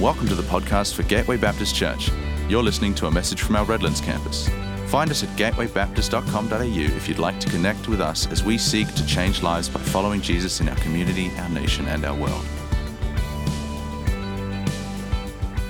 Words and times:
Welcome 0.00 0.28
to 0.28 0.36
the 0.36 0.44
podcast 0.44 0.94
for 0.94 1.02
Gateway 1.02 1.36
Baptist 1.36 1.74
Church. 1.74 2.12
You're 2.48 2.62
listening 2.62 2.94
to 2.94 3.06
a 3.06 3.10
message 3.10 3.42
from 3.42 3.56
our 3.56 3.64
Redlands 3.64 4.00
campus. 4.00 4.48
Find 4.86 5.10
us 5.10 5.24
at 5.24 5.28
gatewaybaptist.com.au 5.30 6.96
if 6.96 7.08
you'd 7.08 7.18
like 7.18 7.40
to 7.40 7.50
connect 7.50 7.88
with 7.88 8.00
us 8.00 8.28
as 8.28 8.44
we 8.44 8.58
seek 8.58 8.86
to 8.94 9.04
change 9.06 9.42
lives 9.42 9.68
by 9.68 9.80
following 9.80 10.20
Jesus 10.20 10.60
in 10.60 10.68
our 10.68 10.76
community, 10.76 11.32
our 11.38 11.48
nation, 11.48 11.88
and 11.88 12.04
our 12.04 12.14
world. 12.14 12.44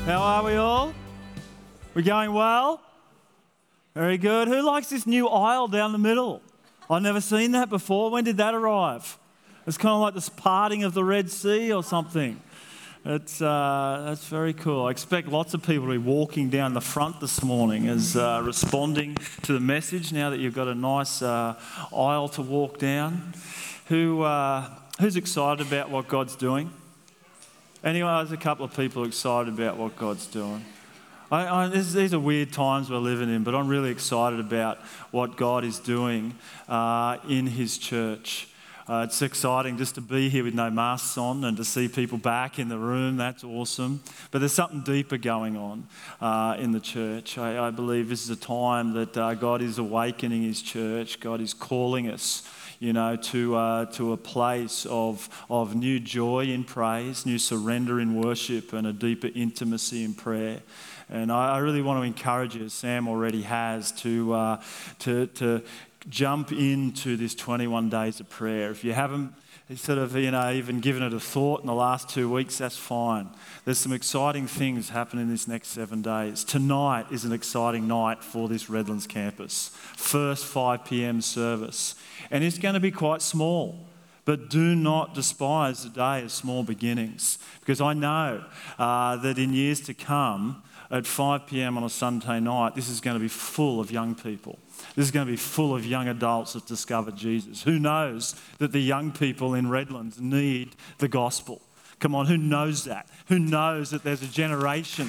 How 0.05 0.21
are 0.21 0.45
we 0.45 0.57
all? 0.57 0.93
We're 1.95 2.03
going 2.03 2.35
well? 2.35 2.83
Very 3.95 4.19
good. 4.19 4.47
Who 4.49 4.61
likes 4.61 4.91
this 4.91 5.07
new 5.07 5.27
aisle 5.27 5.69
down 5.69 5.93
the 5.93 5.99
middle? 5.99 6.43
I've 6.91 7.01
never 7.01 7.23
seen 7.23 7.53
that 7.53 7.71
before. 7.71 8.11
When 8.11 8.25
did 8.25 8.37
that 8.37 8.53
arrive? 8.53 9.19
It's 9.67 9.79
kind 9.79 9.95
of 9.95 10.03
like 10.03 10.13
this 10.13 10.29
parting 10.29 10.85
of 10.85 10.93
the 10.93 11.03
Red 11.03 11.31
Sea 11.31 11.73
or 11.73 11.83
something. 11.83 12.43
It's, 13.05 13.41
uh, 13.41 14.03
that's 14.07 14.27
very 14.27 14.53
cool. 14.53 14.87
I 14.87 14.91
expect 14.91 15.29
lots 15.29 15.55
of 15.55 15.63
people 15.63 15.87
to 15.87 15.93
be 15.93 15.99
walking 15.99 16.51
down 16.51 16.75
the 16.75 16.81
front 16.81 17.21
this 17.21 17.45
morning 17.45 17.89
as 17.89 18.17
uh, 18.17 18.43
responding 18.45 19.17
to 19.43 19.53
the 19.53 19.61
message 19.61 20.13
now 20.13 20.31
that 20.31 20.41
you've 20.41 20.55
got 20.55 20.67
a 20.67 20.75
nice 20.75 21.23
uh, 21.23 21.55
aisle 21.95 22.29
to 22.31 22.43
walk 22.43 22.79
down. 22.79 23.35
Who, 23.87 24.23
uh, 24.23 24.69
who's 25.01 25.17
excited 25.17 25.65
about 25.65 25.91
what 25.91 26.09
God's 26.09 26.35
doing? 26.35 26.73
Anyone? 27.85 28.17
There's 28.17 28.33
a 28.33 28.43
couple 28.43 28.65
of 28.65 28.77
people 28.77 29.05
excited 29.05 29.55
about 29.55 29.77
what 29.77 29.97
God's 29.97 30.27
doing. 30.27 30.65
I, 31.31 31.47
I, 31.47 31.69
this, 31.69 31.93
these 31.93 32.13
are 32.13 32.19
weird 32.19 32.53
times 32.53 32.91
we're 32.91 32.99
living 32.99 33.33
in, 33.33 33.45
but 33.45 33.55
I'm 33.55 33.69
really 33.69 33.91
excited 33.91 34.41
about 34.41 34.79
what 35.13 35.37
God 35.37 35.65
is 35.65 35.79
doing 35.79 36.35
uh, 36.69 37.19
in 37.29 37.47
His 37.47 37.79
church. 37.79 38.48
Uh, 38.89 39.03
it's 39.07 39.21
exciting 39.21 39.77
just 39.77 39.97
to 39.97 40.01
be 40.01 40.31
here 40.31 40.43
with 40.43 40.55
no 40.55 40.71
masks 40.71 41.19
on 41.19 41.45
and 41.45 41.59
to 41.59 41.65
see 41.65 41.89
people 41.89 42.17
back 42.17 42.59
in 42.59 42.71
the 42.71 42.79
room. 42.79 43.19
That's 43.19 43.45
awesome. 43.45 44.03
But 44.31 44.39
there's 44.39 44.55
something 44.55 44.81
deeper 44.81 45.19
going 45.19 45.59
on 45.59 45.87
uh, 46.23 46.57
in 46.59 46.73
the 46.73 46.81
church. 46.81 47.37
I, 47.37 47.67
I, 47.67 47.71
believe 47.71 48.09
this 48.09 48.25
is 48.25 48.31
a 48.31 48.37
time 48.37 48.95
that 48.95 49.15
uh, 49.15 49.35
God 49.35 49.61
is 49.61 49.77
awakening 49.77 50.43
His 50.43 50.63
church. 50.63 51.21
God 51.21 51.43
is 51.43 51.53
calling 51.53 52.09
us 52.09 52.49
you 52.79 52.95
know, 52.95 53.17
to, 53.17 53.57
uh, 53.57 53.85
to 53.87 54.13
a 54.13 54.17
place 54.17 54.87
of, 54.89 55.29
of 55.51 55.75
new 55.75 56.01
joy 56.01 56.45
in 56.45 56.65
praise, 56.65 57.27
new 57.27 57.39
surrender 57.39 58.01
in 58.01 58.15
worship, 58.15 58.73
and 58.73 58.87
a 58.87 58.93
deeper 58.93 59.29
intimacy 59.35 60.05
in 60.05 60.15
prayer. 60.15 60.61
And 61.11 61.33
I, 61.33 61.57
I 61.57 61.59
really 61.59 61.83
want 61.83 62.01
to 62.01 62.07
encourage 62.07 62.55
you, 62.55 62.65
as 62.65 62.73
Sam 62.73 63.09
already 63.09 63.43
has, 63.43 63.93
to, 64.03 64.33
uh, 64.33 64.63
to, 65.01 65.27
to 65.27 65.63
jump 66.09 66.53
into 66.53 67.17
this 67.17 67.35
21 67.35 67.91
days 67.91 68.21
of 68.21 68.29
prayer. 68.29 68.71
If 68.71 68.85
you 68.85 68.93
haven't 68.93 69.35
sort 69.77 69.99
of, 69.99 70.17
you 70.17 70.31
know, 70.31 70.51
even 70.51 70.81
given 70.81 71.03
it 71.03 71.13
a 71.13 71.21
thought 71.21 71.61
in 71.61 71.67
the 71.67 71.75
last 71.75 72.09
two 72.09 72.33
weeks, 72.33 72.57
that's 72.59 72.77
fine. 72.77 73.29
There's 73.65 73.79
some 73.79 73.93
exciting 73.93 74.47
things 74.47 74.89
happening 74.89 75.25
in 75.25 75.31
this 75.31 75.47
next 75.47 75.69
seven 75.69 76.01
days. 76.01 76.43
Tonight 76.45 77.07
is 77.11 77.25
an 77.25 77.33
exciting 77.33 77.87
night 77.87 78.25
for 78.25 78.49
this 78.49 78.71
Redlands 78.71 79.07
campus. 79.07 79.71
First 79.97 80.47
5 80.47 80.87
p.m. 80.87 81.21
service. 81.21 81.95
And 82.31 82.43
it's 82.43 82.59
going 82.59 82.75
to 82.75 82.81
be 82.81 82.91
quite 82.91 83.21
small. 83.21 83.87
But 84.25 84.51
do 84.51 84.75
not 84.75 85.15
despise 85.15 85.85
the 85.85 85.89
day 85.89 86.23
of 86.23 86.31
small 86.31 86.63
beginnings, 86.63 87.39
because 87.61 87.81
I 87.81 87.95
know 87.95 88.45
uh, 88.79 89.17
that 89.17 89.39
in 89.39 89.55
years 89.55 89.81
to 89.83 89.95
come, 89.95 90.63
at 90.91 91.07
5 91.07 91.47
p.m. 91.47 91.77
on 91.77 91.85
a 91.85 91.91
Sunday 91.91 92.41
night, 92.41 92.75
this 92.75 92.89
is 92.89 93.01
going 93.01 93.15
to 93.15 93.21
be 93.21 93.29
full 93.29 93.81
of 93.81 93.91
young 93.91 94.15
people. 94.15 94.59
This 94.97 95.07
is 95.07 95.11
going 95.11 95.27
to 95.27 95.31
be 95.31 95.37
full 95.37 95.75
of 95.75 95.85
young 95.85 96.09
adults 96.09 96.55
that 96.55 96.67
discovered 96.67 97.17
Jesus. 97.17 97.63
Who 97.63 97.79
knows 97.79 98.35
that 98.59 98.73
the 98.73 98.81
young 98.81 99.13
people 99.13 99.55
in 99.55 99.69
Redlands 99.69 100.21
need 100.21 100.77
the 100.99 101.09
gospel? 101.09 101.61
Come 101.99 102.15
on, 102.15 102.27
who 102.27 102.39
knows 102.39 102.85
that? 102.85 103.09
Who 103.27 103.39
knows 103.39 103.91
that 103.91 104.03
there's 104.03 104.23
a 104.23 104.29
generation 104.29 105.09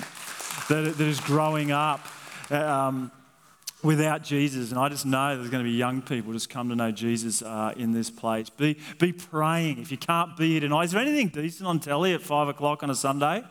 that, 0.68 0.96
that 0.98 1.08
is 1.08 1.20
growing 1.22 1.72
up 1.72 2.06
um, 2.50 3.12
without 3.82 4.24
Jesus? 4.24 4.72
And 4.72 4.80
I 4.80 4.90
just 4.90 5.06
know 5.06 5.38
there's 5.38 5.52
going 5.52 5.64
to 5.64 5.70
be 5.70 5.78
young 5.78 6.02
people 6.02 6.34
just 6.34 6.50
come 6.50 6.68
to 6.70 6.76
know 6.76 6.92
Jesus 6.92 7.42
uh, 7.42 7.74
in 7.78 7.92
this 7.94 8.10
place. 8.10 8.50
Be, 8.50 8.78
be 8.98 9.14
praying. 9.14 9.80
If 9.80 9.92
you 9.92 9.98
can't 9.98 10.36
be 10.36 10.52
here 10.52 10.62
tonight, 10.62 10.86
is 10.86 10.92
there 10.92 11.02
anything 11.02 11.30
decent 11.30 11.68
on 11.68 11.80
telly 11.80 12.14
at 12.14 12.22
5 12.22 12.50
o'clock 12.50 12.84
on 12.84 12.90
a 12.90 12.96
Sunday? 12.96 13.44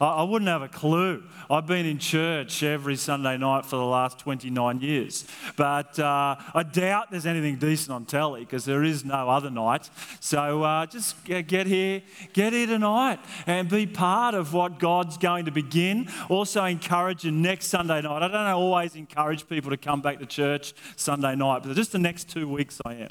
I 0.00 0.22
wouldn't 0.22 0.48
have 0.48 0.62
a 0.62 0.68
clue. 0.68 1.22
I've 1.50 1.66
been 1.66 1.86
in 1.86 1.98
church 1.98 2.62
every 2.62 2.96
Sunday 2.96 3.36
night 3.36 3.64
for 3.64 3.76
the 3.76 3.84
last 3.84 4.18
29 4.18 4.80
years. 4.80 5.26
But 5.56 5.98
uh, 5.98 6.36
I 6.54 6.62
doubt 6.62 7.10
there's 7.10 7.26
anything 7.26 7.56
decent 7.56 7.92
on 7.92 8.04
telly 8.04 8.40
because 8.40 8.64
there 8.64 8.84
is 8.84 9.04
no 9.04 9.30
other 9.30 9.50
night. 9.50 9.88
So 10.20 10.62
uh, 10.62 10.86
just 10.86 11.24
get 11.24 11.66
here, 11.66 12.02
get 12.32 12.52
here 12.52 12.66
tonight 12.66 13.20
and 13.46 13.68
be 13.68 13.86
part 13.86 14.34
of 14.34 14.52
what 14.52 14.78
God's 14.78 15.16
going 15.18 15.46
to 15.46 15.52
begin. 15.52 16.08
Also, 16.28 16.64
encourage 16.64 17.24
you 17.24 17.30
next 17.30 17.66
Sunday 17.66 18.02
night. 18.02 18.22
I 18.22 18.28
don't 18.28 18.34
always 18.34 18.96
encourage 18.96 19.48
people 19.48 19.70
to 19.70 19.76
come 19.76 20.02
back 20.02 20.18
to 20.18 20.26
church 20.26 20.74
Sunday 20.96 21.36
night, 21.36 21.62
but 21.62 21.74
just 21.74 21.92
the 21.92 21.98
next 21.98 22.28
two 22.28 22.48
weeks 22.48 22.80
I 22.84 22.94
am. 22.94 23.10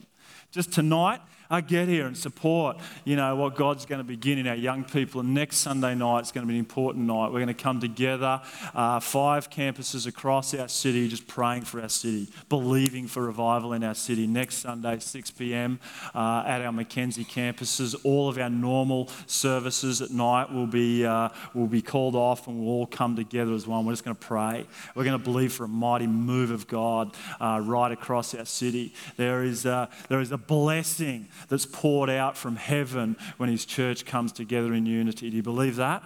Just 0.51 0.71
tonight 0.71 1.21
I 1.49 1.61
get 1.61 1.87
here 1.87 2.07
and 2.07 2.17
support, 2.17 2.77
you 3.03 3.15
know, 3.15 3.35
what 3.35 3.55
God's 3.55 3.85
going 3.85 3.99
to 3.99 4.03
begin 4.03 4.37
in 4.37 4.47
our 4.47 4.55
young 4.55 4.83
people. 4.83 5.21
And 5.21 5.33
next 5.33 5.57
Sunday 5.57 5.95
night 5.95 6.21
is 6.21 6.31
going 6.31 6.45
to 6.45 6.47
be 6.47 6.55
an 6.55 6.59
important 6.59 7.05
night. 7.05 7.27
We're 7.27 7.39
going 7.39 7.47
to 7.47 7.53
come 7.53 7.79
together, 7.79 8.41
uh, 8.73 8.99
five 8.99 9.49
campuses 9.49 10.07
across 10.07 10.53
our 10.53 10.67
city, 10.67 11.07
just 11.07 11.27
praying 11.27 11.63
for 11.63 11.81
our 11.81 11.89
city, 11.89 12.29
believing 12.49 13.07
for 13.07 13.23
revival 13.23 13.73
in 13.73 13.83
our 13.83 13.93
city. 13.93 14.27
Next 14.27 14.55
Sunday, 14.55 14.99
6 14.99 15.31
p.m. 15.31 15.79
Uh, 16.13 16.43
at 16.45 16.61
our 16.61 16.71
Mackenzie 16.71 17.25
campuses. 17.25 17.95
All 18.03 18.27
of 18.27 18.37
our 18.37 18.49
normal 18.49 19.09
services 19.27 20.01
at 20.01 20.11
night 20.11 20.51
will 20.51 20.67
be, 20.67 21.05
uh, 21.05 21.29
will 21.53 21.67
be 21.67 21.81
called 21.81 22.15
off 22.15 22.47
and 22.47 22.59
we'll 22.59 22.69
all 22.69 22.87
come 22.87 23.15
together 23.15 23.53
as 23.53 23.67
one. 23.67 23.85
We're 23.85 23.93
just 23.93 24.03
going 24.03 24.15
to 24.15 24.25
pray. 24.25 24.65
We're 24.95 25.03
going 25.03 25.17
to 25.17 25.23
believe 25.23 25.53
for 25.53 25.65
a 25.65 25.67
mighty 25.67 26.07
move 26.07 26.51
of 26.51 26.67
God 26.67 27.15
uh, 27.39 27.61
right 27.63 27.91
across 27.91 28.33
our 28.33 28.45
city. 28.45 28.93
There 29.17 29.43
is, 29.43 29.65
uh, 29.65 29.87
there 30.09 30.19
is 30.19 30.31
a 30.31 30.37
blessing 30.37 31.27
that's 31.47 31.65
poured 31.65 32.09
out 32.09 32.37
from 32.37 32.55
heaven 32.55 33.17
when 33.37 33.49
his 33.49 33.65
church 33.65 34.05
comes 34.05 34.31
together 34.31 34.73
in 34.73 34.85
unity. 34.85 35.29
Do 35.29 35.37
you 35.37 35.43
believe 35.43 35.75
that? 35.77 36.03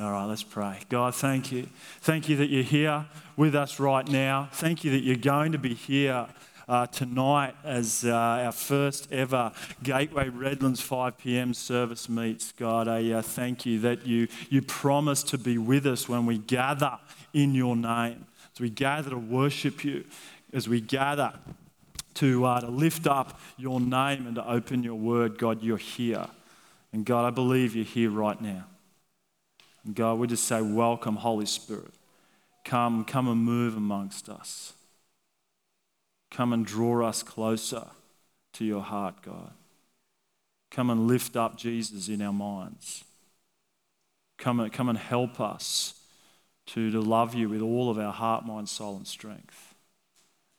All 0.00 0.10
right, 0.10 0.24
let's 0.24 0.42
pray. 0.42 0.80
God, 0.88 1.14
thank 1.14 1.52
you. 1.52 1.68
Thank 2.00 2.28
you 2.28 2.36
that 2.36 2.48
you're 2.48 2.62
here 2.62 3.06
with 3.36 3.54
us 3.54 3.78
right 3.78 4.08
now. 4.08 4.48
Thank 4.52 4.84
you 4.84 4.90
that 4.92 5.02
you're 5.02 5.16
going 5.16 5.52
to 5.52 5.58
be 5.58 5.74
here 5.74 6.28
uh, 6.66 6.86
tonight 6.86 7.54
as 7.64 8.04
uh, 8.04 8.14
our 8.14 8.52
first 8.52 9.12
ever 9.12 9.52
Gateway 9.82 10.30
Redlands 10.30 10.80
5 10.80 11.18
p.m. 11.18 11.52
service 11.52 12.08
meets. 12.08 12.52
God, 12.52 12.88
I 12.88 13.10
uh, 13.12 13.22
thank 13.22 13.66
you 13.66 13.80
that 13.80 14.06
you, 14.06 14.28
you 14.48 14.62
promise 14.62 15.22
to 15.24 15.36
be 15.38 15.58
with 15.58 15.86
us 15.86 16.08
when 16.08 16.24
we 16.24 16.38
gather 16.38 16.98
in 17.34 17.54
your 17.54 17.76
name. 17.76 18.24
As 18.54 18.60
we 18.60 18.70
gather 18.70 19.10
to 19.10 19.18
worship 19.18 19.84
you, 19.84 20.04
as 20.52 20.68
we 20.68 20.80
gather 20.80 21.34
to, 22.14 22.44
uh, 22.44 22.60
to 22.60 22.68
lift 22.68 23.06
up 23.06 23.40
your 23.56 23.80
name 23.80 24.26
and 24.26 24.36
to 24.36 24.48
open 24.48 24.82
your 24.82 24.94
word. 24.94 25.38
God, 25.38 25.62
you're 25.62 25.76
here. 25.76 26.26
And 26.92 27.04
God, 27.04 27.24
I 27.24 27.30
believe 27.30 27.74
you're 27.74 27.84
here 27.84 28.10
right 28.10 28.40
now. 28.40 28.66
And 29.84 29.94
God, 29.94 30.18
we 30.18 30.26
just 30.26 30.44
say, 30.44 30.60
Welcome, 30.60 31.16
Holy 31.16 31.46
Spirit. 31.46 31.92
Come, 32.64 33.04
come 33.04 33.28
and 33.28 33.42
move 33.42 33.76
amongst 33.76 34.28
us. 34.28 34.74
Come 36.30 36.52
and 36.52 36.64
draw 36.64 37.06
us 37.06 37.22
closer 37.22 37.88
to 38.54 38.64
your 38.64 38.82
heart, 38.82 39.22
God. 39.22 39.52
Come 40.70 40.88
and 40.88 41.06
lift 41.06 41.36
up 41.36 41.56
Jesus 41.56 42.08
in 42.08 42.22
our 42.22 42.32
minds. 42.32 43.04
Come 44.38 44.60
and, 44.60 44.72
come 44.72 44.88
and 44.88 44.98
help 44.98 45.40
us 45.40 46.00
to, 46.66 46.90
to 46.90 47.00
love 47.00 47.34
you 47.34 47.48
with 47.48 47.60
all 47.60 47.90
of 47.90 47.98
our 47.98 48.12
heart, 48.12 48.46
mind, 48.46 48.68
soul, 48.68 48.96
and 48.96 49.06
strength. 49.06 49.74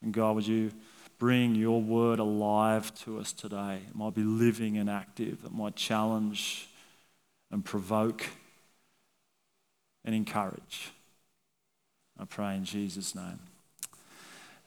And 0.02 0.12
God, 0.12 0.36
would 0.36 0.46
you 0.46 0.70
bring 1.18 1.54
your 1.54 1.80
word 1.80 2.18
alive 2.18 2.94
to 3.00 3.18
us 3.18 3.32
today. 3.32 3.80
It 3.88 3.94
might 3.94 4.14
be 4.14 4.22
living 4.22 4.76
and 4.76 4.90
active, 4.90 5.44
it 5.44 5.52
might 5.52 5.76
challenge 5.76 6.68
and 7.50 7.64
provoke 7.64 8.26
and 10.04 10.14
encourage. 10.14 10.90
I 12.18 12.24
pray 12.24 12.56
in 12.56 12.64
Jesus' 12.64 13.14
name. 13.14 13.40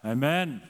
Amen. 0.03 0.61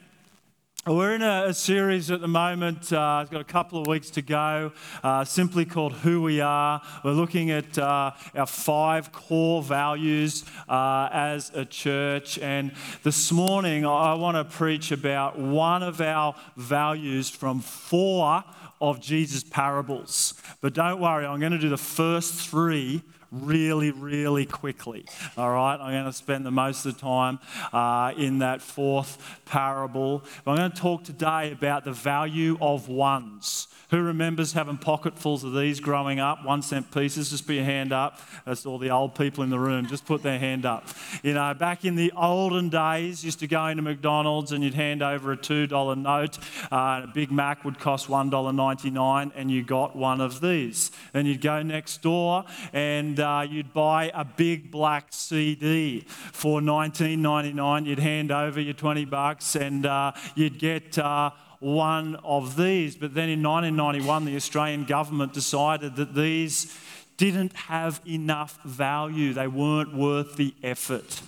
We're 0.86 1.14
in 1.14 1.22
a, 1.22 1.46
a, 1.48 1.54
series 1.54 2.10
at 2.10 2.22
the 2.22 2.28
moment. 2.28 2.92
Uh, 2.92 3.20
it's 3.20 3.30
got 3.30 3.40
a 3.42 3.44
couple 3.44 3.80
of 3.80 3.86
weeks 3.86 4.08
to 4.10 4.22
go, 4.22 4.72
uh, 5.02 5.24
simply 5.24 5.66
called 5.66 5.92
Who 5.92 6.22
We 6.22 6.40
Are. 6.40 6.80
We're 7.04 7.12
looking 7.12 7.50
at 7.50 7.76
uh, 7.76 8.12
our 8.34 8.46
five 8.46 9.12
core 9.12 9.62
values 9.62 10.46
uh, 10.68 11.10
as 11.12 11.50
a 11.52 11.66
church. 11.66 12.38
And 12.38 12.72
this 13.02 13.30
morning, 13.30 13.84
I 13.84 14.14
want 14.14 14.36
to 14.36 14.44
preach 14.44 14.90
about 14.90 15.38
one 15.38 15.82
of 15.82 16.00
our 16.00 16.34
values 16.56 17.28
from 17.28 17.60
four 17.60 18.42
of 18.80 19.00
Jesus' 19.00 19.44
parables. 19.44 20.34
But 20.62 20.72
don't 20.72 21.00
worry, 21.00 21.26
I'm 21.26 21.40
going 21.40 21.52
to 21.52 21.58
do 21.58 21.68
the 21.68 21.76
first 21.76 22.48
three 22.48 23.02
really, 23.30 23.90
really 23.90 24.46
quickly. 24.46 25.06
All 25.36 25.50
right, 25.50 25.74
I'm 25.74 25.92
going 25.92 26.04
to 26.04 26.12
spend 26.12 26.46
the 26.46 26.50
most 26.50 26.86
of 26.86 26.94
the 26.94 27.00
time 27.00 27.38
uh, 27.72 28.12
in 28.16 28.38
that 28.38 28.62
fourth 28.62 29.40
parable. 29.44 30.24
But 30.44 30.52
I'm 30.52 30.56
going 30.58 30.72
to 30.72 30.76
talk 30.76 31.04
today 31.04 31.52
about 31.52 31.84
the 31.84 31.92
value 31.92 32.56
of 32.60 32.88
ones. 32.88 33.68
Who 33.90 34.02
remembers 34.02 34.52
having 34.52 34.76
pocketfuls 34.76 35.44
of 35.44 35.54
these 35.54 35.80
growing 35.80 36.20
up? 36.20 36.44
One 36.44 36.60
cent 36.60 36.90
pieces, 36.90 37.30
just 37.30 37.46
put 37.46 37.54
your 37.54 37.64
hand 37.64 37.90
up. 37.90 38.20
That's 38.44 38.66
all 38.66 38.78
the 38.78 38.90
old 38.90 39.14
people 39.14 39.42
in 39.42 39.48
the 39.48 39.58
room. 39.58 39.86
Just 39.86 40.04
put 40.04 40.22
their 40.22 40.38
hand 40.38 40.66
up. 40.66 40.88
You 41.22 41.32
know, 41.32 41.54
back 41.54 41.86
in 41.86 41.96
the 41.96 42.12
olden 42.14 42.68
days, 42.68 43.24
used 43.24 43.40
to 43.40 43.46
go 43.46 43.64
into 43.66 43.82
McDonald's 43.82 44.52
and 44.52 44.62
you'd 44.62 44.74
hand 44.74 45.02
over 45.02 45.32
a 45.32 45.38
$2 45.38 45.96
note. 45.96 46.38
Uh, 46.70 47.04
a 47.04 47.10
Big 47.14 47.32
Mac 47.32 47.64
would 47.64 47.78
cost 47.78 48.08
$1.99 48.08 49.32
and 49.34 49.50
you 49.50 49.62
got 49.62 49.96
one 49.96 50.20
of 50.20 50.42
these. 50.42 50.90
Then 51.14 51.24
you'd 51.24 51.40
go 51.40 51.62
next 51.62 52.02
door 52.02 52.44
and 52.74 53.17
uh, 53.20 53.46
you'd 53.48 53.72
buy 53.72 54.10
a 54.14 54.24
big 54.24 54.70
black 54.70 55.08
CD 55.10 56.04
for 56.06 56.60
$19.99. 56.60 57.86
You'd 57.86 57.98
hand 57.98 58.30
over 58.32 58.60
your 58.60 58.74
20 58.74 59.04
bucks 59.04 59.56
and 59.56 59.86
uh, 59.86 60.12
you'd 60.34 60.58
get 60.58 60.98
uh, 60.98 61.30
one 61.60 62.16
of 62.16 62.56
these. 62.56 62.96
But 62.96 63.14
then 63.14 63.28
in 63.28 63.42
1991, 63.42 64.24
the 64.24 64.36
Australian 64.36 64.84
government 64.84 65.32
decided 65.32 65.96
that 65.96 66.14
these 66.14 66.76
didn't 67.16 67.52
have 67.54 68.00
enough 68.06 68.58
value, 68.64 69.34
they 69.34 69.48
weren't 69.48 69.94
worth 69.94 70.36
the 70.36 70.54
effort. 70.62 71.20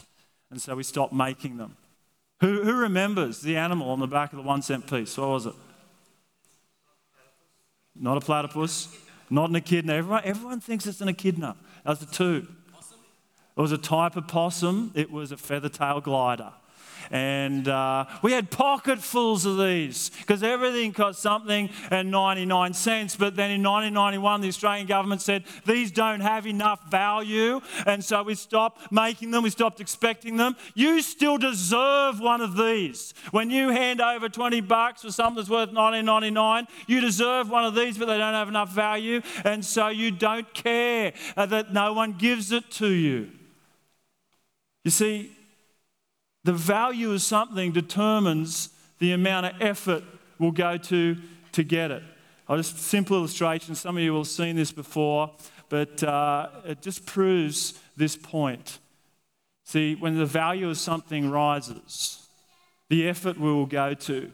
And 0.50 0.60
so 0.62 0.76
we 0.76 0.82
stopped 0.82 1.12
making 1.12 1.56
them. 1.58 1.76
Who, 2.40 2.62
who 2.62 2.74
remembers 2.74 3.40
the 3.40 3.56
animal 3.56 3.90
on 3.90 4.00
the 4.00 4.06
back 4.06 4.32
of 4.32 4.38
the 4.38 4.42
one 4.42 4.62
cent 4.62 4.88
piece? 4.88 5.18
What 5.18 5.28
was 5.28 5.46
it? 5.46 5.54
Not 7.94 8.16
a 8.16 8.20
platypus, 8.20 8.96
not 9.28 9.50
an 9.50 9.56
echidna. 9.56 9.94
Everyone, 9.94 10.22
everyone 10.24 10.60
thinks 10.60 10.86
it's 10.86 11.00
an 11.00 11.08
echidna. 11.08 11.56
That's 11.84 12.02
a 12.02 12.06
two. 12.06 12.46
It 13.56 13.60
was 13.60 13.72
a 13.72 13.78
type 13.78 14.16
of 14.16 14.26
possum, 14.26 14.92
it 14.94 15.10
was 15.10 15.32
a 15.32 15.36
feather 15.36 15.68
tail 15.68 16.00
glider. 16.00 16.52
And 17.10 17.68
uh, 17.68 18.06
we 18.22 18.32
had 18.32 18.50
pocketfuls 18.50 19.46
of 19.46 19.58
these 19.58 20.10
because 20.20 20.42
everything 20.42 20.92
cost 20.92 21.20
something 21.20 21.70
and 21.90 22.10
99 22.10 22.74
cents. 22.74 23.16
But 23.16 23.36
then 23.36 23.50
in 23.50 23.62
1991, 23.62 24.40
the 24.40 24.48
Australian 24.48 24.86
government 24.86 25.22
said 25.22 25.44
these 25.66 25.90
don't 25.90 26.20
have 26.20 26.46
enough 26.46 26.90
value. 26.90 27.60
And 27.86 28.04
so 28.04 28.22
we 28.22 28.34
stopped 28.34 28.92
making 28.92 29.30
them, 29.30 29.42
we 29.42 29.50
stopped 29.50 29.80
expecting 29.80 30.36
them. 30.36 30.56
You 30.74 31.02
still 31.02 31.38
deserve 31.38 32.20
one 32.20 32.40
of 32.40 32.56
these. 32.56 33.14
When 33.30 33.50
you 33.50 33.70
hand 33.70 34.00
over 34.00 34.28
20 34.28 34.60
bucks 34.62 35.02
for 35.02 35.10
something 35.12 35.36
that's 35.36 35.50
worth 35.50 35.70
19.99, 35.70 36.68
you 36.86 37.00
deserve 37.00 37.50
one 37.50 37.64
of 37.64 37.74
these, 37.74 37.98
but 37.98 38.06
they 38.06 38.18
don't 38.18 38.34
have 38.34 38.48
enough 38.48 38.70
value. 38.70 39.20
And 39.44 39.64
so 39.64 39.88
you 39.88 40.10
don't 40.10 40.52
care 40.54 41.12
uh, 41.36 41.46
that 41.46 41.72
no 41.72 41.92
one 41.92 42.12
gives 42.12 42.52
it 42.52 42.70
to 42.72 42.88
you. 42.88 43.30
You 44.84 44.90
see, 44.90 45.36
the 46.44 46.52
value 46.52 47.12
of 47.12 47.22
something 47.22 47.72
determines 47.72 48.70
the 48.98 49.12
amount 49.12 49.46
of 49.46 49.52
effort 49.60 50.04
we'll 50.38 50.50
go 50.50 50.76
to 50.76 51.16
to 51.52 51.62
get 51.62 51.90
it. 51.90 52.02
I'll 52.48 52.56
just 52.56 52.78
simple 52.78 53.16
illustration. 53.16 53.74
Some 53.74 53.96
of 53.96 54.02
you 54.02 54.12
will 54.12 54.20
have 54.20 54.28
seen 54.28 54.56
this 54.56 54.72
before, 54.72 55.30
but 55.68 56.02
uh, 56.02 56.48
it 56.64 56.82
just 56.82 57.06
proves 57.06 57.78
this 57.96 58.16
point. 58.16 58.78
See, 59.64 59.94
when 59.94 60.18
the 60.18 60.26
value 60.26 60.68
of 60.68 60.78
something 60.78 61.30
rises, 61.30 62.26
the 62.88 63.08
effort 63.08 63.38
we 63.38 63.52
will 63.52 63.66
go 63.66 63.94
to 63.94 64.32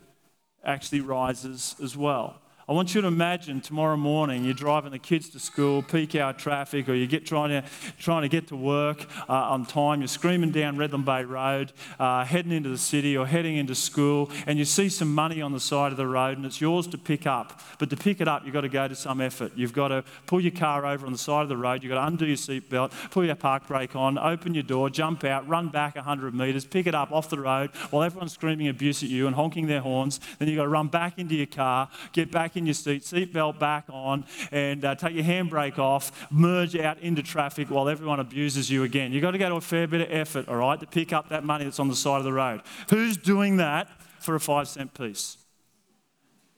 actually 0.64 1.03
rises 1.03 1.76
as 1.82 1.97
well. 1.97 2.41
I 2.69 2.73
want 2.73 2.97
you 2.97 3.01
to 3.01 3.07
imagine 3.07 3.61
tomorrow 3.61 3.97
morning 3.97 4.43
you're 4.45 4.53
driving 4.53 4.91
the 4.91 4.99
kids 4.99 5.29
to 5.29 5.39
school, 5.39 5.83
peak 5.83 6.17
hour 6.17 6.33
traffic, 6.33 6.89
or 6.89 6.95
you 6.95 7.07
get 7.07 7.25
trying 7.25 7.51
to, 7.51 7.63
trying 7.97 8.23
to 8.23 8.29
get 8.29 8.49
to 8.49 8.57
work 8.57 9.07
uh, 9.29 9.35
on 9.35 9.67
time. 9.67 10.01
You're 10.01 10.09
screaming 10.09 10.51
down 10.51 10.77
Redland 10.77 11.05
Bay 11.05 11.23
Road, 11.23 11.73
uh, 12.01 12.25
heading 12.25 12.51
into 12.51 12.69
the 12.69 12.77
city 12.77 13.17
or 13.17 13.25
heading 13.25 13.57
into 13.57 13.77
school, 13.77 14.33
and 14.49 14.59
you 14.59 14.65
see 14.65 14.89
some 14.89 15.15
money 15.15 15.41
on 15.41 15.53
the 15.53 15.61
side 15.61 15.93
of 15.93 15.97
the 15.97 16.09
road, 16.09 16.39
and 16.39 16.45
it's 16.45 16.61
yours 16.61 16.89
to 16.89 16.99
pick 16.99 17.25
up. 17.25 17.61
But 17.79 17.89
to 17.91 17.97
pick 17.97 18.21
it 18.21 18.27
up, 18.27 18.45
you've 18.45 18.53
got 18.53 18.63
to 18.63 18.69
go 18.69 18.89
to 18.89 18.97
some 18.97 19.21
effort. 19.21 19.53
You've 19.55 19.73
got 19.73 19.89
to 19.89 20.03
pull 20.27 20.41
your 20.41 20.51
car 20.51 20.85
over 20.85 21.07
on 21.07 21.13
the 21.13 21.19
side 21.19 21.43
of 21.43 21.49
the 21.49 21.57
road, 21.57 21.85
you've 21.85 21.91
got 21.91 22.01
to 22.01 22.07
undo 22.09 22.27
your 22.27 22.37
seatbelt, 22.37 22.91
pull 23.13 23.25
your 23.25 23.37
park 23.37 23.69
brake 23.69 23.95
on, 23.95 24.19
open 24.19 24.55
your 24.55 24.65
door, 24.65 24.91
jump 24.91 25.23
out, 25.23 25.47
run 25.47 25.69
back 25.69 25.95
100 25.95 26.35
metres, 26.35 26.65
pick 26.65 26.89
it 26.89 26.97
up 26.97 27.13
off 27.13 27.31
the 27.31 27.39
road 27.39 27.71
while 27.91 28.03
everyone's 28.03 28.33
screaming 28.33 28.67
abuse 28.67 29.05
at 29.05 29.09
you 29.09 29.29
and 29.29 29.37
honking 29.37 29.69
their 29.69 29.83
horns. 29.83 30.19
Then 30.41 30.49
you've 30.49 30.57
got 30.57 30.65
to 30.65 30.69
run 30.69 30.89
back 30.89 31.17
into 31.21 31.37
your 31.37 31.47
car, 31.47 31.89
get 32.13 32.33
back 32.33 32.56
in 32.56 32.67
your 32.67 32.75
seat, 32.75 33.03
seatbelt 33.03 33.58
back 33.58 33.85
on, 33.91 34.25
and 34.50 34.85
uh, 34.85 34.94
take 34.94 35.14
your 35.14 35.25
handbrake 35.25 35.79
off, 35.79 36.26
merge 36.31 36.76
out 36.76 36.99
into 37.00 37.23
traffic 37.23 37.69
while 37.70 37.88
everyone 37.88 38.20
abuses 38.20 38.70
you 38.70 38.82
again. 38.85 39.12
You've 39.12 39.23
got 39.23 39.32
to 39.32 39.38
go 39.38 39.49
to 39.49 39.56
a 39.56 39.61
fair 39.61 39.87
bit 39.87 40.00
of 40.00 40.08
effort, 40.11 40.49
all 40.49 40.56
right, 40.56 40.79
to 40.81 40.87
pick 40.87 41.12
up 41.12 41.29
that 41.29 41.44
money 41.44 41.64
that's 41.64 41.81
on 41.81 41.88
the 41.88 41.97
side 41.97 42.19
of 42.19 42.25
the 42.25 42.32
road. 42.32 42.62
Who's 42.91 43.17
doing 43.17 43.58
that 43.58 43.88
for 44.20 44.35
a 44.35 44.41
five 44.41 44.69
cent 44.69 44.94
piece? 44.94 45.38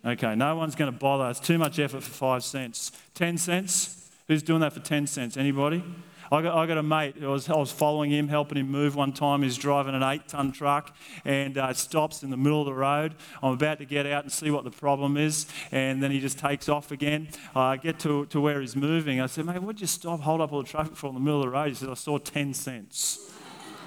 Okay, 0.05 0.35
no 0.37 0.55
one's 0.57 0.77
going 0.77 0.93
to 0.93 0.99
bother. 0.99 1.29
It's 1.29 1.41
too 1.41 1.59
much 1.59 1.79
effort 1.79 2.03
for 2.03 2.11
five 2.11 2.45
cents. 2.45 2.93
Ten 3.15 3.37
cents? 3.37 3.98
Who's 4.29 4.43
doing 4.43 4.61
that 4.61 4.75
for 4.75 4.81
10 4.81 5.07
cents? 5.07 5.37
Anybody? 5.39 5.83
I 6.31 6.43
got, 6.43 6.55
I 6.55 6.67
got 6.67 6.77
a 6.77 6.83
mate, 6.83 7.15
I 7.23 7.29
was, 7.29 7.49
I 7.49 7.57
was 7.57 7.73
following 7.73 8.11
him, 8.11 8.29
helping 8.29 8.59
him 8.59 8.71
move 8.71 8.95
one 8.95 9.15
time. 9.15 9.43
He's 9.43 9.57
driving 9.57 9.95
an 9.95 10.03
eight 10.03 10.29
ton 10.29 10.53
truck 10.53 10.95
and 11.25 11.57
uh, 11.57 11.73
stops 11.73 12.23
in 12.23 12.29
the 12.29 12.37
middle 12.37 12.61
of 12.61 12.67
the 12.67 12.75
road. 12.75 13.15
I'm 13.43 13.55
about 13.55 13.79
to 13.79 13.87
get 13.87 14.05
out 14.05 14.25
and 14.25 14.31
see 14.31 14.51
what 14.51 14.65
the 14.65 14.71
problem 14.71 15.17
is, 15.17 15.47
and 15.73 16.03
then 16.03 16.11
he 16.11 16.21
just 16.21 16.39
takes 16.39 16.69
off 16.69 16.91
again. 16.91 17.29
I 17.57 17.79
get 17.79 17.99
to, 18.01 18.27
to 18.27 18.41
where 18.43 18.61
he's 18.61 18.77
moving. 18.77 19.23
I 19.23 19.27
said, 19.27 19.47
Mate, 19.47 19.63
what'd 19.63 19.81
you 19.81 19.87
stop, 19.87 20.21
hold 20.21 20.43
up 20.43 20.53
all 20.53 20.63
the 20.63 20.69
traffic 20.69 20.95
for 20.95 21.07
in 21.07 21.15
the 21.15 21.21
middle 21.21 21.41
of 21.41 21.47
the 21.47 21.51
road? 21.51 21.69
He 21.69 21.75
said, 21.75 21.89
I 21.89 21.95
saw 21.95 22.19
10 22.19 22.53
cents. 22.53 23.31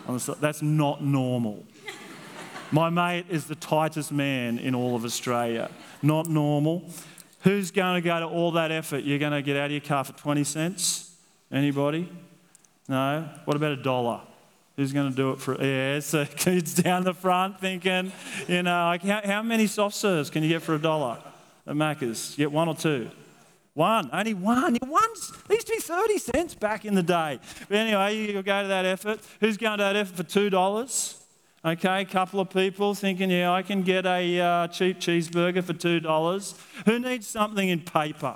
I 0.09 0.17
That's 0.39 0.63
not 0.63 1.03
normal. 1.03 1.63
My 2.71 2.89
mate 2.89 3.25
is 3.29 3.45
the 3.45 3.55
tightest 3.55 4.11
man 4.11 4.57
in 4.57 4.73
all 4.73 4.95
of 4.95 5.05
Australia. 5.05 5.69
Not 6.01 6.27
normal. 6.27 6.89
Who's 7.41 7.71
going 7.71 8.01
to 8.01 8.07
go 8.07 8.19
to 8.19 8.25
all 8.25 8.51
that 8.51 8.71
effort? 8.71 9.03
You're 9.03 9.19
going 9.19 9.31
to 9.31 9.41
get 9.41 9.57
out 9.57 9.65
of 9.65 9.71
your 9.71 9.81
car 9.81 10.03
for 10.03 10.13
20 10.13 10.43
cents? 10.43 11.15
Anybody? 11.51 12.09
No? 12.87 13.27
What 13.45 13.57
about 13.57 13.71
a 13.71 13.77
dollar? 13.77 14.21
Who's 14.75 14.93
going 14.93 15.09
to 15.09 15.15
do 15.15 15.31
it 15.31 15.39
for? 15.39 15.61
Yeah, 15.61 15.99
so 15.99 16.25
kids 16.35 16.73
down 16.75 17.03
the 17.03 17.13
front 17.13 17.59
thinking, 17.59 18.11
you 18.47 18.63
know, 18.63 18.85
like 18.85 19.03
how, 19.03 19.21
how 19.23 19.41
many 19.41 19.67
soft 19.67 19.95
serves 19.95 20.29
can 20.29 20.43
you 20.43 20.49
get 20.49 20.61
for 20.61 20.75
a 20.75 20.79
dollar 20.79 21.17
at 21.67 21.75
Macca's? 21.75 22.35
Get 22.35 22.51
one 22.51 22.67
or 22.67 22.75
two? 22.75 23.09
One, 23.73 24.09
only 24.11 24.33
one. 24.33 24.75
One 24.75 25.09
used 25.49 25.67
to 25.67 25.73
be 25.73 25.79
30 25.79 26.17
cents 26.17 26.55
back 26.55 26.83
in 26.85 26.93
the 26.93 27.03
day. 27.03 27.39
But 27.69 27.77
anyway, 27.77 28.17
you 28.17 28.33
go 28.33 28.61
to 28.61 28.67
that 28.67 28.85
effort. 28.85 29.19
Who's 29.39 29.57
going 29.57 29.77
to 29.77 29.83
that 29.83 29.95
effort 29.95 30.17
for 30.17 30.23
$2? 30.23 31.20
Okay, 31.63 32.01
a 32.01 32.05
couple 32.05 32.39
of 32.39 32.49
people 32.49 32.95
thinking, 32.95 33.29
yeah, 33.29 33.51
I 33.51 33.61
can 33.61 33.83
get 33.83 34.07
a 34.07 34.39
uh, 34.39 34.67
cheap 34.69 34.99
cheeseburger 34.99 35.63
for 35.63 35.73
$2. 35.73 36.55
Who 36.85 36.97
needs 36.97 37.27
something 37.27 37.69
in 37.69 37.81
paper? 37.81 38.35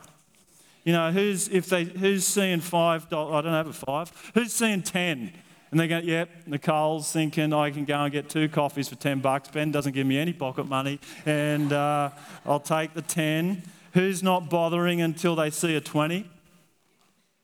You 0.84 0.94
know, 0.94 1.12
who's 1.12 1.48
if 1.50 1.66
they 1.66 1.86
who's 1.86 2.28
seeing 2.28 2.60
five 2.60 3.10
dollars? 3.10 3.34
I 3.34 3.42
don't 3.42 3.54
have 3.54 3.68
a 3.68 3.74
five. 3.74 4.12
Who's 4.36 4.54
seeing 4.54 4.84
ten? 4.84 5.34
And 5.72 5.80
they 5.80 5.88
go, 5.88 5.98
yep, 5.98 6.30
Nicole's 6.46 7.12
thinking 7.12 7.52
I 7.52 7.72
can 7.72 7.86
go 7.86 7.96
and 7.96 8.14
get 8.14 8.30
two 8.30 8.48
coffees 8.48 8.88
for 8.88 8.96
10 8.96 9.20
bucks. 9.20 9.50
Ben 9.50 9.72
doesn't 9.72 9.92
give 9.92 10.08
me 10.08 10.18
any 10.18 10.32
pocket 10.32 10.70
money, 10.70 11.02
and 11.26 11.74
uh, 11.74 12.12
I'll 12.46 12.62
take 12.62 12.94
the 12.94 13.02
10. 13.02 13.64
Who's 13.94 14.24
not 14.24 14.50
bothering 14.50 15.02
until 15.02 15.36
they 15.36 15.50
see 15.50 15.76
a 15.76 15.82
20? 15.82 16.30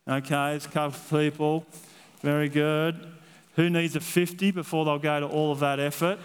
Okay, 0.07 0.55
it's 0.55 0.65
a 0.65 0.69
couple 0.69 0.99
of 0.99 1.09
people. 1.09 1.65
Very 2.21 2.47
good. 2.47 3.05
Who 3.55 3.69
needs 3.69 3.95
a 3.95 3.99
50 3.99 4.51
before 4.51 4.85
they'll 4.85 4.99
go 4.99 5.19
to 5.19 5.27
all 5.27 5.51
of 5.51 5.59
that 5.59 5.79
effort? 5.79 6.19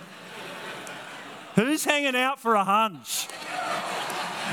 Who's 1.57 1.85
hanging 1.85 2.15
out 2.15 2.39
for 2.39 2.55
a 2.55 2.65
hunch? 2.65 3.29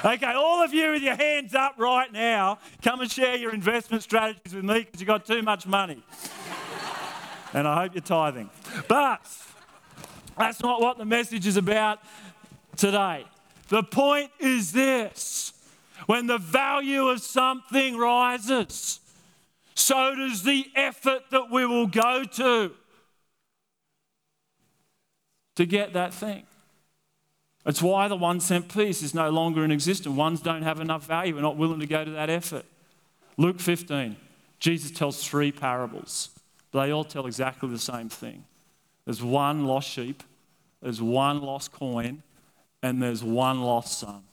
Okay, 0.03 0.33
all 0.33 0.63
of 0.63 0.73
you 0.73 0.91
with 0.91 1.03
your 1.03 1.15
hands 1.15 1.53
up 1.53 1.75
right 1.77 2.11
now, 2.11 2.59
come 2.81 3.01
and 3.01 3.11
share 3.11 3.35
your 3.35 3.53
investment 3.53 4.03
strategies 4.03 4.53
with 4.53 4.63
me 4.63 4.79
because 4.79 4.99
you've 4.99 5.07
got 5.07 5.25
too 5.25 5.41
much 5.41 5.67
money. 5.67 6.03
and 7.53 7.67
I 7.67 7.81
hope 7.83 7.93
you're 7.93 8.01
tithing. 8.01 8.49
But 8.87 9.21
that's 10.37 10.61
not 10.61 10.81
what 10.81 10.97
the 10.97 11.05
message 11.05 11.45
is 11.45 11.57
about 11.57 11.99
today. 12.75 13.25
The 13.69 13.83
point 13.83 14.31
is 14.39 14.71
this 14.71 15.53
when 16.05 16.27
the 16.27 16.37
value 16.37 17.07
of 17.07 17.21
something 17.21 17.97
rises, 17.97 18.99
so 19.75 20.15
does 20.15 20.43
the 20.43 20.65
effort 20.75 21.23
that 21.31 21.49
we 21.51 21.65
will 21.65 21.87
go 21.87 22.23
to 22.23 22.71
to 25.55 25.65
get 25.65 25.93
that 25.93 26.13
thing. 26.13 26.43
It's 27.65 27.81
why 27.81 28.07
the 28.07 28.15
one 28.15 28.39
cent 28.39 28.73
piece 28.73 29.01
is 29.01 29.13
no 29.13 29.29
longer 29.29 29.63
in 29.63 29.71
existence. 29.71 30.15
Ones 30.15 30.41
don't 30.41 30.63
have 30.63 30.79
enough 30.79 31.05
value. 31.05 31.35
We're 31.35 31.41
not 31.41 31.57
willing 31.57 31.79
to 31.79 31.87
go 31.87 32.03
to 32.03 32.11
that 32.11 32.29
effort. 32.29 32.65
Luke 33.37 33.59
15, 33.59 34.15
Jesus 34.59 34.91
tells 34.91 35.25
three 35.25 35.51
parables. 35.51 36.29
They 36.71 36.91
all 36.91 37.03
tell 37.03 37.25
exactly 37.25 37.69
the 37.69 37.79
same 37.79 38.09
thing. 38.09 38.45
There's 39.05 39.23
one 39.23 39.65
lost 39.65 39.89
sheep, 39.89 40.23
there's 40.81 41.01
one 41.01 41.41
lost 41.41 41.71
coin, 41.71 42.23
and 42.81 43.01
there's 43.01 43.23
one 43.23 43.61
lost 43.61 43.99
son. 43.99 44.23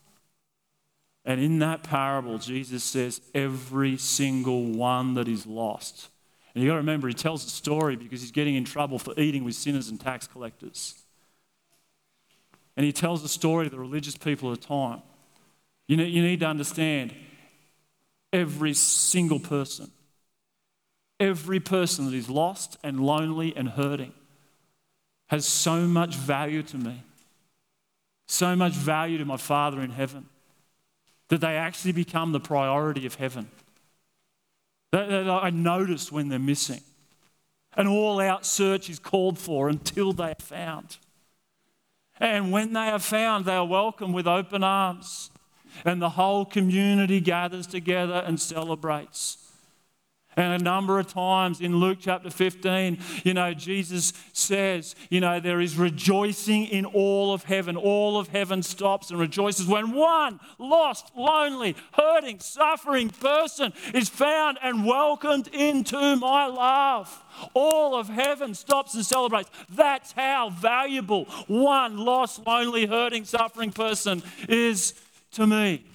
And 1.25 1.41
in 1.41 1.59
that 1.59 1.83
parable, 1.83 2.39
Jesus 2.39 2.83
says 2.83 3.21
every 3.35 3.97
single 3.97 4.65
one 4.65 5.15
that 5.15 5.29
is 5.29 5.47
lost 5.47 6.09
And 6.55 6.63
you've 6.63 6.71
got 6.71 6.75
to 6.75 6.81
remember, 6.81 7.09
he 7.09 7.15
tells 7.15 7.45
the 7.45 7.51
story 7.51 7.97
because 7.97 8.21
he's 8.21 8.33
getting 8.33 8.57
in 8.57 8.65
trouble 8.65 8.99
for 8.99 9.15
eating 9.19 9.45
with 9.45 9.55
sinners 9.55 9.89
and 9.89 10.01
tax 10.01 10.27
collectors. 10.27 10.95
And 12.77 12.85
he 12.85 12.93
tells 12.93 13.23
the 13.23 13.29
story 13.29 13.67
to 13.67 13.71
the 13.71 13.79
religious 13.79 14.17
people 14.17 14.51
of 14.51 14.61
the 14.61 14.67
time. 14.67 15.03
You 15.87 15.97
need, 15.97 16.13
you 16.13 16.23
need 16.23 16.41
to 16.41 16.47
understand 16.47 17.15
every 18.33 18.75
single 18.75 19.41
person, 19.41 19.91
every 21.19 21.61
person 21.61 22.07
that 22.07 22.15
is 22.15 22.29
lost 22.29 22.79
and 22.83 23.01
lonely 23.01 23.55
and 23.57 23.69
hurting 23.69 24.13
has 25.29 25.47
so 25.47 25.87
much 25.87 26.17
value 26.17 26.63
to 26.65 26.77
me, 26.77 27.05
so 28.27 28.57
much 28.57 28.73
value 28.73 29.19
to 29.19 29.25
my 29.25 29.37
Father 29.37 29.81
in 29.81 29.91
heaven, 29.91 30.29
that 31.31 31.41
they 31.41 31.57
actually 31.57 31.93
become 31.93 32.33
the 32.33 32.41
priority 32.41 33.07
of 33.07 33.15
heaven. 33.15 33.49
That, 34.93 35.09
that 35.09 35.29
I 35.29 35.51
notice 35.51 36.13
when 36.13 36.29
they're 36.29 36.39
missing. 36.39 36.81
An 37.77 37.87
all 37.87 38.21
out 38.21 38.45
search 38.45 38.91
is 38.91 38.99
called 38.99 39.39
for 39.39 39.69
until 39.69 40.13
they 40.13 40.33
are 40.33 40.35
found. 40.41 40.99
And 42.19 42.51
when 42.51 42.73
they 42.73 42.89
are 42.89 42.99
found, 42.99 43.45
they 43.45 43.55
are 43.55 43.65
welcomed 43.65 44.13
with 44.13 44.27
open 44.27 44.65
arms. 44.65 45.31
And 45.85 46.03
the 46.03 46.11
whole 46.11 46.45
community 46.45 47.21
gathers 47.21 47.69
together 47.69 48.25
and 48.27 48.41
celebrates. 48.41 49.39
And 50.37 50.61
a 50.61 50.65
number 50.65 51.01
of 51.01 51.09
times 51.09 51.61
in 51.61 51.77
Luke 51.77 51.99
chapter 52.01 52.31
15, 52.31 52.99
you 53.25 53.35
know, 53.35 53.53
Jesus 53.53 54.13
says, 54.33 54.95
you 55.09 55.21
know, 55.21 55.41
there 55.41 55.61
is 55.61 55.77
rejoicing 55.77 56.67
in 56.67 56.85
all 56.85 57.35
of 57.35 57.43
heaven. 57.43 57.77
All 57.77 58.17
of 58.17 58.29
heaven 58.29 58.63
stops 58.63 59.11
and 59.11 59.19
rejoices 59.19 59.67
when 59.67 59.93
one 59.93 60.39
lost, 60.59 61.11
lonely, 61.17 61.75
hurting, 61.93 62.39
suffering 62.39 63.11
person 63.11 63.73
is 63.93 64.09
found 64.09 64.59
and 64.63 64.87
welcomed 64.87 65.49
into 65.49 66.17
my 66.17 66.47
love. 66.47 67.25
All 67.53 67.97
of 67.97 68.09
heaven 68.09 68.55
stops 68.55 68.95
and 68.95 69.05
celebrates. 69.05 69.51
That's 69.69 70.13
how 70.13 70.51
valuable 70.51 71.25
one 71.49 71.99
lost, 71.99 72.47
lonely, 72.47 72.87
hurting, 72.87 73.25
suffering 73.25 73.73
person 73.73 74.23
is 74.49 74.95
to 75.33 75.47
me. 75.47 75.90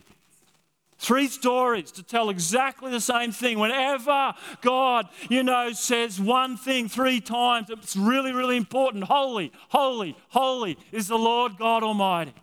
Three 1.05 1.27
stories 1.27 1.91
to 1.91 2.01
tell 2.01 2.31
exactly 2.31 2.89
the 2.89 2.99
same 2.99 3.31
thing. 3.31 3.59
Whenever 3.59 4.33
God, 4.61 5.07
you 5.29 5.43
know, 5.43 5.71
says 5.71 6.19
one 6.19 6.57
thing 6.57 6.89
three 6.89 7.21
times, 7.21 7.69
it's 7.69 7.95
really, 7.95 8.33
really 8.33 8.57
important. 8.57 9.03
Holy, 9.03 9.51
holy, 9.69 10.17
holy 10.29 10.79
is 10.91 11.07
the 11.07 11.17
Lord 11.19 11.59
God 11.59 11.83
Almighty. 11.83 12.33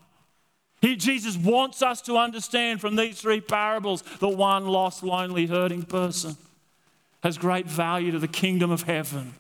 He, 0.81 0.95
Jesus 0.95 1.37
wants 1.37 1.83
us 1.83 2.01
to 2.03 2.17
understand 2.17 2.81
from 2.81 2.95
these 2.95 3.21
three 3.21 3.41
parables 3.41 4.03
that 4.21 4.29
one 4.29 4.69
lost, 4.69 5.03
lonely, 5.03 5.47
hurting 5.47 5.83
person 5.83 6.37
has 7.25 7.39
great 7.39 7.67
value 7.67 8.13
to 8.13 8.21
the 8.21 8.29
kingdom 8.29 8.71
of 8.71 8.85
heaven. 8.85 9.35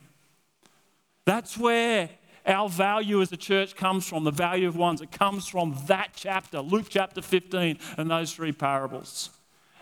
That's 1.26 1.56
where 1.56 2.10
our 2.46 2.68
value 2.68 3.22
as 3.22 3.30
a 3.32 3.37
church 3.37 3.76
comes 3.76 4.06
from, 4.06 4.25
the 4.25 4.30
value 4.30 4.68
of 4.68 4.76
ones. 4.76 5.00
It 5.00 5.12
comes 5.12 5.46
from 5.46 5.76
that 5.87 6.11
chapter, 6.14 6.61
Luke 6.61 6.87
chapter 6.88 7.22
15, 7.22 7.78
and 7.96 8.11
those 8.11 8.32
three 8.32 8.52
parables. 8.52 9.30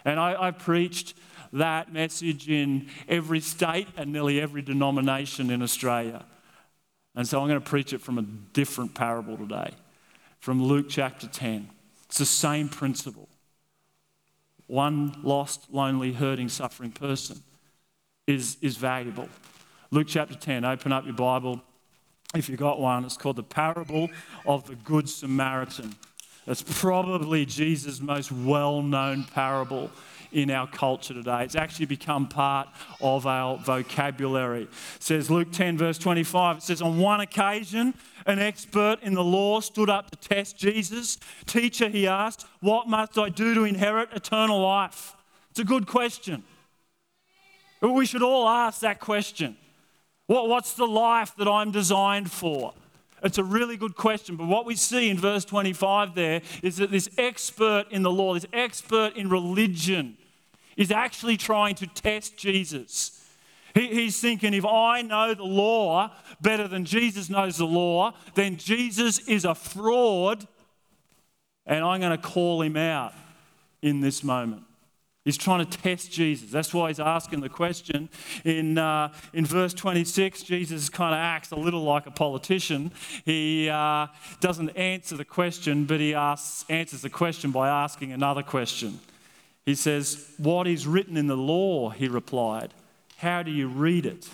And 0.04 0.20
I, 0.20 0.48
I 0.48 0.50
preached 0.50 1.14
that 1.52 1.92
message 1.92 2.48
in 2.48 2.88
every 3.08 3.40
state 3.40 3.88
and 3.96 4.12
nearly 4.12 4.40
every 4.40 4.62
denomination 4.62 5.50
in 5.50 5.62
Australia. 5.62 6.24
And 7.14 7.26
so 7.26 7.40
I'm 7.40 7.48
going 7.48 7.60
to 7.60 7.68
preach 7.68 7.92
it 7.92 8.00
from 8.00 8.18
a 8.18 8.22
different 8.22 8.94
parable 8.94 9.36
today, 9.36 9.72
from 10.38 10.62
Luke 10.62 10.86
chapter 10.88 11.26
10. 11.26 11.68
It's 12.06 12.18
the 12.18 12.26
same 12.26 12.68
principle. 12.68 13.28
One 14.66 15.16
lost, 15.22 15.72
lonely, 15.72 16.12
hurting, 16.12 16.48
suffering 16.48 16.92
person 16.92 17.42
is, 18.26 18.56
is 18.60 18.76
valuable. 18.76 19.28
Luke 19.90 20.06
chapter 20.08 20.36
10, 20.36 20.64
open 20.64 20.92
up 20.92 21.04
your 21.04 21.14
Bible 21.14 21.60
if 22.34 22.48
you 22.48 22.56
got 22.56 22.80
one, 22.80 23.04
it's 23.04 23.16
called 23.16 23.36
the 23.36 23.42
parable 23.42 24.08
of 24.46 24.66
the 24.66 24.76
Good 24.76 25.08
Samaritan. 25.08 25.96
It's 26.46 26.62
probably 26.62 27.44
Jesus' 27.44 28.00
most 28.00 28.30
well 28.30 28.82
known 28.82 29.24
parable 29.24 29.90
in 30.32 30.50
our 30.50 30.66
culture 30.68 31.12
today. 31.12 31.44
It's 31.44 31.56
actually 31.56 31.86
become 31.86 32.28
part 32.28 32.68
of 33.00 33.26
our 33.26 33.56
vocabulary. 33.58 34.62
It 34.62 34.68
says 35.00 35.30
Luke 35.30 35.50
10, 35.52 35.76
verse 35.76 35.98
25, 35.98 36.58
it 36.58 36.62
says, 36.62 36.82
On 36.82 36.98
one 36.98 37.20
occasion, 37.20 37.94
an 38.26 38.38
expert 38.38 38.98
in 39.02 39.14
the 39.14 39.24
law 39.24 39.60
stood 39.60 39.90
up 39.90 40.10
to 40.10 40.16
test 40.16 40.56
Jesus. 40.56 41.18
Teacher, 41.46 41.88
he 41.88 42.06
asked, 42.06 42.46
What 42.60 42.88
must 42.88 43.18
I 43.18 43.28
do 43.28 43.54
to 43.54 43.64
inherit 43.64 44.10
eternal 44.12 44.60
life? 44.60 45.14
It's 45.50 45.60
a 45.60 45.64
good 45.64 45.86
question. 45.86 46.44
We 47.80 48.06
should 48.06 48.22
all 48.22 48.48
ask 48.48 48.80
that 48.80 49.00
question. 49.00 49.56
What, 50.30 50.48
what's 50.48 50.74
the 50.74 50.86
life 50.86 51.34
that 51.38 51.48
I'm 51.48 51.72
designed 51.72 52.30
for? 52.30 52.72
It's 53.24 53.38
a 53.38 53.42
really 53.42 53.76
good 53.76 53.96
question, 53.96 54.36
but 54.36 54.46
what 54.46 54.64
we 54.64 54.76
see 54.76 55.10
in 55.10 55.18
verse 55.18 55.44
25 55.44 56.14
there 56.14 56.40
is 56.62 56.76
that 56.76 56.92
this 56.92 57.08
expert 57.18 57.86
in 57.90 58.04
the 58.04 58.12
law, 58.12 58.34
this 58.34 58.46
expert 58.52 59.16
in 59.16 59.28
religion, 59.28 60.16
is 60.76 60.92
actually 60.92 61.36
trying 61.36 61.74
to 61.74 61.88
test 61.88 62.36
Jesus. 62.36 63.28
He, 63.74 63.88
he's 63.88 64.20
thinking 64.20 64.54
if 64.54 64.64
I 64.64 65.02
know 65.02 65.34
the 65.34 65.42
law 65.42 66.12
better 66.40 66.68
than 66.68 66.84
Jesus 66.84 67.28
knows 67.28 67.56
the 67.56 67.66
law, 67.66 68.14
then 68.36 68.56
Jesus 68.56 69.18
is 69.26 69.44
a 69.44 69.56
fraud, 69.56 70.46
and 71.66 71.84
I'm 71.84 71.98
going 71.98 72.16
to 72.16 72.22
call 72.22 72.62
him 72.62 72.76
out 72.76 73.14
in 73.82 74.00
this 74.00 74.22
moment. 74.22 74.62
He's 75.24 75.36
trying 75.36 75.66
to 75.66 75.78
test 75.78 76.10
Jesus. 76.10 76.50
That's 76.50 76.72
why 76.72 76.88
he's 76.88 76.98
asking 77.00 77.40
the 77.40 77.50
question. 77.50 78.08
In, 78.44 78.78
uh, 78.78 79.12
in 79.34 79.44
verse 79.44 79.74
26, 79.74 80.42
Jesus 80.44 80.88
kind 80.88 81.14
of 81.14 81.18
acts 81.18 81.50
a 81.50 81.56
little 81.56 81.82
like 81.82 82.06
a 82.06 82.10
politician. 82.10 82.90
He 83.26 83.68
uh, 83.68 84.06
doesn't 84.40 84.70
answer 84.70 85.16
the 85.16 85.26
question, 85.26 85.84
but 85.84 86.00
he 86.00 86.14
asks, 86.14 86.64
answers 86.70 87.02
the 87.02 87.10
question 87.10 87.50
by 87.50 87.68
asking 87.68 88.12
another 88.12 88.42
question. 88.42 89.00
He 89.66 89.74
says, 89.74 90.32
What 90.38 90.66
is 90.66 90.86
written 90.86 91.18
in 91.18 91.26
the 91.26 91.36
law? 91.36 91.90
He 91.90 92.08
replied. 92.08 92.72
How 93.18 93.42
do 93.42 93.50
you 93.50 93.68
read 93.68 94.06
it? 94.06 94.26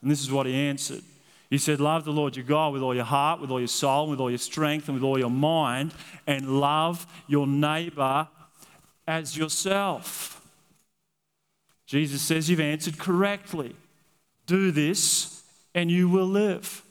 And 0.00 0.10
this 0.10 0.22
is 0.22 0.32
what 0.32 0.46
he 0.46 0.54
answered. 0.54 1.02
He 1.50 1.58
said, 1.58 1.78
Love 1.78 2.06
the 2.06 2.12
Lord 2.12 2.36
your 2.36 2.46
God 2.46 2.72
with 2.72 2.80
all 2.80 2.94
your 2.94 3.04
heart, 3.04 3.40
with 3.40 3.50
all 3.50 3.58
your 3.60 3.68
soul, 3.68 4.08
with 4.08 4.18
all 4.18 4.30
your 4.30 4.38
strength, 4.38 4.88
and 4.88 4.94
with 4.94 5.04
all 5.04 5.18
your 5.18 5.28
mind, 5.30 5.92
and 6.26 6.58
love 6.58 7.06
your 7.26 7.46
neighbor 7.46 8.28
as 9.10 9.36
yourself. 9.36 10.40
Jesus 11.84 12.22
says, 12.22 12.48
You've 12.48 12.60
answered 12.60 12.98
correctly. 12.98 13.74
Do 14.46 14.70
this, 14.70 15.42
and 15.74 15.90
you 15.90 16.08
will 16.08 16.26
live. 16.26 16.82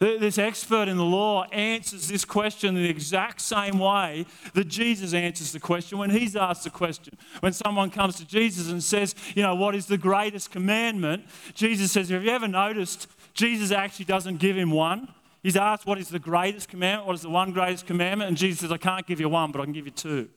This 0.00 0.38
expert 0.38 0.88
in 0.88 0.96
the 0.96 1.04
law 1.04 1.44
answers 1.52 2.08
this 2.08 2.24
question 2.24 2.74
the 2.74 2.88
exact 2.88 3.40
same 3.42 3.78
way 3.78 4.24
that 4.54 4.66
Jesus 4.66 5.12
answers 5.12 5.52
the 5.52 5.60
question 5.60 5.98
when 5.98 6.08
he's 6.08 6.34
asked 6.34 6.64
the 6.64 6.70
question. 6.70 7.18
When 7.40 7.52
someone 7.52 7.90
comes 7.90 8.16
to 8.16 8.26
Jesus 8.26 8.70
and 8.70 8.82
says, 8.82 9.14
You 9.34 9.42
know, 9.42 9.54
what 9.54 9.74
is 9.74 9.86
the 9.86 9.98
greatest 9.98 10.50
commandment? 10.50 11.26
Jesus 11.54 11.92
says, 11.92 12.08
Have 12.08 12.24
you 12.24 12.30
ever 12.30 12.48
noticed 12.48 13.06
Jesus 13.34 13.70
actually 13.70 14.06
doesn't 14.06 14.38
give 14.38 14.56
him 14.56 14.70
one? 14.70 15.08
He's 15.42 15.56
asked, 15.56 15.86
What 15.86 15.98
is 15.98 16.08
the 16.08 16.18
greatest 16.18 16.68
commandment? 16.68 17.06
What 17.06 17.14
is 17.14 17.22
the 17.22 17.30
one 17.30 17.52
greatest 17.52 17.86
commandment? 17.86 18.28
And 18.28 18.36
Jesus 18.36 18.60
says, 18.60 18.72
I 18.72 18.78
can't 18.78 19.06
give 19.06 19.20
you 19.20 19.28
one, 19.28 19.52
but 19.52 19.60
I 19.60 19.64
can 19.64 19.72
give 19.72 19.86
you 19.86 19.92
two. 19.92 20.28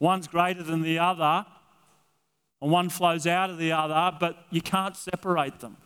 One's 0.00 0.28
greater 0.28 0.62
than 0.62 0.82
the 0.82 0.98
other, 0.98 1.44
and 2.60 2.70
one 2.70 2.88
flows 2.88 3.26
out 3.26 3.50
of 3.50 3.58
the 3.58 3.72
other, 3.72 4.16
but 4.18 4.46
you 4.50 4.60
can't 4.60 4.96
separate 4.96 5.60
them. 5.60 5.76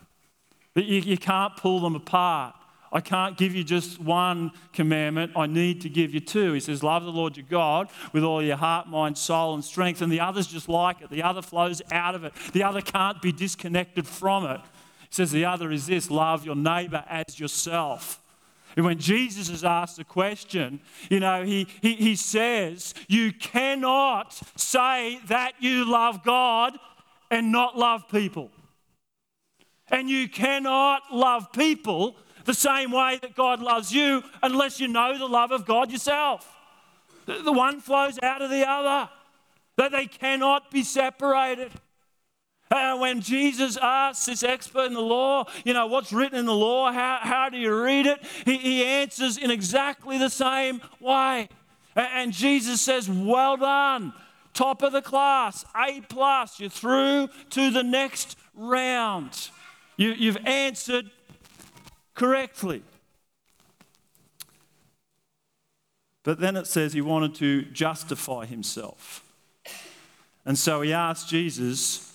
You, 0.75 1.01
you 1.01 1.19
can't 1.19 1.57
pull 1.57 1.81
them 1.81 1.95
apart. 1.95 2.55
I 2.95 3.01
can't 3.01 3.39
give 3.39 3.55
you 3.55 3.65
just 3.65 3.99
one 3.99 4.53
commandment. 4.75 5.33
I 5.35 5.47
need 5.47 5.81
to 5.83 5.89
give 5.89 6.13
you 6.13 6.21
two. 6.21 6.53
He 6.53 6.61
says, 6.61 6.83
Love 6.83 7.05
the 7.05 7.11
Lord 7.11 7.39
your 7.39 7.47
God 7.49 7.89
with 8.13 8.23
all 8.23 8.43
your 8.43 8.57
heart, 8.57 8.87
mind, 8.87 9.17
soul, 9.17 9.55
and 9.55 9.65
strength. 9.65 10.03
And 10.03 10.13
the 10.13 10.21
other's 10.21 10.47
just 10.47 10.69
like 10.69 11.01
it. 11.01 11.09
The 11.09 11.23
other 11.23 11.41
flows 11.41 11.81
out 11.91 12.15
of 12.15 12.25
it. 12.25 12.35
The 12.53 12.63
other 12.63 12.83
can't 12.83 13.23
be 13.23 13.33
disconnected 13.33 14.07
from 14.07 14.45
it. 14.45 14.61
He 15.01 15.09
says, 15.15 15.33
The 15.33 15.47
other 15.47 15.73
is 15.73 15.87
this 15.87 16.11
love 16.11 16.45
your 16.45 16.55
neighbor 16.55 17.03
as 17.09 17.41
yourself. 17.41 18.22
And 18.77 18.85
when 18.85 18.99
Jesus 18.99 19.49
is 19.49 19.65
asked 19.65 19.97
the 19.97 20.05
question, 20.05 20.81
you 21.11 21.21
know, 21.21 21.45
he, 21.45 21.67
he, 21.81 21.95
he 21.95 22.17
says, 22.17 22.95
You 23.09 23.33
cannot 23.33 24.41
say 24.57 25.21
that 25.27 25.55
you 25.61 25.91
love 25.91 26.25
God 26.25 26.79
and 27.31 27.53
not 27.53 27.77
love 27.77 28.09
people. 28.09 28.51
And 29.89 30.09
you 30.09 30.29
cannot 30.29 31.03
love 31.13 31.53
people 31.53 32.17
the 32.45 32.55
same 32.55 32.91
way 32.91 33.19
that 33.21 33.35
God 33.35 33.61
loves 33.61 33.93
you 33.93 34.23
unless 34.43 34.81
you 34.81 34.89
know 34.89 35.17
the 35.17 35.27
love 35.27 35.53
of 35.53 35.67
God 35.67 35.93
yourself. 35.93 36.57
The 37.27 37.53
one 37.53 37.81
flows 37.81 38.19
out 38.23 38.43
of 38.43 38.51
the 38.51 38.69
other, 38.69 39.09
that 39.77 39.93
they 39.93 40.07
cannot 40.07 40.71
be 40.71 40.83
separated. 40.83 41.71
Uh, 42.73 42.97
when 42.97 43.21
Jesus 43.21 43.77
asks 43.77 44.25
this 44.25 44.43
expert 44.43 44.87
in 44.87 44.95
the 44.95 45.01
law, 45.01 45.45
you 45.63 45.75
know, 45.75 45.87
what's 45.87 46.11
written 46.11 46.39
in 46.39 46.47
the 46.47 46.55
law? 46.55 46.91
How, 46.91 47.19
how 47.21 47.51
do 47.51 47.59
you 47.59 47.79
read 47.79 48.07
it? 48.07 48.19
He, 48.47 48.57
he 48.57 48.85
answers 48.85 49.37
in 49.37 49.51
exactly 49.51 50.17
the 50.17 50.31
same 50.31 50.81
way. 50.99 51.51
And 51.95 52.33
Jesus 52.33 52.81
says, 52.81 53.11
Well 53.11 53.59
done, 53.59 54.15
top 54.55 54.83
of 54.83 54.93
the 54.93 55.03
class, 55.03 55.67
A 55.77 56.01
plus, 56.09 56.59
you're 56.59 56.71
through 56.71 57.29
to 57.51 57.71
the 57.71 57.83
next 57.83 58.39
round. 58.55 59.51
You, 59.99 60.13
you've 60.13 60.39
answered 60.47 61.11
correctly. 62.15 62.83
But 66.23 66.41
then 66.41 66.57
it 66.57 66.67
says 66.67 66.95
he 66.95 67.03
wanted 67.03 67.35
to 67.35 67.63
justify 67.65 68.47
himself. 68.47 69.23
And 70.47 70.59
so 70.59 70.81
he 70.81 70.95
asked 70.95 71.29
Jesus, 71.29 72.12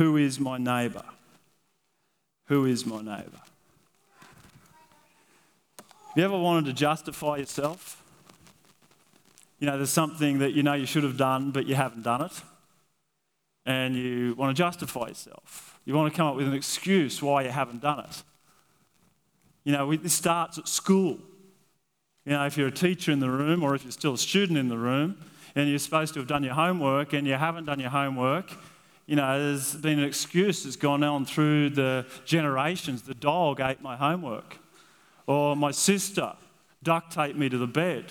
Who 0.00 0.16
is 0.16 0.40
my 0.40 0.56
neighbor? 0.56 1.04
Who 2.46 2.64
is 2.64 2.86
my 2.86 3.02
neighbor? 3.02 3.42
Have 5.76 6.16
you 6.16 6.24
ever 6.24 6.38
wanted 6.38 6.64
to 6.64 6.72
justify 6.72 7.36
yourself? 7.36 8.02
You 9.58 9.66
know, 9.66 9.76
there's 9.76 9.90
something 9.90 10.38
that 10.38 10.52
you 10.52 10.62
know 10.62 10.72
you 10.72 10.86
should 10.86 11.04
have 11.04 11.18
done, 11.18 11.50
but 11.50 11.66
you 11.66 11.74
haven't 11.74 12.02
done 12.02 12.22
it. 12.22 12.32
And 13.66 13.94
you 13.94 14.34
want 14.36 14.56
to 14.56 14.58
justify 14.58 15.08
yourself. 15.08 15.78
You 15.84 15.92
want 15.94 16.10
to 16.10 16.16
come 16.16 16.28
up 16.28 16.34
with 16.34 16.48
an 16.48 16.54
excuse 16.54 17.20
why 17.20 17.42
you 17.42 17.50
haven't 17.50 17.82
done 17.82 17.98
it. 17.98 18.22
You 19.64 19.72
know, 19.72 19.94
this 19.94 20.14
starts 20.14 20.56
at 20.56 20.66
school. 20.66 21.18
You 22.24 22.32
know, 22.32 22.46
if 22.46 22.56
you're 22.56 22.68
a 22.68 22.72
teacher 22.72 23.12
in 23.12 23.20
the 23.20 23.28
room 23.28 23.62
or 23.62 23.74
if 23.74 23.84
you're 23.84 23.92
still 23.92 24.14
a 24.14 24.18
student 24.18 24.58
in 24.58 24.70
the 24.70 24.78
room 24.78 25.22
and 25.54 25.68
you're 25.68 25.78
supposed 25.78 26.14
to 26.14 26.20
have 26.20 26.26
done 26.26 26.42
your 26.42 26.54
homework 26.54 27.12
and 27.12 27.26
you 27.26 27.34
haven't 27.34 27.66
done 27.66 27.80
your 27.80 27.90
homework, 27.90 28.50
you 29.10 29.16
know, 29.16 29.42
there's 29.42 29.74
been 29.74 29.98
an 29.98 30.04
excuse 30.04 30.62
that's 30.62 30.76
gone 30.76 31.02
on 31.02 31.24
through 31.24 31.70
the 31.70 32.06
generations. 32.24 33.02
The 33.02 33.14
dog 33.14 33.60
ate 33.60 33.82
my 33.82 33.96
homework, 33.96 34.58
or 35.26 35.56
my 35.56 35.72
sister 35.72 36.34
duct 36.84 37.10
taped 37.10 37.36
me 37.36 37.48
to 37.48 37.58
the 37.58 37.66
bed 37.66 38.04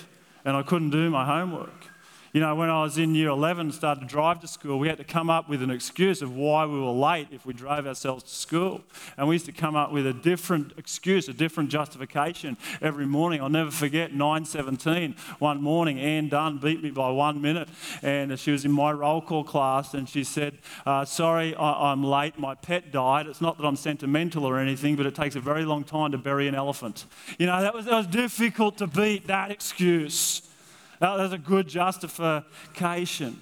and 0.43 0.57
I 0.57 0.61
couldn't 0.61 0.89
do 0.89 1.09
my 1.09 1.25
homework. 1.25 1.88
You 2.31 2.41
know, 2.41 2.53
when 2.53 2.69
I 2.69 2.83
was 2.83 2.99
in 2.99 3.15
year 3.15 3.29
11 3.29 3.67
and 3.67 3.73
started 3.73 4.01
to 4.01 4.05
drive 4.05 4.39
to 4.41 4.47
school, 4.47 4.77
we 4.77 4.87
had 4.87 4.97
to 4.97 5.03
come 5.03 5.31
up 5.31 5.49
with 5.49 5.63
an 5.63 5.71
excuse 5.71 6.21
of 6.21 6.35
why 6.35 6.65
we 6.65 6.79
were 6.79 6.91
late 6.91 7.27
if 7.31 7.43
we 7.43 7.53
drove 7.53 7.87
ourselves 7.87 8.23
to 8.23 8.29
school. 8.29 8.81
And 9.17 9.27
we 9.27 9.33
used 9.35 9.47
to 9.47 9.51
come 9.51 9.75
up 9.75 9.91
with 9.91 10.05
a 10.05 10.13
different 10.13 10.73
excuse, 10.77 11.27
a 11.27 11.33
different 11.33 11.71
justification 11.71 12.55
every 12.81 13.07
morning. 13.07 13.41
I'll 13.41 13.49
never 13.49 13.71
forget 13.71 14.13
9.17, 14.13 15.17
one 15.39 15.61
morning, 15.61 15.99
Anne 15.99 16.29
Dunn 16.29 16.59
beat 16.59 16.83
me 16.83 16.91
by 16.91 17.09
one 17.09 17.41
minute. 17.41 17.67
And 18.03 18.39
she 18.39 18.51
was 18.51 18.63
in 18.63 18.71
my 18.71 18.91
roll 18.91 19.21
call 19.21 19.43
class 19.43 19.95
and 19.95 20.07
she 20.07 20.23
said, 20.23 20.59
uh, 20.85 21.05
sorry, 21.05 21.55
I- 21.55 21.91
I'm 21.91 22.03
late, 22.03 22.37
my 22.37 22.53
pet 22.53 22.91
died. 22.91 23.25
It's 23.25 23.41
not 23.41 23.57
that 23.57 23.65
I'm 23.65 23.75
sentimental 23.75 24.45
or 24.45 24.59
anything, 24.59 24.95
but 24.95 25.07
it 25.07 25.15
takes 25.15 25.35
a 25.35 25.39
very 25.41 25.65
long 25.65 25.83
time 25.83 26.11
to 26.11 26.19
bury 26.19 26.47
an 26.47 26.53
elephant. 26.53 27.05
You 27.39 27.47
know, 27.47 27.59
that 27.59 27.73
was, 27.73 27.85
that 27.85 27.95
was 27.95 28.07
difficult 28.07 28.77
to 28.77 28.87
beat 28.87 29.25
that 29.27 29.49
excuse. 29.49 30.43
That's 30.99 31.33
a 31.33 31.37
good 31.37 31.67
justification. 31.67 33.41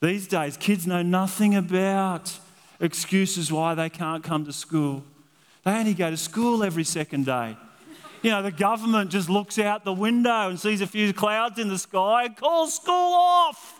These 0.00 0.28
days, 0.28 0.56
kids 0.56 0.86
know 0.86 1.02
nothing 1.02 1.54
about 1.54 2.38
excuses 2.80 3.52
why 3.52 3.74
they 3.74 3.90
can't 3.90 4.24
come 4.24 4.46
to 4.46 4.52
school. 4.52 5.04
They 5.64 5.72
only 5.72 5.92
go 5.92 6.10
to 6.10 6.16
school 6.16 6.64
every 6.64 6.84
second 6.84 7.26
day. 7.26 7.56
You 8.22 8.30
know, 8.30 8.42
the 8.42 8.50
government 8.50 9.10
just 9.10 9.28
looks 9.28 9.58
out 9.58 9.84
the 9.84 9.92
window 9.92 10.48
and 10.48 10.58
sees 10.58 10.80
a 10.80 10.86
few 10.86 11.12
clouds 11.12 11.58
in 11.58 11.68
the 11.68 11.78
sky 11.78 12.24
and 12.24 12.36
calls 12.36 12.74
school 12.74 12.94
off. 12.94 13.76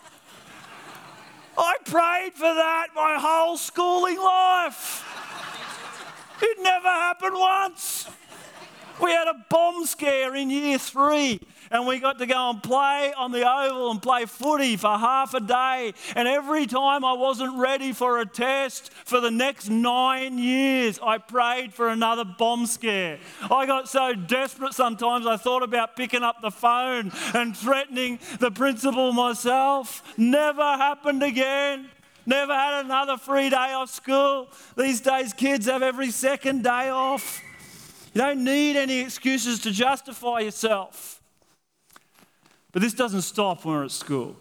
I 1.56 1.76
prayed 1.84 2.34
for 2.34 2.54
that 2.54 2.88
my 2.94 3.18
whole 3.18 3.56
schooling 3.56 4.18
life. 4.18 5.06
It 6.42 6.58
never 6.62 6.88
happened 6.88 7.34
once. 7.34 8.08
We 9.02 9.10
had 9.12 9.28
a 9.28 9.44
bomb 9.48 9.86
scare 9.86 10.34
in 10.34 10.50
year 10.50 10.78
three 10.78 11.40
and 11.70 11.86
we 11.86 12.00
got 12.00 12.18
to 12.18 12.26
go 12.26 12.50
and 12.50 12.62
play 12.62 13.12
on 13.16 13.32
the 13.32 13.48
oval 13.48 13.90
and 13.90 14.02
play 14.02 14.26
footy 14.26 14.76
for 14.76 14.98
half 14.98 15.34
a 15.34 15.40
day. 15.40 15.94
And 16.14 16.26
every 16.26 16.66
time 16.66 17.04
I 17.04 17.12
wasn't 17.12 17.56
ready 17.58 17.92
for 17.92 18.20
a 18.20 18.26
test 18.26 18.92
for 19.04 19.20
the 19.20 19.30
next 19.30 19.70
nine 19.70 20.38
years, 20.38 20.98
I 21.02 21.18
prayed 21.18 21.72
for 21.72 21.88
another 21.88 22.24
bomb 22.24 22.66
scare. 22.66 23.18
I 23.50 23.66
got 23.66 23.88
so 23.88 24.14
desperate 24.14 24.74
sometimes 24.74 25.26
I 25.26 25.36
thought 25.36 25.62
about 25.62 25.96
picking 25.96 26.22
up 26.22 26.42
the 26.42 26.50
phone 26.50 27.12
and 27.34 27.56
threatening 27.56 28.18
the 28.38 28.50
principal 28.50 29.12
myself. 29.12 30.02
Never 30.18 30.62
happened 30.62 31.22
again. 31.22 31.88
Never 32.26 32.52
had 32.52 32.84
another 32.84 33.16
free 33.16 33.48
day 33.48 33.72
off 33.72 33.90
school. 33.90 34.48
These 34.76 35.00
days, 35.00 35.32
kids 35.32 35.66
have 35.66 35.82
every 35.82 36.10
second 36.10 36.64
day 36.64 36.90
off. 36.90 37.40
You 38.12 38.20
don't 38.20 38.42
need 38.42 38.76
any 38.76 39.00
excuses 39.00 39.60
to 39.60 39.70
justify 39.70 40.40
yourself. 40.40 41.20
But 42.72 42.82
this 42.82 42.94
doesn't 42.94 43.22
stop 43.22 43.64
when 43.64 43.74
we're 43.74 43.84
at 43.84 43.90
school. 43.90 44.36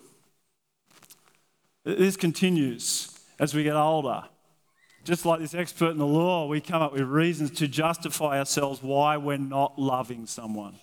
This 1.83 2.17
continues 2.17 3.17
as 3.39 3.53
we 3.53 3.63
get 3.63 3.75
older. 3.75 4.23
Just 5.03 5.25
like 5.25 5.39
this 5.39 5.53
expert 5.53 5.91
in 5.91 5.97
the 5.97 6.05
law, 6.05 6.47
we 6.47 6.61
come 6.61 6.81
up 6.81 6.93
with 6.93 7.03
reasons 7.03 7.51
to 7.51 7.67
justify 7.67 8.37
ourselves 8.39 8.83
why 8.83 9.17
we're 9.17 9.37
not 9.37 9.79
loving 9.79 10.25
someone, 10.25 10.75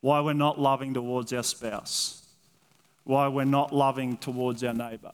why 0.00 0.20
we're 0.20 0.34
not 0.34 0.60
loving 0.60 0.92
towards 0.92 1.32
our 1.32 1.42
spouse, 1.42 2.26
why 3.04 3.26
we're 3.28 3.44
not 3.44 3.72
loving 3.72 4.16
towards 4.16 4.62
our 4.62 4.74
neighbour, 4.74 5.12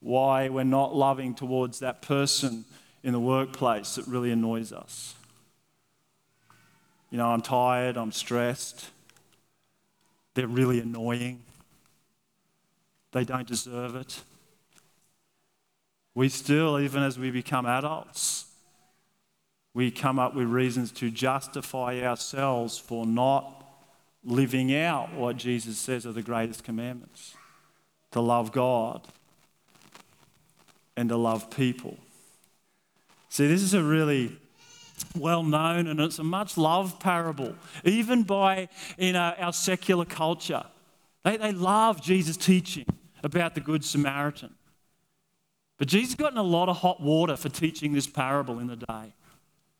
why 0.00 0.48
we're 0.48 0.64
not 0.64 0.94
loving 0.94 1.34
towards 1.34 1.78
that 1.78 2.02
person 2.02 2.64
in 3.04 3.12
the 3.12 3.20
workplace 3.20 3.94
that 3.94 4.06
really 4.08 4.32
annoys 4.32 4.72
us. 4.72 5.14
You 7.10 7.18
know, 7.18 7.28
I'm 7.28 7.42
tired, 7.42 7.96
I'm 7.96 8.10
stressed, 8.10 8.90
they're 10.32 10.48
really 10.48 10.80
annoying. 10.80 11.42
They 13.12 13.22
don't 13.22 13.46
deserve 13.46 13.94
it. 13.94 14.22
We 16.16 16.28
still, 16.28 16.80
even 16.80 17.04
as 17.04 17.16
we 17.16 17.30
become 17.30 17.66
adults, 17.66 18.46
we 19.74 19.90
come 19.90 20.18
up 20.18 20.34
with 20.34 20.48
reasons 20.48 20.90
to 20.92 21.10
justify 21.10 22.00
ourselves 22.00 22.78
for 22.78 23.06
not 23.06 23.64
living 24.24 24.74
out 24.74 25.12
what 25.12 25.36
Jesus 25.36 25.78
says 25.78 26.06
are 26.06 26.12
the 26.12 26.22
greatest 26.22 26.64
commandments 26.64 27.36
to 28.12 28.20
love 28.20 28.50
God 28.50 29.06
and 30.96 31.08
to 31.10 31.16
love 31.16 31.50
people. 31.50 31.98
See, 33.34 33.48
this 33.48 33.62
is 33.62 33.74
a 33.74 33.82
really 33.82 34.30
well 35.18 35.42
known 35.42 35.88
and 35.88 35.98
it's 35.98 36.20
a 36.20 36.22
much 36.22 36.56
loved 36.56 37.00
parable, 37.00 37.56
even 37.82 38.22
by 38.22 38.68
you 38.96 39.12
know, 39.12 39.34
our 39.36 39.52
secular 39.52 40.04
culture. 40.04 40.62
They, 41.24 41.36
they 41.36 41.50
love 41.50 42.00
Jesus' 42.00 42.36
teaching 42.36 42.86
about 43.24 43.56
the 43.56 43.60
Good 43.60 43.84
Samaritan. 43.84 44.54
But 45.78 45.88
Jesus 45.88 46.14
got 46.14 46.30
in 46.30 46.38
a 46.38 46.44
lot 46.44 46.68
of 46.68 46.76
hot 46.76 47.00
water 47.00 47.34
for 47.34 47.48
teaching 47.48 47.92
this 47.92 48.06
parable 48.06 48.60
in 48.60 48.68
the 48.68 48.76
day 48.76 49.12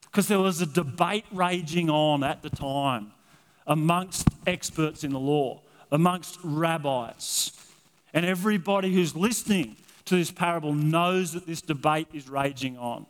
because 0.03 0.27
there 0.27 0.41
was 0.41 0.61
a 0.61 0.67
debate 0.67 1.27
raging 1.31 1.89
on 1.89 2.25
at 2.25 2.43
the 2.43 2.51
time 2.51 3.13
amongst 3.69 4.27
experts 4.49 5.05
in 5.05 5.13
the 5.13 5.21
law, 5.21 5.63
amongst 5.93 6.41
rabbis. 6.43 7.53
And 8.13 8.27
everybody 8.27 8.93
who's 8.93 9.15
listening 9.15 9.77
to 10.07 10.17
this 10.17 10.33
parable 10.33 10.75
knows 10.75 11.35
that 11.35 11.47
this 11.47 11.63
debate 11.63 12.09
is 12.13 12.29
raging 12.29 12.77
on. 12.79 13.07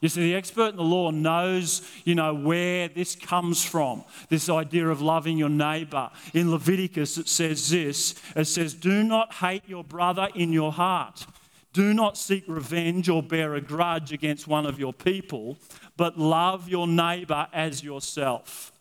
You 0.00 0.08
see, 0.08 0.22
the 0.22 0.34
expert 0.36 0.70
in 0.70 0.76
the 0.76 0.82
law 0.82 1.10
knows, 1.10 1.82
you 2.04 2.14
know, 2.14 2.32
where 2.32 2.88
this 2.88 3.16
comes 3.16 3.64
from. 3.64 4.04
This 4.28 4.48
idea 4.48 4.88
of 4.88 5.02
loving 5.02 5.38
your 5.38 5.48
neighbor. 5.48 6.10
In 6.34 6.50
Leviticus, 6.50 7.18
it 7.18 7.28
says 7.28 7.68
this. 7.68 8.14
It 8.36 8.44
says, 8.44 8.74
"Do 8.74 9.02
not 9.02 9.34
hate 9.34 9.64
your 9.66 9.82
brother 9.82 10.28
in 10.34 10.52
your 10.52 10.72
heart. 10.72 11.26
Do 11.72 11.92
not 11.92 12.16
seek 12.16 12.44
revenge 12.46 13.08
or 13.08 13.22
bear 13.22 13.54
a 13.54 13.60
grudge 13.60 14.12
against 14.12 14.46
one 14.46 14.66
of 14.66 14.78
your 14.78 14.92
people, 14.92 15.58
but 15.96 16.18
love 16.18 16.68
your 16.68 16.86
neighbor 16.86 17.48
as 17.52 17.82
yourself." 17.82 18.72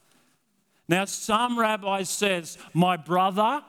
Now, 0.88 1.06
some 1.06 1.60
rabbis 1.60 2.10
says, 2.10 2.58
"My 2.74 2.96
brother, 2.96 3.64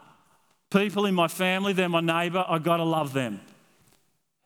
people 0.71 1.07
in 1.07 1.15
my 1.15 1.29
family, 1.29 1.73
they're 1.73 1.89
my 1.89 2.01
neighbor. 2.01 2.45
I've 2.47 2.63
got 2.63 2.77
to 2.77 2.85
love 2.85 3.13
them." 3.15 3.41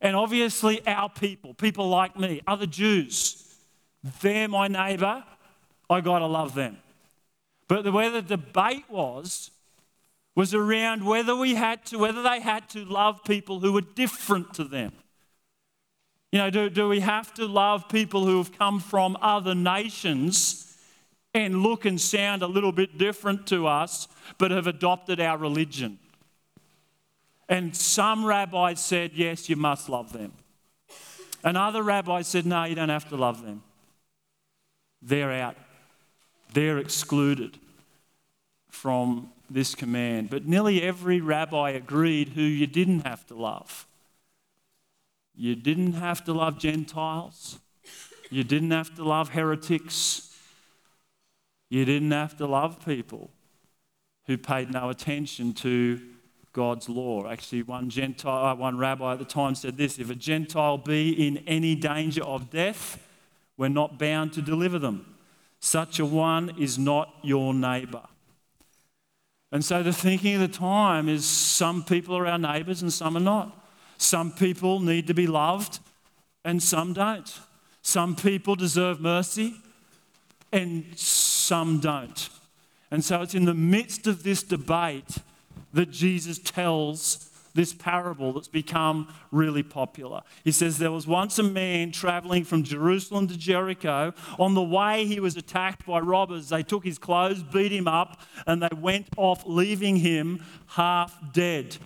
And 0.03 0.17
obviously, 0.17 0.85
our 0.87 1.09
people, 1.09 1.55
people 1.55 1.89
like 1.89 2.19
me, 2.19 2.43
other 2.47 2.67
Jews, 2.67 3.57
they're 4.21 4.49
my 4.49 4.67
neighbor. 4.67 5.23
I 5.89 6.01
got 6.01 6.19
to 6.19 6.27
love 6.27 6.55
them. 6.55 6.77
But 7.69 7.85
the, 7.85 7.93
where 7.93 8.11
the 8.11 8.21
debate 8.21 8.85
was, 8.91 9.53
was 10.35 10.55
around 10.55 11.05
whether 11.05 11.37
we 11.37 11.55
had 11.55 11.87
to, 11.87 11.99
whether 11.99 12.23
they 12.23 12.41
had 12.41 12.69
to 12.71 12.85
love 12.85 13.23
people 13.23 13.61
who 13.61 13.73
were 13.73 13.81
different 13.81 14.55
to 14.55 14.65
them. 14.65 14.93
You 16.33 16.41
know, 16.41 16.51
do, 16.51 16.69
do 16.69 16.89
we 16.89 17.01
have 17.01 17.33
to 17.35 17.47
love 17.47 17.89
people 17.89 18.27
who 18.27 18.39
have 18.39 18.59
come 18.59 18.81
from 18.81 19.17
other 19.21 19.55
nations 19.55 20.77
and 21.33 21.63
look 21.63 21.85
and 21.85 22.01
sound 22.01 22.43
a 22.43 22.47
little 22.47 22.73
bit 22.73 22.99
different 22.99 23.47
to 23.49 23.69
us, 23.69 24.09
but 24.39 24.51
have 24.51 24.67
adopted 24.67 25.21
our 25.21 25.39
religion? 25.39 25.99
And 27.53 27.77
some 27.77 28.25
rabbis 28.25 28.83
said, 28.83 29.11
yes, 29.13 29.51
you 29.51 29.57
must 29.57 29.91
love 29.91 30.15
them. 30.15 30.33
And 31.45 31.59
other 31.59 31.83
rabbis 31.83 32.27
said, 32.27 32.47
no, 32.47 32.65
you 32.65 32.75
don't 32.75 32.89
have 32.89 33.11
to 33.11 33.17
love 33.17 33.45
them. 33.45 33.63
They're 35.03 35.33
out, 35.33 35.57
they're 36.55 36.79
excluded 36.79 37.59
from 38.71 39.33
this 39.51 39.75
command. 39.75 40.31
But 40.31 40.47
nearly 40.47 40.83
every 40.83 41.21
rabbi 41.21 41.73
agreed 41.73 42.31
who 42.31 42.41
you 42.41 42.67
didn't 42.67 43.01
have 43.01 43.27
to 43.27 43.35
love. 43.35 43.87
You 45.37 45.55
didn't 45.55 45.93
have 45.93 46.25
to 46.25 46.33
love 46.33 46.59
Gentiles. 46.59 47.59
You 48.31 48.45
didn't 48.45 48.71
have 48.71 48.95
to 48.95 49.05
love 49.05 49.29
heretics. 49.29 50.35
You 51.69 51.85
didn't 51.85 52.13
have 52.13 52.35
to 52.39 52.47
love 52.47 52.83
people 52.83 53.29
who 54.27 54.39
paid 54.39 54.71
no 54.71 54.89
attention 54.89 55.53
to 55.53 56.01
God's 56.53 56.89
law. 56.89 57.29
Actually, 57.29 57.63
one 57.63 57.89
Gentile, 57.89 58.47
uh, 58.47 58.55
one 58.55 58.77
rabbi 58.79 59.13
at 59.13 59.19
the 59.19 59.25
time 59.25 59.55
said 59.55 59.77
this: 59.77 59.99
"If 59.99 60.11
a 60.11 60.15
Gentile 60.15 60.79
be 60.79 61.27
in 61.27 61.39
any 61.47 61.75
danger 61.75 62.23
of 62.23 62.51
death, 62.51 62.99
we're 63.57 63.69
not 63.69 63.99
bound 63.99 64.33
to 64.35 64.43
deliver 64.43 64.79
them. 64.79 65.15
Such 65.61 65.99
a 65.99 66.07
one 66.07 66.55
is 66.59 66.79
not 66.79 67.15
your 67.23 67.55
neighbor." 67.55 68.03
And 69.51 69.65
so 69.65 69.83
the 69.83 69.93
thinking 69.93 70.35
of 70.37 70.41
the 70.41 70.49
time 70.49 71.09
is 71.09 71.27
some 71.27 71.85
people 71.85 72.17
are 72.17 72.27
our 72.27 72.39
neighbors 72.39 72.81
and 72.81 72.93
some 72.93 73.17
are 73.17 73.21
not. 73.21 73.59
Some 73.99 74.33
people 74.33 74.81
need 74.81 75.07
to 75.07 75.15
be 75.15 75.27
loved 75.27 75.79
and 76.45 76.63
some 76.63 76.95
don't. 76.95 77.39
Some 77.83 78.17
people 78.17 78.57
deserve 78.57 79.01
mercy 79.01 79.55
and 80.53 80.87
some 80.99 81.81
don't. 81.81 82.31
And 82.91 83.05
so 83.05 83.23
it's 83.23 83.35
in 83.35 83.45
the 83.45 83.55
midst 83.55 84.07
of 84.07 84.23
this 84.23 84.43
debate 84.43 85.19
that 85.73 85.91
Jesus 85.91 86.39
tells 86.39 87.31
this 87.55 87.75
parable 87.75 88.33
that's 88.33 88.49
become 88.49 89.13
really 89.31 89.63
popular. 89.63 90.23
He 90.45 90.53
says, 90.53 90.79
There 90.79 90.93
was 90.93 91.07
once 91.07 91.39
a 91.39 91.43
man 91.43 91.93
traveling 91.93 92.45
from 92.45 92.63
Jerusalem 92.63 93.29
to 93.29 93.37
Jericho. 93.37 94.15
On 94.39 94.55
the 94.55 94.63
way, 94.63 95.07
he 95.07 95.21
was 95.21 95.37
attacked 95.37 95.87
by 95.87 96.01
robbers. 96.01 96.49
They 96.49 96.63
took 96.63 96.85
his 96.85 96.99
clothes, 96.99 97.43
beat 97.43 97.73
him 97.73 97.89
up, 97.89 98.21
and 98.47 98.63
they 98.63 98.75
went 98.75 99.09
off, 99.17 99.43
leaving 99.47 99.97
him 99.97 100.43
half 100.69 101.19
dead. 101.33 101.77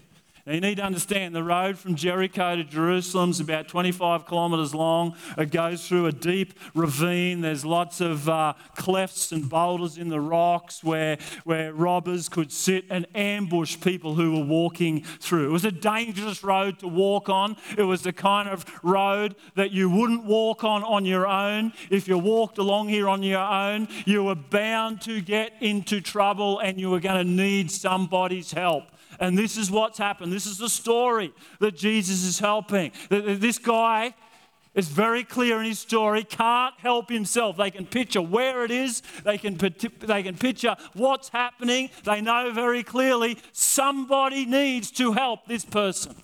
Now, 0.46 0.52
you 0.52 0.60
need 0.60 0.76
to 0.76 0.84
understand 0.84 1.34
the 1.34 1.42
road 1.42 1.76
from 1.76 1.96
Jericho 1.96 2.54
to 2.54 2.62
Jerusalem 2.62 3.30
is 3.30 3.40
about 3.40 3.66
25 3.66 4.28
kilometres 4.28 4.76
long. 4.76 5.16
It 5.36 5.50
goes 5.50 5.88
through 5.88 6.06
a 6.06 6.12
deep 6.12 6.54
ravine. 6.72 7.40
There's 7.40 7.64
lots 7.64 8.00
of 8.00 8.28
uh, 8.28 8.54
clefts 8.76 9.32
and 9.32 9.50
boulders 9.50 9.98
in 9.98 10.08
the 10.08 10.20
rocks 10.20 10.84
where, 10.84 11.18
where 11.42 11.74
robbers 11.74 12.28
could 12.28 12.52
sit 12.52 12.84
and 12.90 13.08
ambush 13.16 13.80
people 13.80 14.14
who 14.14 14.38
were 14.38 14.44
walking 14.44 15.02
through. 15.02 15.48
It 15.48 15.52
was 15.52 15.64
a 15.64 15.72
dangerous 15.72 16.44
road 16.44 16.78
to 16.78 16.86
walk 16.86 17.28
on. 17.28 17.56
It 17.76 17.82
was 17.82 18.02
the 18.02 18.12
kind 18.12 18.48
of 18.48 18.64
road 18.84 19.34
that 19.56 19.72
you 19.72 19.90
wouldn't 19.90 20.26
walk 20.26 20.62
on 20.62 20.84
on 20.84 21.04
your 21.04 21.26
own. 21.26 21.72
If 21.90 22.06
you 22.06 22.18
walked 22.18 22.58
along 22.58 22.90
here 22.90 23.08
on 23.08 23.24
your 23.24 23.40
own, 23.40 23.88
you 24.04 24.22
were 24.22 24.36
bound 24.36 25.00
to 25.02 25.20
get 25.20 25.54
into 25.60 26.00
trouble 26.00 26.60
and 26.60 26.78
you 26.78 26.88
were 26.88 27.00
going 27.00 27.26
to 27.26 27.28
need 27.28 27.72
somebody's 27.72 28.52
help. 28.52 28.84
And 29.20 29.36
this 29.36 29.56
is 29.56 29.70
what's 29.70 29.98
happened. 29.98 30.32
This 30.32 30.46
is 30.46 30.58
the 30.58 30.68
story 30.68 31.32
that 31.60 31.76
Jesus 31.76 32.24
is 32.24 32.38
helping. 32.38 32.92
This 33.08 33.58
guy 33.58 34.14
is 34.74 34.88
very 34.88 35.24
clear 35.24 35.58
in 35.58 35.64
his 35.64 35.78
story, 35.78 36.22
can't 36.22 36.74
help 36.78 37.08
himself. 37.08 37.56
They 37.56 37.70
can 37.70 37.86
picture 37.86 38.20
where 38.20 38.62
it 38.62 38.70
is, 38.70 39.02
they 39.24 39.38
can, 39.38 39.56
they 39.56 40.22
can 40.22 40.36
picture 40.36 40.76
what's 40.92 41.30
happening. 41.30 41.88
They 42.04 42.20
know 42.20 42.52
very 42.52 42.82
clearly 42.82 43.38
somebody 43.52 44.44
needs 44.44 44.90
to 44.92 45.12
help 45.12 45.46
this 45.46 45.64
person. 45.64 46.14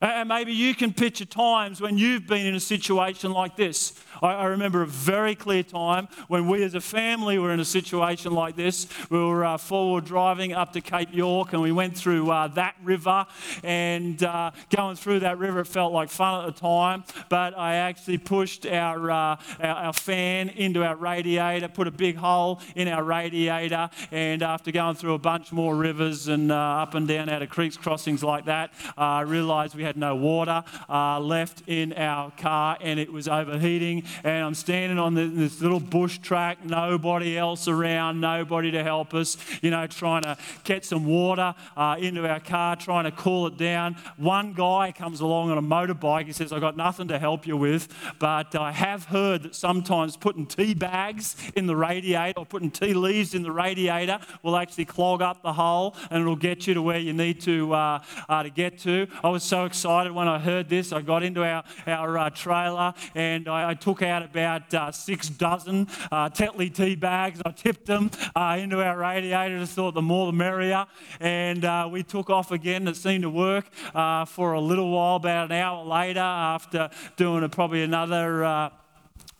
And 0.00 0.28
maybe 0.28 0.52
you 0.52 0.74
can 0.74 0.92
picture 0.92 1.24
times 1.24 1.80
when 1.80 1.96
you've 1.98 2.26
been 2.26 2.46
in 2.46 2.54
a 2.54 2.60
situation 2.60 3.32
like 3.32 3.56
this. 3.56 3.92
I, 4.22 4.44
remember 4.44 4.82
a 4.82 4.86
very 4.86 5.34
clear 5.34 5.62
time 5.62 6.08
when 6.28 6.48
we 6.48 6.62
as 6.62 6.74
a 6.74 6.80
family 6.80 7.38
were 7.38 7.52
in 7.52 7.60
a 7.60 7.64
situation 7.64 8.32
like 8.32 8.56
this. 8.56 8.86
We 9.10 9.18
were 9.18 9.44
uh, 9.44 9.58
forward 9.58 10.04
driving 10.04 10.52
up 10.52 10.72
to 10.74 10.80
Cape 10.80 11.12
York 11.12 11.52
and 11.52 11.62
we 11.62 11.72
went 11.72 11.96
through 11.96 12.30
uh, 12.30 12.48
that 12.48 12.76
river. 12.82 13.26
And 13.62 14.22
uh, 14.22 14.52
going 14.70 14.96
through 14.96 15.20
that 15.20 15.38
river, 15.38 15.60
it 15.60 15.66
felt 15.66 15.92
like 15.92 16.10
fun 16.10 16.44
at 16.44 16.54
the 16.54 16.60
time. 16.60 17.04
But 17.28 17.56
I 17.56 17.76
actually 17.76 18.18
pushed 18.18 18.66
our, 18.66 19.10
uh, 19.10 19.36
our, 19.60 19.68
our, 19.68 19.92
fan 19.92 20.48
into 20.50 20.84
our 20.84 20.96
radiator, 20.96 21.68
put 21.68 21.86
a 21.86 21.90
big 21.90 22.16
hole 22.16 22.60
in 22.74 22.88
our 22.88 23.02
radiator. 23.02 23.90
And 24.10 24.42
after 24.42 24.70
going 24.70 24.96
through 24.96 25.14
a 25.14 25.18
bunch 25.18 25.52
more 25.52 25.74
rivers 25.74 26.28
and 26.28 26.52
uh, 26.52 26.54
up 26.54 26.94
and 26.94 27.08
down 27.08 27.28
out 27.28 27.42
of 27.42 27.48
creeks, 27.48 27.76
crossings 27.76 28.22
like 28.22 28.46
that, 28.46 28.72
I 28.96 29.22
realized 29.22 29.74
we 29.74 29.82
had 29.82 29.96
no 29.96 30.14
water 30.16 30.62
uh, 30.88 31.20
left 31.20 31.62
in 31.66 31.92
our 31.94 32.30
car 32.32 32.76
and 32.80 33.00
it 33.00 33.12
was 33.12 33.28
overheating 33.28 34.03
and 34.22 34.44
I'm 34.44 34.54
standing 34.54 34.98
on 34.98 35.14
this 35.14 35.60
little 35.60 35.80
bush 35.80 36.18
track, 36.18 36.64
nobody 36.64 37.38
else 37.38 37.68
around, 37.68 38.20
nobody 38.20 38.70
to 38.72 38.82
help 38.82 39.14
us, 39.14 39.36
you 39.62 39.70
know, 39.70 39.86
trying 39.86 40.22
to 40.22 40.36
get 40.64 40.84
some 40.84 41.04
water 41.06 41.54
uh, 41.76 41.96
into 41.98 42.28
our 42.28 42.40
car, 42.40 42.76
trying 42.76 43.04
to 43.04 43.12
cool 43.12 43.46
it 43.46 43.56
down. 43.56 43.96
One 44.16 44.52
guy 44.52 44.92
comes 44.92 45.20
along 45.20 45.50
on 45.50 45.58
a 45.58 45.62
motorbike. 45.62 46.26
He 46.26 46.32
says, 46.32 46.52
I've 46.52 46.60
got 46.60 46.76
nothing 46.76 47.08
to 47.08 47.18
help 47.18 47.46
you 47.46 47.56
with, 47.56 47.88
but 48.18 48.54
I 48.54 48.72
have 48.72 49.06
heard 49.06 49.42
that 49.44 49.54
sometimes 49.54 50.16
putting 50.16 50.46
tea 50.46 50.74
bags 50.74 51.36
in 51.56 51.66
the 51.66 51.76
radiator 51.76 52.38
or 52.38 52.46
putting 52.46 52.70
tea 52.70 52.94
leaves 52.94 53.34
in 53.34 53.42
the 53.42 53.52
radiator 53.52 54.18
will 54.42 54.56
actually 54.56 54.84
clog 54.84 55.22
up 55.22 55.42
the 55.42 55.52
hole 55.52 55.96
and 56.10 56.20
it'll 56.20 56.36
get 56.36 56.66
you 56.66 56.74
to 56.74 56.82
where 56.82 56.98
you 56.98 57.12
need 57.12 57.40
to, 57.42 57.72
uh, 57.72 58.02
uh, 58.28 58.42
to 58.42 58.50
get 58.50 58.78
to. 58.80 59.06
I 59.22 59.28
was 59.28 59.42
so 59.42 59.64
excited 59.64 60.12
when 60.12 60.28
I 60.28 60.38
heard 60.38 60.68
this. 60.68 60.92
I 60.92 61.02
got 61.02 61.22
into 61.22 61.44
our, 61.44 61.64
our 61.86 62.18
uh, 62.18 62.30
trailer 62.30 62.94
and 63.14 63.48
I, 63.48 63.70
I 63.70 63.74
took 63.74 63.93
out 64.02 64.22
about 64.22 64.72
uh, 64.74 64.92
six 64.92 65.28
dozen 65.28 65.88
uh, 66.10 66.28
Tetley 66.30 66.74
tea 66.74 66.94
bags. 66.94 67.40
I 67.44 67.50
tipped 67.50 67.86
them 67.86 68.10
uh, 68.34 68.58
into 68.60 68.82
our 68.82 68.96
radiator. 68.96 69.58
Just 69.58 69.74
thought 69.74 69.94
the 69.94 70.02
more 70.02 70.26
the 70.26 70.32
merrier. 70.32 70.86
And 71.20 71.64
uh, 71.64 71.88
we 71.90 72.02
took 72.02 72.30
off 72.30 72.50
again. 72.50 72.86
It 72.88 72.96
seemed 72.96 73.22
to 73.22 73.30
work 73.30 73.66
uh, 73.94 74.24
for 74.24 74.52
a 74.52 74.60
little 74.60 74.90
while. 74.90 75.16
About 75.16 75.50
an 75.50 75.56
hour 75.56 75.84
later, 75.84 76.20
after 76.20 76.90
doing 77.16 77.44
a, 77.44 77.48
probably 77.48 77.82
another 77.82 78.44
uh, 78.44 78.70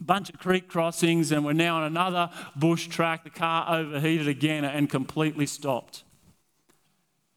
bunch 0.00 0.30
of 0.30 0.38
creek 0.38 0.68
crossings, 0.68 1.32
and 1.32 1.44
we're 1.44 1.52
now 1.52 1.76
on 1.76 1.84
another 1.84 2.30
bush 2.56 2.86
track. 2.88 3.24
The 3.24 3.30
car 3.30 3.78
overheated 3.78 4.28
again 4.28 4.64
and 4.64 4.88
completely 4.88 5.46
stopped. 5.46 6.04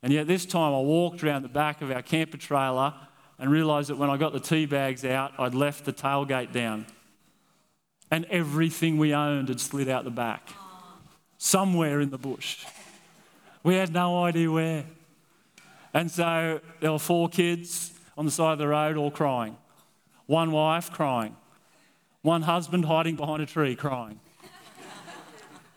And 0.04 0.14
yet, 0.14 0.28
this 0.28 0.46
time 0.46 0.74
I 0.74 0.80
walked 0.80 1.24
around 1.24 1.42
the 1.42 1.50
back 1.50 1.82
of 1.82 1.92
our 1.92 2.02
camper 2.02 2.38
trailer 2.38 2.94
and 3.40 3.52
realised 3.52 3.90
that 3.90 3.98
when 3.98 4.10
I 4.10 4.18
got 4.18 4.34
the 4.34 4.40
tea 4.40 4.66
bags 4.66 5.06
out, 5.06 5.34
I'd 5.38 5.54
left 5.56 5.86
the 5.86 5.94
tailgate 5.94 6.52
down 6.52 6.86
and 8.10 8.26
everything 8.26 8.98
we 8.98 9.14
owned 9.14 9.50
had 9.50 9.60
slid 9.60 9.90
out 9.90 10.04
the 10.04 10.12
back 10.12 10.50
somewhere 11.38 12.00
in 12.00 12.10
the 12.10 12.18
bush. 12.18 12.66
We 13.64 13.76
had 13.76 13.94
no 13.94 14.24
idea 14.24 14.50
where. 14.50 14.86
And 15.94 16.10
so 16.10 16.62
there 16.80 16.92
were 16.92 17.00
four 17.00 17.30
kids 17.30 17.92
on 18.18 18.26
the 18.26 18.32
side 18.32 18.54
of 18.54 18.60
the 18.60 18.68
road 18.68 18.98
all 18.98 19.12
crying. 19.12 19.58
One 20.26 20.52
wife 20.52 20.92
crying. 20.92 21.36
One 22.22 22.42
husband 22.42 22.86
hiding 22.86 23.16
behind 23.16 23.42
a 23.42 23.46
tree 23.46 23.76
crying. 23.76 24.20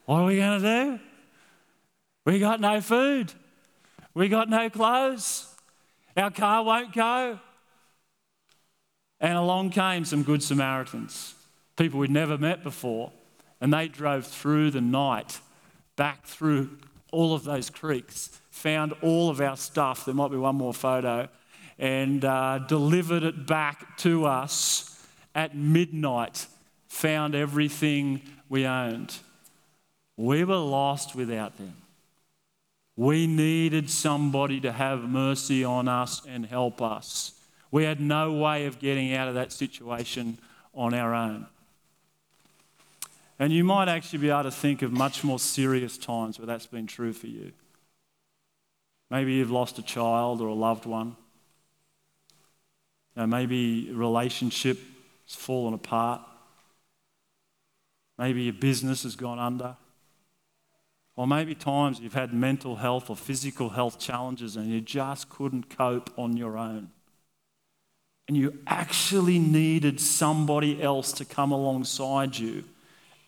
what 0.07 0.21
are 0.21 0.27
we 0.27 0.37
going 0.37 0.61
to 0.61 0.85
do? 0.85 1.01
We 2.25 2.39
got 2.39 2.61
no 2.61 2.81
food. 2.81 3.33
We 4.15 4.29
got 4.29 4.49
no 4.49 4.69
clothes. 4.71 5.55
Our 6.17 6.31
car 6.31 6.65
won't 6.65 6.93
go. 6.93 7.39
And 9.21 9.37
along 9.37 9.71
came 9.71 10.05
some 10.05 10.23
good 10.23 10.43
Samaritans 10.43 11.35
people 11.81 11.99
we'd 11.99 12.11
never 12.11 12.37
met 12.37 12.63
before. 12.63 13.11
And 13.59 13.73
they 13.73 13.89
drove 13.89 14.27
through 14.27 14.71
the 14.71 14.83
night, 14.83 15.41
back 15.97 16.27
through 16.27 16.77
all 17.11 17.33
of 17.33 17.45
those 17.45 17.71
creeks, 17.71 18.39
found 18.51 18.93
all 19.01 19.31
of 19.31 19.41
our 19.41 19.57
stuff. 19.57 20.05
There 20.05 20.15
might 20.15 20.31
be 20.31 20.37
one 20.37 20.57
more 20.57 20.75
photo. 20.75 21.29
And 21.79 22.23
uh, 22.23 22.59
delivered 22.69 23.23
it 23.23 23.47
back 23.47 23.97
to 23.99 24.27
us 24.27 25.07
at 25.35 25.57
midnight, 25.57 26.47
found 26.89 27.35
everything 27.35 28.21
we 28.51 28.67
owned. 28.67 29.17
We 30.19 30.45
were 30.45 30.57
lost 30.57 31.15
without 31.15 31.57
them. 31.57 31.73
We 32.95 33.27
needed 33.27 33.89
somebody 33.89 34.61
to 34.61 34.73
have 34.73 35.01
mercy 35.01 35.65
on 35.65 35.89
us 35.89 36.21
and 36.29 36.45
help 36.45 36.83
us. 36.83 37.33
We 37.71 37.85
had 37.85 38.01
no 38.01 38.35
way 38.35 38.67
of 38.67 38.79
getting 38.81 39.15
out 39.15 39.29
of 39.29 39.35
that 39.35 39.51
situation 39.51 40.37
on 40.75 40.93
our 40.93 41.15
own. 41.15 41.47
And 43.41 43.55
you 43.55 43.65
might 43.65 43.89
actually 43.89 44.19
be 44.19 44.29
able 44.29 44.43
to 44.43 44.51
think 44.51 44.83
of 44.83 44.93
much 44.93 45.25
more 45.25 45.39
serious 45.39 45.97
times 45.97 46.39
where 46.39 46.45
that's 46.45 46.67
been 46.67 46.87
true 46.87 47.15
for 47.15 47.27
you. 47.27 47.53
Maybe 49.11 49.33
you've 49.33 49.51
lost 49.51 49.79
a 49.79 49.83
child 49.83 50.43
or 50.43 50.49
a 50.49 50.55
loved 50.55 50.85
one. 50.85 51.17
You 53.17 53.23
know, 53.23 53.27
maybe 53.27 53.89
a 53.91 53.95
relationship 53.95 54.79
has 55.27 55.35
fallen 55.35 55.73
apart. 55.73 56.21
Maybe 58.19 58.43
your 58.43 58.53
business 58.53 59.05
has 59.05 59.17
gone 59.17 59.39
under. 59.39 59.75
Or 61.17 61.27
maybe 61.27 61.55
times 61.55 61.99
you've 61.99 62.13
had 62.13 62.35
mental 62.35 62.77
health 62.77 63.09
or 63.09 63.17
physical 63.17 63.71
health 63.71 63.99
challenges 63.99 64.55
and 64.55 64.67
you 64.67 64.83
just 64.83 65.31
couldn't 65.31 65.75
cope 65.75 66.11
on 66.19 66.37
your 66.37 66.59
own. 66.59 66.91
And 68.29 68.37
you 68.37 68.59
actually 68.67 69.39
needed 69.39 69.99
somebody 69.99 70.83
else 70.83 71.11
to 71.13 71.25
come 71.25 71.53
alongside 71.53 72.37
you 72.37 72.65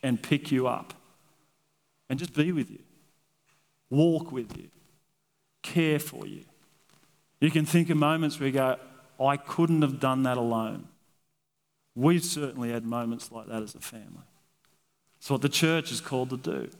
and 0.02 0.22
pick 0.22 0.50
you 0.50 0.66
up 0.66 0.94
and 2.08 2.18
just 2.18 2.34
be 2.34 2.52
with 2.52 2.70
you. 2.70 2.80
walk 3.90 4.32
with 4.32 4.56
you, 4.56 4.68
care 5.62 5.98
for 5.98 6.26
you. 6.26 6.44
You 7.40 7.50
can 7.50 7.66
think 7.66 7.90
of 7.90 7.96
moments 7.96 8.40
where 8.40 8.46
you 8.46 8.54
go, 8.54 8.76
I 9.20 9.36
couldn't 9.36 9.82
have 9.82 10.00
done 10.00 10.22
that 10.22 10.36
alone. 10.36 10.88
We've 11.94 12.24
certainly 12.24 12.70
had 12.70 12.84
moments 12.84 13.30
like 13.30 13.48
that 13.48 13.62
as 13.62 13.74
a 13.74 13.80
family. 13.80 14.26
It's 15.18 15.30
what 15.30 15.42
the 15.42 15.48
church 15.48 15.92
is 15.92 16.00
called 16.00 16.30
to 16.30 16.36
do. 16.36 16.70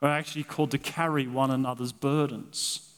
We're 0.00 0.08
actually 0.08 0.42
called 0.42 0.72
to 0.72 0.78
carry 0.78 1.28
one 1.28 1.50
another's 1.50 1.92
burdens, 1.92 2.92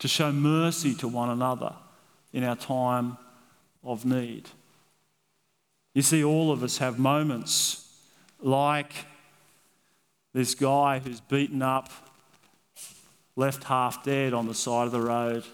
to 0.00 0.08
show 0.08 0.32
mercy 0.32 0.94
to 0.96 1.08
one 1.08 1.30
another 1.30 1.74
in 2.32 2.42
our 2.44 2.56
time 2.56 3.16
of 3.84 4.04
need. 4.04 4.48
You 5.94 6.02
see, 6.02 6.22
all 6.24 6.50
of 6.50 6.62
us 6.62 6.78
have 6.78 6.98
moments 6.98 7.87
like 8.40 8.92
this 10.32 10.54
guy 10.54 10.98
who's 10.98 11.20
beaten 11.20 11.62
up, 11.62 11.90
left 13.36 13.64
half 13.64 14.04
dead 14.04 14.32
on 14.32 14.46
the 14.46 14.54
side 14.54 14.86
of 14.86 14.92
the 14.92 15.00
road. 15.00 15.44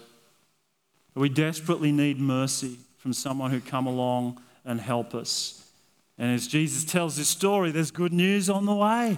We 1.15 1.29
desperately 1.29 1.91
need 1.91 2.19
mercy 2.19 2.77
from 2.97 3.13
someone 3.13 3.51
who 3.51 3.61
come 3.61 3.87
along 3.87 4.41
and 4.65 4.81
help 4.81 5.15
us. 5.15 5.69
And 6.17 6.33
as 6.33 6.47
Jesus 6.47 6.83
tells 6.83 7.15
this 7.17 7.29
story, 7.29 7.71
there's 7.71 7.91
good 7.91 8.13
news 8.13 8.49
on 8.49 8.65
the 8.65 8.73
way. 8.73 9.17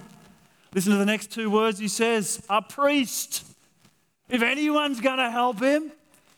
Listen 0.74 0.92
to 0.92 0.98
the 0.98 1.06
next 1.06 1.32
two 1.32 1.50
words 1.50 1.80
he 1.80 1.88
says 1.88 2.44
a 2.50 2.62
priest. 2.62 3.46
If 4.30 4.42
anyone's 4.42 5.00
going 5.00 5.18
to 5.18 5.32
help 5.32 5.60
him, 5.62 5.92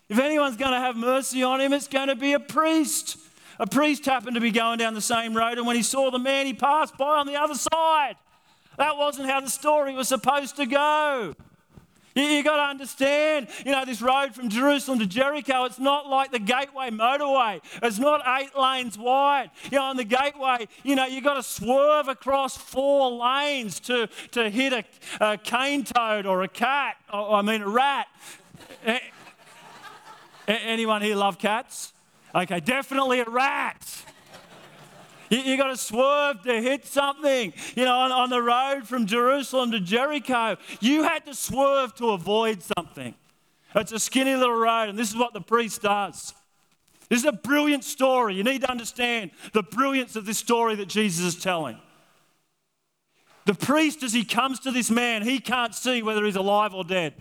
if 0.08 0.20
anyone's 0.20 0.58
going 0.58 0.72
to 0.72 0.80
have 0.80 0.96
mercy 0.96 1.44
on 1.44 1.60
him, 1.60 1.74
it's 1.74 1.88
going 1.88 2.08
to 2.08 2.16
be 2.16 2.34
a 2.34 2.40
priest. 2.40 3.18
A 3.60 3.68
priest 3.68 4.06
happened 4.06 4.36
to 4.36 4.42
be 4.42 4.52
going 4.52 4.80
down 4.80 4.94
the 4.94 5.02
same 5.02 5.36
road, 5.36 5.58
and 5.58 5.68
when 5.68 5.76
he 5.76 5.84
saw 5.84 6.10
the 6.10 6.20
man, 6.20 6.46
he 6.46 6.54
passed 6.54 6.98
by 6.98 7.20
on 7.20 7.28
the 7.28 7.36
other 7.36 7.56
side. 7.56 8.16
That 8.78 8.96
wasn't 8.98 9.30
how 9.30 9.42
the 9.42 9.50
story 9.50 9.94
was 9.94 10.08
supposed 10.08 10.56
to 10.56 10.66
go. 10.66 11.34
You, 12.16 12.24
you 12.24 12.44
got 12.44 12.56
to 12.56 12.64
understand, 12.64 13.50
you 13.66 13.72
know, 13.74 13.84
this 13.84 14.02
road 14.02 14.34
from 14.34 14.50
Jerusalem 14.50 15.00
to 15.00 15.06
Jericho, 15.06 15.66
it's 15.66 15.78
not 15.78 16.08
like 16.08 16.32
the 16.32 16.40
Gateway 16.40 16.90
motorway. 16.90 17.62
It's 17.84 18.00
not 18.00 18.22
eight 18.40 18.58
lanes 18.58 18.98
wide. 18.98 19.52
You 19.70 19.78
know, 19.78 19.84
on 19.84 19.98
the 19.98 20.06
Gateway, 20.06 20.68
you 20.84 20.96
know, 20.96 21.06
you 21.06 21.22
got 21.22 21.36
to 21.36 21.44
swerve 21.44 22.08
across 22.08 22.56
four 22.56 23.12
lanes 23.12 23.80
to, 23.82 24.08
to 24.32 24.50
hit 24.50 24.74
a, 24.74 24.84
a 25.20 25.38
cane 25.38 25.84
toad 25.84 26.26
or 26.26 26.44
a 26.44 26.48
cat, 26.48 26.96
or, 27.14 27.36
I 27.36 27.42
mean, 27.42 27.62
a 27.62 27.70
rat. 27.70 28.08
Anyone 30.48 31.02
here 31.02 31.16
love 31.16 31.38
cats? 31.38 31.94
Okay, 32.36 32.60
definitely 32.60 33.22
a 33.22 33.26
rat. 33.26 34.06
You, 35.30 35.40
you 35.40 35.58
got 35.58 35.68
to 35.68 35.78
swerve 35.78 36.44
to 36.44 36.62
hit 36.62 36.86
something. 36.86 37.54
You 37.76 37.86
know, 37.86 37.96
on, 37.96 38.12
on 38.12 38.30
the 38.30 38.42
road 38.42 38.88
from 38.88 39.06
Jerusalem 39.06 39.72
to 39.72 39.80
Jericho, 39.80 40.58
you 40.80 41.04
had 41.04 41.26
to 41.26 41.34
swerve 41.34 41.96
to 41.96 42.12
avoid 42.12 42.62
something. 42.62 43.16
It's 43.76 43.92
a 43.92 44.00
skinny 44.00 44.36
little 44.36 44.56
road, 44.56 44.90
and 44.90 44.98
this 44.98 45.10
is 45.10 45.16
what 45.16 45.34
the 45.34 45.42
priest 45.42 45.82
does. 45.82 46.34
This 47.08 47.20
is 47.20 47.26
a 47.26 47.32
brilliant 47.32 47.84
story. 47.84 48.36
You 48.36 48.44
need 48.44 48.62
to 48.62 48.70
understand 48.70 49.32
the 49.54 49.64
brilliance 49.64 50.16
of 50.16 50.26
this 50.26 50.38
story 50.38 50.76
that 50.76 50.88
Jesus 50.88 51.36
is 51.36 51.42
telling. 51.42 51.78
The 53.46 53.56
priest, 53.56 54.04
as 54.04 54.14
he 54.14 54.24
comes 54.24 54.60
to 54.62 54.72
this 54.72 54.92
man, 54.92 55.24
he 55.24 55.40
can't 55.40 55.74
see 55.74 56.04
whether 56.04 56.24
he's 56.24 56.36
alive 56.36 56.74
or 56.74 56.84
dead. 56.84 57.16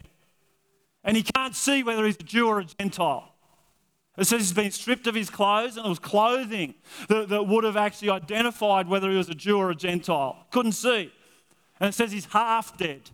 And 1.04 1.16
he 1.16 1.22
can't 1.22 1.54
see 1.54 1.82
whether 1.82 2.04
he's 2.04 2.16
a 2.16 2.22
Jew 2.22 2.48
or 2.48 2.60
a 2.60 2.64
Gentile. 2.64 3.32
It 4.18 4.26
says 4.26 4.40
he's 4.40 4.52
been 4.52 4.72
stripped 4.72 5.06
of 5.06 5.14
his 5.14 5.30
clothes, 5.30 5.76
and 5.76 5.86
it 5.86 5.88
was 5.88 6.00
clothing 6.00 6.74
that, 7.08 7.28
that 7.28 7.46
would 7.46 7.62
have 7.62 7.76
actually 7.76 8.10
identified 8.10 8.88
whether 8.88 9.10
he 9.10 9.16
was 9.16 9.28
a 9.28 9.34
Jew 9.34 9.58
or 9.58 9.70
a 9.70 9.76
Gentile. 9.76 10.44
Couldn't 10.50 10.72
see. 10.72 11.12
And 11.78 11.90
it 11.90 11.92
says 11.92 12.10
he's 12.10 12.24
half 12.26 12.76
dead. 12.76 13.10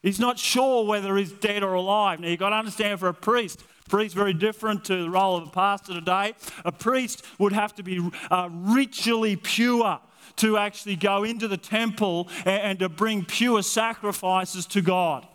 He's 0.00 0.20
not 0.20 0.38
sure 0.38 0.84
whether 0.84 1.16
he's 1.16 1.32
dead 1.32 1.64
or 1.64 1.74
alive. 1.74 2.20
Now, 2.20 2.28
you've 2.28 2.38
got 2.38 2.50
to 2.50 2.56
understand 2.56 3.00
for 3.00 3.08
a 3.08 3.14
priest, 3.14 3.64
priest 3.88 4.14
very 4.14 4.32
different 4.32 4.84
to 4.86 5.02
the 5.02 5.10
role 5.10 5.36
of 5.36 5.48
a 5.48 5.50
pastor 5.50 5.94
today. 5.94 6.34
A 6.64 6.72
priest 6.72 7.24
would 7.38 7.52
have 7.52 7.74
to 7.74 7.82
be 7.82 8.08
uh, 8.30 8.48
ritually 8.50 9.34
pure 9.34 10.00
to 10.36 10.56
actually 10.56 10.96
go 10.96 11.24
into 11.24 11.48
the 11.48 11.56
temple 11.56 12.28
and, 12.44 12.62
and 12.62 12.78
to 12.78 12.88
bring 12.88 13.24
pure 13.24 13.62
sacrifices 13.62 14.66
to 14.66 14.82
God. 14.82 15.26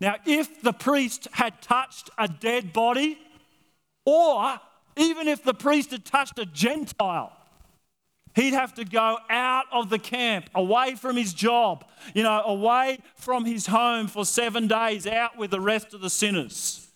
Now, 0.00 0.16
if 0.26 0.60
the 0.62 0.72
priest 0.72 1.28
had 1.32 1.60
touched 1.60 2.10
a 2.18 2.28
dead 2.28 2.72
body, 2.72 3.18
or 4.08 4.58
even 4.96 5.28
if 5.28 5.44
the 5.44 5.52
priest 5.52 5.90
had 5.90 6.02
touched 6.02 6.38
a 6.38 6.46
Gentile, 6.46 7.30
he'd 8.34 8.54
have 8.54 8.72
to 8.76 8.86
go 8.86 9.18
out 9.28 9.66
of 9.70 9.90
the 9.90 9.98
camp, 9.98 10.48
away 10.54 10.94
from 10.94 11.14
his 11.14 11.34
job, 11.34 11.84
you 12.14 12.22
know, 12.22 12.42
away 12.46 13.00
from 13.16 13.44
his 13.44 13.66
home 13.66 14.06
for 14.06 14.24
seven 14.24 14.66
days, 14.66 15.06
out 15.06 15.36
with 15.36 15.50
the 15.50 15.60
rest 15.60 15.92
of 15.92 16.00
the 16.00 16.08
sinners. 16.08 16.88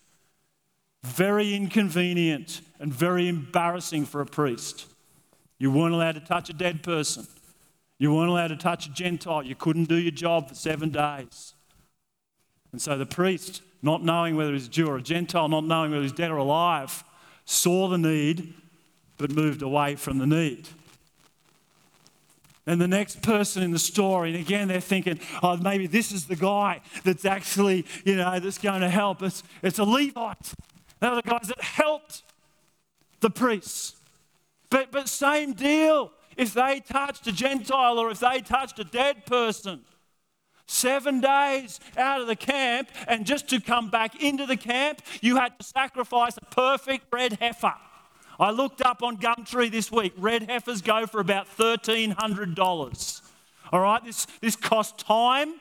Very 1.03 1.53
inconvenient 1.53 2.61
and 2.79 2.91
very 2.91 3.27
embarrassing 3.27 4.05
for 4.05 4.19
a 4.19 4.25
priest. 4.25 4.87
You 5.59 5.69
weren't 5.69 5.93
allowed 5.93 6.15
to 6.15 6.21
touch 6.21 6.49
a 6.49 6.53
dead 6.53 6.81
person. 6.81 7.27
You 7.99 8.11
weren't 8.15 8.31
allowed 8.31 8.47
to 8.47 8.57
touch 8.57 8.87
a 8.87 8.89
Gentile. 8.89 9.43
You 9.43 9.53
couldn't 9.53 9.85
do 9.85 9.97
your 9.97 10.11
job 10.11 10.49
for 10.49 10.55
seven 10.55 10.89
days. 10.89 11.53
And 12.73 12.81
so 12.81 12.97
the 12.97 13.05
priest 13.05 13.61
not 13.81 14.03
knowing 14.03 14.35
whether 14.35 14.51
he's 14.51 14.67
Jew 14.67 14.87
or 14.87 14.97
a 14.97 15.01
Gentile, 15.01 15.47
not 15.47 15.63
knowing 15.63 15.91
whether 15.91 16.03
he's 16.03 16.11
dead 16.11 16.31
or 16.31 16.37
alive, 16.37 17.03
saw 17.45 17.87
the 17.87 17.97
need 17.97 18.53
but 19.17 19.29
moved 19.29 19.61
away 19.61 19.95
from 19.95 20.17
the 20.17 20.25
need. 20.25 20.67
And 22.65 22.79
the 22.79 22.87
next 22.87 23.21
person 23.21 23.61
in 23.61 23.71
the 23.71 23.79
story, 23.79 24.31
and 24.31 24.39
again, 24.39 24.69
they're 24.69 24.79
thinking, 24.79 25.19
oh, 25.41 25.57
maybe 25.57 25.85
this 25.85 26.11
is 26.11 26.25
the 26.25 26.35
guy 26.35 26.81
that's 27.03 27.25
actually, 27.25 27.85
you 28.05 28.15
know, 28.15 28.39
that's 28.39 28.57
going 28.57 28.81
to 28.81 28.89
help. 28.89 29.21
It's, 29.21 29.43
it's 29.61 29.79
a 29.79 29.83
Levite. 29.83 30.53
They're 30.99 31.15
the 31.15 31.21
guys 31.21 31.49
that 31.49 31.61
helped 31.61 32.23
the 33.19 33.29
priests. 33.29 33.97
But, 34.69 34.91
but 34.91 35.09
same 35.09 35.53
deal. 35.53 36.11
If 36.37 36.53
they 36.53 36.79
touched 36.79 37.27
a 37.27 37.33
Gentile 37.33 37.99
or 37.99 38.09
if 38.09 38.19
they 38.19 38.39
touched 38.39 38.79
a 38.79 38.85
dead 38.85 39.25
person, 39.25 39.81
Seven 40.65 41.21
days 41.21 41.79
out 41.97 42.21
of 42.21 42.27
the 42.27 42.35
camp, 42.35 42.89
and 43.07 43.25
just 43.25 43.49
to 43.49 43.59
come 43.59 43.89
back 43.89 44.21
into 44.21 44.45
the 44.45 44.57
camp, 44.57 45.01
you 45.21 45.35
had 45.35 45.57
to 45.59 45.65
sacrifice 45.65 46.37
a 46.37 46.45
perfect 46.45 47.05
red 47.11 47.33
heifer. 47.33 47.73
I 48.39 48.51
looked 48.51 48.81
up 48.81 49.03
on 49.03 49.17
Gumtree 49.17 49.71
this 49.71 49.91
week. 49.91 50.13
Red 50.17 50.49
heifers 50.49 50.81
go 50.81 51.05
for 51.05 51.19
about 51.19 51.47
$1,300. 51.57 53.21
All 53.71 53.79
right, 53.79 54.03
this, 54.03 54.25
this 54.41 54.55
costs 54.55 55.03
time 55.03 55.55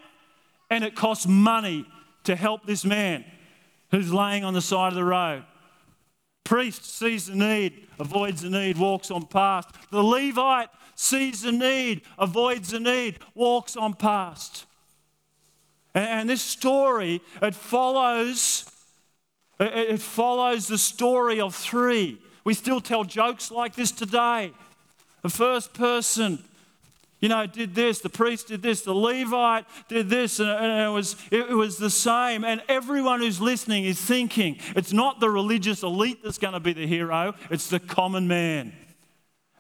and 0.71 0.85
it 0.85 0.95
costs 0.95 1.27
money 1.27 1.87
to 2.25 2.37
help 2.37 2.67
this 2.67 2.85
man 2.85 3.25
who's 3.91 4.13
laying 4.13 4.45
on 4.45 4.55
the 4.55 4.63
side 4.63 4.89
of 4.89 4.95
the 4.95 5.05
road. 5.05 5.45
Priest 6.45 6.85
sees 6.85 7.27
the 7.27 7.35
need, 7.35 7.87
avoids 7.99 8.43
the 8.43 8.51
need, 8.51 8.77
walks 8.77 9.11
on 9.11 9.27
past. 9.27 9.69
The 9.91 10.03
Levite 10.03 10.71
sees 10.95 11.43
the 11.43 11.53
need, 11.53 12.03
avoids 12.19 12.71
the 12.71 12.81
need, 12.81 13.19
walks 13.35 13.77
on 13.77 13.95
past. 13.95 14.67
And 15.95 16.29
this 16.29 16.43
story, 16.43 17.21
it 17.43 17.55
follows, 17.55 18.65
it 19.61 20.01
follows 20.01 20.67
the 20.67 20.79
story 20.79 21.41
of 21.41 21.55
three. 21.55 22.19
We 22.45 22.55
still 22.55 22.81
tell 22.81 23.05
jokes 23.05 23.51
like 23.51 23.75
this 23.75 23.93
today. 23.93 24.53
The 25.23 25.29
first 25.29 25.75
person, 25.75 26.43
you 27.21 27.29
know, 27.29 27.47
did 27.47 27.75
this, 27.75 28.01
the 28.01 28.09
priest 28.09 28.49
did 28.49 28.63
this, 28.63 28.83
the 28.83 28.95
Levite 28.95 29.65
did 29.89 30.09
this, 30.09 30.41
and 30.41 30.49
it 30.49 30.91
was, 30.91 31.15
it 31.31 31.51
was 31.51 31.77
the 31.77 31.91
same. 31.91 32.43
And 32.43 32.63
everyone 32.69 33.21
who's 33.21 33.41
listening 33.41 33.85
is 33.85 34.01
thinking 34.01 34.59
it's 34.75 34.93
not 34.93 35.21
the 35.21 35.31
religious 35.31 35.83
elite 35.83 36.23
that's 36.25 36.39
going 36.39 36.55
to 36.55 36.61
be 36.61 36.73
the 36.73 36.87
hero, 36.87 37.35
it's 37.51 37.69
the 37.69 37.79
common 37.79 38.27
man. 38.27 38.73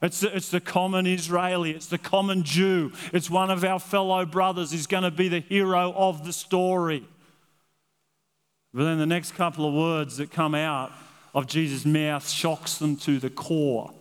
It's 0.02 0.20
the, 0.20 0.36
it's 0.36 0.48
the 0.48 0.60
common 0.60 1.06
Israeli, 1.06 1.70
it's 1.70 1.86
the 1.86 1.98
common 1.98 2.42
Jew, 2.42 2.92
it's 3.12 3.30
one 3.30 3.50
of 3.50 3.62
our 3.64 3.78
fellow 3.78 4.26
brothers 4.26 4.72
who's 4.72 4.88
going 4.88 5.04
to 5.04 5.12
be 5.12 5.28
the 5.28 5.40
hero 5.40 5.92
of 5.92 6.24
the 6.24 6.32
story. 6.32 7.06
But 8.74 8.84
then 8.84 8.98
the 8.98 9.06
next 9.06 9.32
couple 9.32 9.66
of 9.66 9.74
words 9.74 10.16
that 10.16 10.32
come 10.32 10.54
out 10.54 10.92
of 11.34 11.46
Jesus' 11.46 11.84
mouth 11.84 12.28
shocks 12.28 12.78
them 12.78 12.96
to 12.96 13.18
the 13.18 13.30
core. 13.30 13.92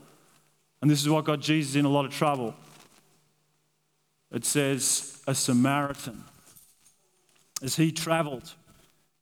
And 0.81 0.89
this 0.89 1.01
is 1.01 1.09
what 1.09 1.25
got 1.25 1.39
Jesus 1.39 1.75
in 1.75 1.85
a 1.85 1.89
lot 1.89 2.05
of 2.05 2.11
trouble. 2.11 2.55
It 4.31 4.45
says, 4.45 5.21
a 5.27 5.35
Samaritan. 5.35 6.23
As 7.61 7.75
he 7.75 7.91
traveled, 7.91 8.53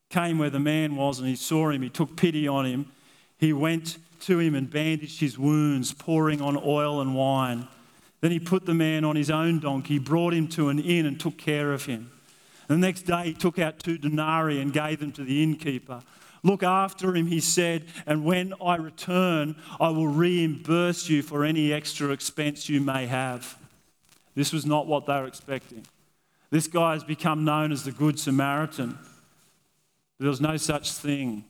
came 0.09 0.37
where 0.37 0.49
the 0.49 0.59
man 0.59 0.95
was 0.95 1.19
and 1.19 1.27
he 1.27 1.35
saw 1.35 1.69
him, 1.69 1.81
he 1.81 1.89
took 1.89 2.15
pity 2.15 2.47
on 2.47 2.65
him. 2.65 2.91
He 3.39 3.53
went 3.53 3.97
to 4.21 4.39
him 4.39 4.53
and 4.53 4.69
bandaged 4.69 5.19
his 5.19 5.39
wounds, 5.39 5.93
pouring 5.93 6.41
on 6.41 6.57
oil 6.57 7.01
and 7.01 7.15
wine. 7.15 7.67
Then 8.21 8.31
he 8.31 8.39
put 8.39 8.65
the 8.65 8.73
man 8.73 9.05
on 9.05 9.15
his 9.15 9.31
own 9.31 9.59
donkey, 9.59 9.97
brought 9.97 10.33
him 10.33 10.47
to 10.49 10.69
an 10.69 10.77
inn, 10.79 11.05
and 11.05 11.19
took 11.19 11.37
care 11.37 11.71
of 11.71 11.85
him. 11.85 12.11
The 12.67 12.77
next 12.77 13.03
day 13.03 13.23
he 13.27 13.33
took 13.33 13.57
out 13.57 13.79
two 13.79 13.97
denarii 13.97 14.59
and 14.59 14.73
gave 14.73 14.99
them 14.99 15.11
to 15.13 15.23
the 15.23 15.41
innkeeper. 15.41 16.01
Look 16.43 16.63
after 16.63 17.15
him, 17.15 17.27
he 17.27 17.39
said, 17.39 17.85
and 18.05 18.23
when 18.23 18.53
I 18.63 18.75
return, 18.75 19.55
I 19.79 19.89
will 19.89 20.07
reimburse 20.07 21.09
you 21.09 21.21
for 21.21 21.43
any 21.43 21.73
extra 21.73 22.09
expense 22.09 22.69
you 22.69 22.79
may 22.79 23.07
have. 23.07 23.57
This 24.35 24.53
was 24.53 24.65
not 24.65 24.85
what 24.85 25.05
they 25.05 25.13
were 25.13 25.27
expecting. 25.27 25.85
This 26.49 26.67
guy 26.67 26.93
has 26.93 27.03
become 27.03 27.43
known 27.43 27.71
as 27.71 27.83
the 27.83 27.91
Good 27.91 28.19
Samaritan. 28.19 28.97
There 30.19 30.29
was 30.29 30.41
no 30.41 30.57
such 30.57 30.91
thing 30.91 31.45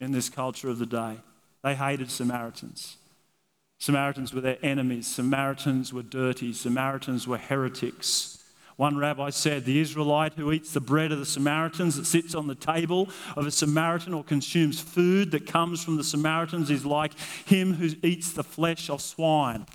in 0.00 0.12
this 0.12 0.28
culture 0.28 0.68
of 0.68 0.78
the 0.78 0.86
day. 0.86 1.16
They 1.62 1.74
hated 1.74 2.10
Samaritans. 2.10 2.96
Samaritans 3.78 4.34
were 4.34 4.40
their 4.40 4.58
enemies. 4.62 5.06
Samaritans 5.06 5.92
were 5.92 6.02
dirty. 6.02 6.52
Samaritans 6.52 7.26
were 7.28 7.38
heretics. 7.38 8.38
One 8.76 8.96
rabbi 8.96 9.30
said, 9.30 9.64
The 9.64 9.80
Israelite 9.80 10.34
who 10.34 10.52
eats 10.52 10.72
the 10.72 10.80
bread 10.80 11.10
of 11.10 11.18
the 11.18 11.26
Samaritans 11.26 11.96
that 11.96 12.06
sits 12.06 12.34
on 12.34 12.46
the 12.46 12.54
table 12.54 13.08
of 13.36 13.44
a 13.44 13.50
Samaritan 13.50 14.14
or 14.14 14.22
consumes 14.22 14.80
food 14.80 15.32
that 15.32 15.46
comes 15.46 15.82
from 15.82 15.96
the 15.96 16.04
Samaritans 16.04 16.70
is 16.70 16.86
like 16.86 17.18
him 17.44 17.74
who 17.74 17.90
eats 18.04 18.32
the 18.32 18.44
flesh 18.44 18.88
of 18.88 19.00
swine. 19.00 19.66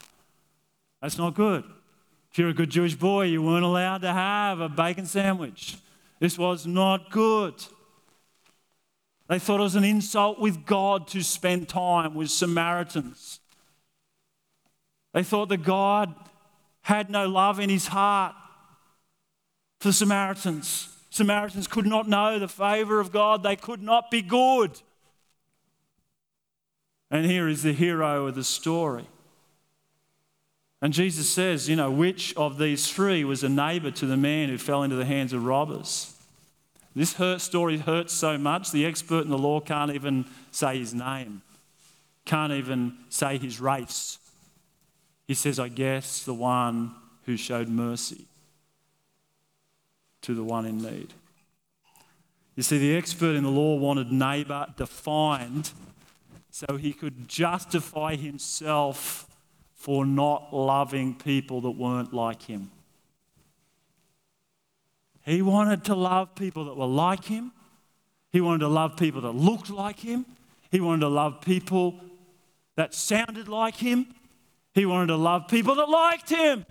That's 1.01 1.17
not 1.17 1.36
good. 1.36 1.65
If 2.31 2.39
you're 2.39 2.49
a 2.49 2.53
good 2.53 2.69
Jewish 2.69 2.95
boy, 2.95 3.25
you 3.25 3.41
weren't 3.41 3.65
allowed 3.65 4.03
to 4.03 4.13
have 4.13 4.62
a 4.62 4.69
bacon 4.69 5.05
sandwich. 5.05 5.75
This 6.19 6.38
was 6.38 6.65
not 6.65 7.12
good. 7.12 7.55
They 9.34 9.39
thought 9.39 9.62
it 9.62 9.63
was 9.63 9.76
an 9.76 9.84
insult 9.84 10.39
with 10.39 10.63
God 10.63 11.08
to 11.08 11.24
spend 11.24 11.67
time 11.67 12.13
with 12.13 12.30
Samaritans. 12.30 13.39
They 15.12 15.24
thought 15.24 15.50
that 15.50 15.63
God 15.63 16.13
had 16.82 17.10
no 17.10 17.28
love 17.28 17.60
in 17.60 17.72
his 17.72 17.88
heart 17.88 18.36
for 19.80 19.91
Samaritans. 19.91 20.88
Samaritans 21.10 21.65
could 21.65 21.88
not 21.88 22.08
know 22.08 22.38
the 22.38 22.48
favor 22.48 23.00
of 23.00 23.12
God, 23.12 23.41
they 23.41 23.56
could 23.56 23.82
not 23.82 24.12
be 24.12 24.22
good. 24.22 24.80
And 27.10 27.26
here 27.26 27.48
is 27.48 27.63
the 27.63 27.74
hero 27.74 28.28
of 28.28 28.36
the 28.36 28.43
story. 28.43 29.08
And 30.80 30.93
Jesus 30.93 31.28
says, 31.28 31.67
you 31.67 31.76
know, 31.76 31.89
which 31.89 32.36
of 32.36 32.60
these 32.60 32.88
three 32.88 33.24
was 33.24 33.43
a 33.43 33.50
neighbor 33.50 33.89
to 33.89 34.06
the 34.06 34.15
man 34.15 34.50
who 34.50 34.60
fell 34.60 34.84
into 34.84 34.96
the 34.96 35.06
hands 35.06 35.34
of 35.34 35.43
robbers? 35.43 36.12
This 36.95 37.13
hurt 37.13 37.41
story 37.41 37.77
hurts 37.77 38.13
so 38.13 38.38
much, 38.38 38.71
the 38.71 38.86
expert 38.86 39.23
in 39.23 39.29
the 39.29 39.38
law 39.38 39.60
can't 39.60 39.91
even 39.91 40.25
say 40.51 40.77
his 40.77 40.93
name, 40.93 41.41
can't 42.25 42.53
even 42.53 42.97
say 43.10 43.38
his 43.38 43.60
race. 43.60 44.19
He 45.25 45.34
says, 45.34 45.60
I 45.60 45.69
guess 45.69 46.23
the 46.23 46.34
one 46.34 46.93
who 47.25 47.38
showed 47.38 47.67
mercy 47.67 48.25
to 50.21 50.36
the 50.36 50.43
one 50.43 50.65
in 50.65 50.77
need. 50.77 51.13
You 52.56 52.63
see, 52.63 52.77
the 52.77 52.95
expert 52.95 53.36
in 53.36 53.43
the 53.43 53.49
law 53.49 53.75
wanted 53.75 54.12
neighbour 54.12 54.67
defined 54.77 55.71
so 56.51 56.77
he 56.77 56.93
could 56.93 57.27
justify 57.27 58.15
himself 58.15 59.27
for 59.73 60.06
not 60.06 60.53
loving 60.53 61.15
people 61.15 61.62
that 61.62 61.71
weren't 61.71 62.13
like 62.13 62.43
him. 62.43 62.69
He 65.25 65.41
wanted 65.41 65.86
to 65.86 65.95
love 65.95 66.36
people 66.36 66.65
that 66.65 66.75
were 66.75 66.86
like 66.86 67.25
him. 67.25 67.51
He 68.31 68.41
wanted 68.41 68.59
to 68.59 68.67
love 68.67 68.97
people 68.97 69.21
that 69.21 69.31
looked 69.33 69.69
like 69.69 69.99
him. 69.99 70.25
He 70.71 70.79
wanted 70.79 71.01
to 71.01 71.09
love 71.09 71.41
people 71.41 71.99
that 72.75 72.93
sounded 72.93 73.47
like 73.47 73.75
him. 73.75 74.07
He 74.73 74.86
wanted 74.86 75.07
to 75.07 75.17
love 75.17 75.47
people 75.47 75.75
that 75.75 75.88
liked 75.88 76.29
him. 76.29 76.65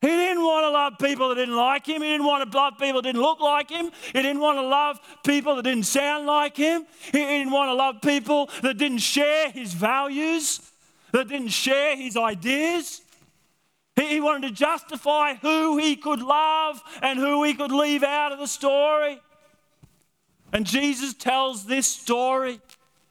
He 0.00 0.08
didn't 0.08 0.44
want 0.44 0.64
to 0.64 0.70
love 0.70 0.92
people 1.00 1.28
that 1.28 1.34
didn't 1.36 1.56
like 1.56 1.86
him. 1.86 2.02
He 2.02 2.08
didn't 2.08 2.26
want 2.26 2.50
to 2.50 2.56
love 2.56 2.74
people 2.78 3.02
that 3.02 3.08
didn't 3.08 3.22
look 3.22 3.40
like 3.40 3.70
him. 3.70 3.90
He 4.12 4.22
didn't 4.22 4.40
want 4.40 4.58
to 4.58 4.62
love 4.62 5.00
people 5.24 5.56
that 5.56 5.62
didn't 5.62 5.86
sound 5.86 6.26
like 6.26 6.56
him. 6.56 6.86
He 7.06 7.18
didn't 7.18 7.50
want 7.50 7.68
to 7.68 7.74
love 7.74 8.00
people 8.00 8.48
that 8.62 8.78
didn't 8.78 8.98
share 8.98 9.50
his 9.50 9.72
values, 9.72 10.60
that 11.12 11.28
didn't 11.28 11.48
share 11.48 11.96
his 11.96 12.16
ideas. 12.16 13.00
He 13.98 14.20
wanted 14.20 14.48
to 14.48 14.54
justify 14.54 15.34
who 15.34 15.76
he 15.76 15.96
could 15.96 16.22
love 16.22 16.80
and 17.02 17.18
who 17.18 17.42
he 17.42 17.54
could 17.54 17.72
leave 17.72 18.04
out 18.04 18.30
of 18.30 18.38
the 18.38 18.46
story. 18.46 19.20
And 20.52 20.64
Jesus 20.64 21.14
tells 21.14 21.66
this 21.66 21.88
story 21.88 22.60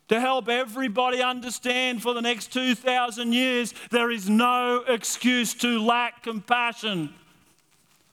to 0.07 0.21
help 0.21 0.47
everybody 0.47 1.21
understand 1.21 2.01
for 2.01 2.13
the 2.13 2.21
next 2.21 2.53
2,000 2.53 3.33
years 3.33 3.73
there 3.91 4.09
is 4.09 4.29
no 4.29 4.85
excuse 4.87 5.53
to 5.55 5.83
lack 5.83 6.23
compassion 6.23 7.13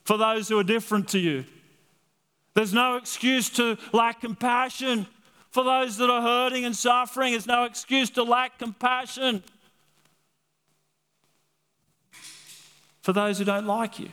for 0.03 0.17
those 0.17 0.49
who 0.49 0.59
are 0.59 0.63
different 0.63 1.07
to 1.09 1.19
you. 1.19 1.45
There's 2.55 2.73
no 2.73 2.97
excuse 2.97 3.49
to 3.51 3.77
lack 3.93 4.19
compassion 4.19 5.07
for 5.49 5.63
those 5.63 5.95
that 5.97 6.09
are 6.09 6.21
hurting 6.21 6.65
and 6.65 6.75
suffering. 6.75 7.31
There's 7.31 7.47
no 7.47 7.63
excuse 7.63 8.09
to 8.11 8.23
lack 8.23 8.59
compassion 8.59 9.43
for 13.05 13.13
those 13.13 13.37
who 13.37 13.45
don't 13.45 13.67
like 13.67 13.99
you. 13.99 14.09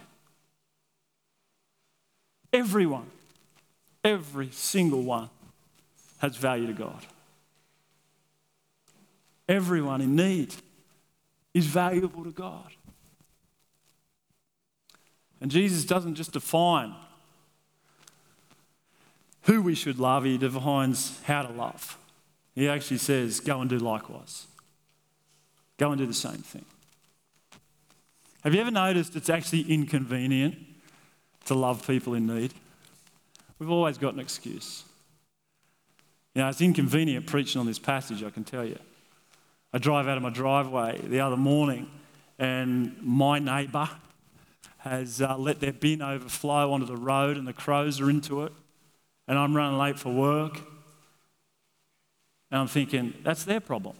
Everyone, 2.52 3.10
every 4.04 4.50
single 4.50 5.00
one 5.00 5.30
has 6.18 6.36
value 6.36 6.66
to 6.66 6.74
God. 6.74 7.06
Everyone 9.48 10.02
in 10.02 10.14
need 10.14 10.54
is 11.54 11.64
valuable 11.64 12.22
to 12.24 12.32
God. 12.32 12.70
And 15.40 15.50
Jesus 15.50 15.86
doesn't 15.86 16.16
just 16.16 16.32
define 16.32 16.94
who 19.44 19.62
we 19.62 19.74
should 19.74 19.98
love, 19.98 20.24
He 20.24 20.36
defines 20.36 21.18
how 21.22 21.40
to 21.40 21.52
love. 21.54 21.96
He 22.54 22.68
actually 22.68 22.98
says, 22.98 23.40
go 23.40 23.62
and 23.62 23.70
do 23.70 23.78
likewise. 23.78 24.48
Go 25.78 25.92
and 25.92 25.98
do 25.98 26.04
the 26.04 26.12
same 26.12 26.42
thing. 26.42 26.66
Have 28.42 28.54
you 28.54 28.60
ever 28.60 28.72
noticed 28.72 29.14
it's 29.14 29.30
actually 29.30 29.72
inconvenient 29.72 30.56
to 31.44 31.54
love 31.54 31.86
people 31.86 32.14
in 32.14 32.26
need? 32.26 32.52
We've 33.60 33.70
always 33.70 33.98
got 33.98 34.14
an 34.14 34.20
excuse. 34.20 34.82
You 36.34 36.42
know, 36.42 36.48
it's 36.48 36.60
inconvenient 36.60 37.26
preaching 37.26 37.60
on 37.60 37.66
this 37.66 37.78
passage, 37.78 38.24
I 38.24 38.30
can 38.30 38.42
tell 38.42 38.64
you. 38.64 38.78
I 39.72 39.78
drive 39.78 40.08
out 40.08 40.16
of 40.16 40.24
my 40.24 40.30
driveway 40.30 41.00
the 41.04 41.20
other 41.20 41.36
morning, 41.36 41.88
and 42.36 42.96
my 43.00 43.38
neighbour 43.38 43.88
has 44.78 45.22
uh, 45.22 45.36
let 45.36 45.60
their 45.60 45.72
bin 45.72 46.02
overflow 46.02 46.72
onto 46.72 46.86
the 46.86 46.96
road, 46.96 47.36
and 47.36 47.46
the 47.46 47.52
crows 47.52 48.00
are 48.00 48.10
into 48.10 48.42
it, 48.42 48.52
and 49.28 49.38
I'm 49.38 49.54
running 49.54 49.78
late 49.78 50.00
for 50.00 50.12
work. 50.12 50.58
And 52.50 52.60
I'm 52.60 52.66
thinking, 52.66 53.14
that's 53.22 53.44
their 53.44 53.60
problem. 53.60 53.94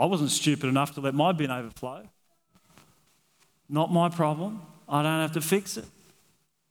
I 0.00 0.06
wasn't 0.06 0.30
stupid 0.30 0.66
enough 0.66 0.94
to 0.94 1.00
let 1.00 1.14
my 1.14 1.30
bin 1.30 1.52
overflow. 1.52 2.08
Not 3.70 3.92
my 3.92 4.08
problem. 4.08 4.60
I 4.88 5.02
don't 5.02 5.20
have 5.20 5.32
to 5.32 5.40
fix 5.40 5.76
it. 5.76 5.84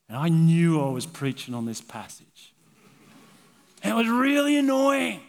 And 0.10 0.18
I 0.18 0.28
knew 0.28 0.82
I 0.82 0.90
was 0.90 1.06
preaching 1.06 1.54
on 1.54 1.66
this 1.66 1.80
passage. 1.80 2.54
It 3.84 3.96
was 3.96 4.08
really 4.08 4.58
annoying. 4.58 5.22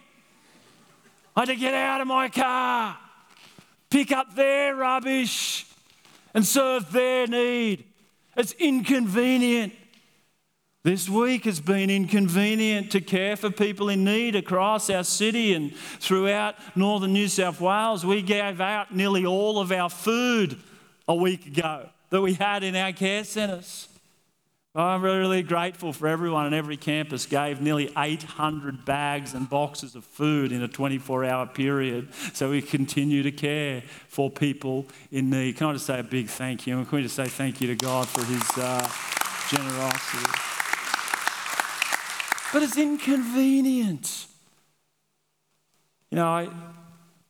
I 1.36 1.40
had 1.40 1.46
to 1.46 1.56
get 1.56 1.72
out 1.72 2.00
of 2.00 2.08
my 2.08 2.28
car, 2.28 2.98
pick 3.88 4.10
up 4.10 4.34
their 4.34 4.74
rubbish, 4.74 5.64
and 6.34 6.44
serve 6.44 6.90
their 6.90 7.28
need. 7.28 7.84
It's 8.36 8.52
inconvenient. 8.52 9.72
This 10.82 11.08
week 11.08 11.44
has 11.44 11.60
been 11.60 11.90
inconvenient 11.90 12.90
to 12.92 13.00
care 13.00 13.36
for 13.36 13.50
people 13.50 13.90
in 13.90 14.02
need 14.02 14.34
across 14.34 14.90
our 14.90 15.04
city 15.04 15.52
and 15.52 15.72
throughout 16.00 16.56
northern 16.74 17.12
New 17.12 17.28
South 17.28 17.60
Wales. 17.60 18.04
We 18.04 18.22
gave 18.22 18.60
out 18.60 18.92
nearly 18.92 19.24
all 19.24 19.60
of 19.60 19.70
our 19.70 19.90
food 19.90 20.58
a 21.10 21.14
week 21.14 21.44
ago 21.44 21.88
that 22.10 22.20
we 22.20 22.34
had 22.34 22.62
in 22.62 22.76
our 22.76 22.92
care 22.92 23.24
centres. 23.24 23.88
I'm 24.76 25.02
really, 25.02 25.42
grateful 25.42 25.92
for 25.92 26.06
everyone 26.06 26.46
on 26.46 26.54
every 26.54 26.76
campus 26.76 27.26
gave 27.26 27.60
nearly 27.60 27.90
800 27.98 28.84
bags 28.84 29.34
and 29.34 29.50
boxes 29.50 29.96
of 29.96 30.04
food 30.04 30.52
in 30.52 30.62
a 30.62 30.68
24 30.68 31.24
hour 31.24 31.46
period 31.46 32.14
so 32.32 32.50
we 32.50 32.62
continue 32.62 33.24
to 33.24 33.32
care 33.32 33.82
for 34.06 34.30
people 34.30 34.86
in 35.10 35.30
need. 35.30 35.56
Can 35.56 35.66
I 35.66 35.72
just 35.72 35.86
say 35.86 35.98
a 35.98 36.04
big 36.04 36.28
thank 36.28 36.68
you? 36.68 36.78
And 36.78 36.88
can 36.88 36.98
we 36.98 37.02
just 37.02 37.16
say 37.16 37.26
thank 37.26 37.60
you 37.60 37.66
to 37.66 37.74
God 37.74 38.06
for 38.06 38.24
his 38.24 38.48
uh, 38.56 38.88
generosity? 39.50 40.30
But 42.52 42.62
it's 42.62 42.78
inconvenient. 42.78 44.26
You 46.12 46.16
know, 46.16 46.26
I, 46.28 46.48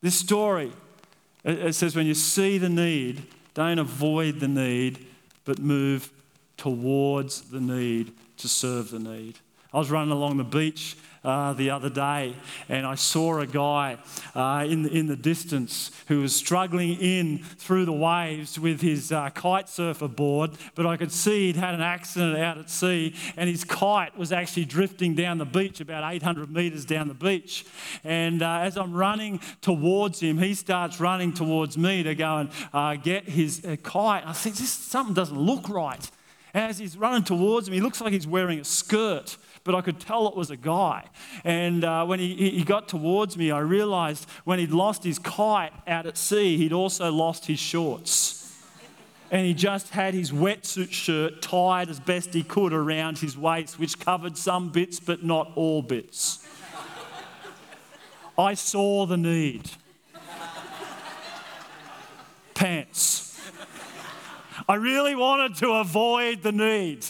this 0.03 0.17
story, 0.17 0.71
it, 1.45 1.59
it 1.61 1.75
says 1.75 1.97
when 1.97 2.05
you 2.05 2.15
see 2.15 2.59
the 2.59 2.69
need, 2.69 3.23
don't 3.55 3.79
avoid 3.79 4.41
the 4.41 4.49
need, 4.49 5.07
but 5.45 5.59
move 5.59 6.11
towards 6.57 7.43
the 7.43 7.61
need 7.61 8.13
to 8.37 8.49
serve 8.49 8.91
the 8.91 8.99
need. 8.99 9.39
I 9.73 9.79
was 9.79 9.91
running 9.91 10.13
along 10.13 10.37
the 10.37 10.45
beach 10.45 10.97
uh, 11.23 11.53
the 11.53 11.71
other 11.71 11.91
day 11.91 12.35
and 12.69 12.87
I 12.87 12.95
saw 12.95 13.41
a 13.41 13.47
guy 13.47 13.99
uh, 14.35 14.67
in, 14.69 14.83
the, 14.83 14.91
in 14.91 15.07
the 15.07 15.17
distance 15.17 15.91
who 16.09 16.23
was 16.23 16.35
struggling 16.35 16.99
in 16.99 17.39
through 17.39 17.85
the 17.85 17.93
waves 17.93 18.59
with 18.59 18.81
his 18.81 19.13
uh, 19.13 19.31
kite 19.31 19.69
surfer 19.69 20.09
board, 20.09 20.53
but 20.75 20.87
I 20.87 20.97
could 20.97 21.13
see 21.13 21.49
he'd 21.49 21.57
had 21.57 21.75
an 21.75 21.83
accident 21.83 22.39
out 22.39 22.59
at 22.59 22.71
sea 22.71 23.15
and 23.37 23.49
his 23.49 23.65
kite 23.65 24.17
was 24.17 24.33
actually 24.33 24.65
drifting 24.65 25.15
down 25.15 25.39
the 25.39 25.45
beach 25.45 25.81
about 25.81 26.11
800 26.11 26.51
metres 26.51 26.85
down 26.85 27.09
the 27.09 27.15
beach. 27.15 27.67
And 28.03 28.43
uh, 28.43 28.61
as 28.61 28.77
I'm 28.77 28.93
running 28.93 29.41
towards 29.61 30.21
him, 30.21 30.39
he 30.39 30.55
starts 30.55 31.01
running 31.01 31.33
towards 31.33 31.77
me 31.77 32.03
to 32.03 32.15
go 32.15 32.39
and 32.39 32.51
uh, 32.73 32.97
get 32.97 33.29
his 33.29 33.65
uh, 33.65 33.77
kite. 33.83 34.27
I 34.27 34.33
think 34.33 34.57
this 34.57 34.71
something 34.71 35.15
doesn't 35.15 35.39
look 35.39 35.69
right. 35.69 36.11
And 36.53 36.65
as 36.65 36.79
he's 36.79 36.97
running 36.97 37.23
towards 37.25 37.71
me, 37.71 37.77
he 37.77 37.81
looks 37.83 38.01
like 38.01 38.13
he's 38.13 38.27
wearing 38.27 38.61
a 38.61 38.65
skirt, 38.65 39.37
but 39.65 39.75
I 39.75 39.81
could 39.81 40.01
tell 40.01 40.27
it 40.29 40.37
was 40.37 40.51
a 40.51 40.57
guy. 40.57 41.05
And 41.45 41.85
uh, 41.85 42.05
when 42.07 42.19
he, 42.19 42.51
he 42.51 42.65
got 42.65 42.89
towards 42.89 43.37
me, 43.37 43.51
I 43.51 43.61
realized 43.61 44.29
when 44.45 44.59
he'd 44.59 44.73
lost 44.73 45.05
his 45.05 45.19
kite 45.19 45.73
out 45.87 46.07
at 46.07 46.17
sea, 46.17 46.57
he'd 46.57 46.73
also 46.73 47.13
lost 47.13 47.47
his 47.47 47.59
shorts 47.59 48.41
and 49.31 49.47
he 49.47 49.55
just 49.55 49.91
had 49.91 50.13
his 50.13 50.33
wetsuit 50.33 50.91
shirt 50.91 51.41
tied 51.41 51.89
as 51.89 52.01
best 52.01 52.35
he 52.35 52.43
could 52.43 52.73
around 52.73 53.19
his 53.19 53.39
waist, 53.39 53.79
which 53.79 53.99
covered 54.01 54.37
some 54.37 54.71
bits 54.71 54.99
but 54.99 55.23
not 55.23 55.53
all 55.55 55.83
bits. 55.83 56.45
I 58.37 58.55
saw 58.55 59.07
the 59.07 59.17
need. 59.17 59.71
Pants. 62.55 63.30
I 64.69 64.75
really 64.75 65.15
wanted 65.15 65.57
to 65.57 65.73
avoid 65.73 66.43
the 66.43 66.53
need. 66.53 67.07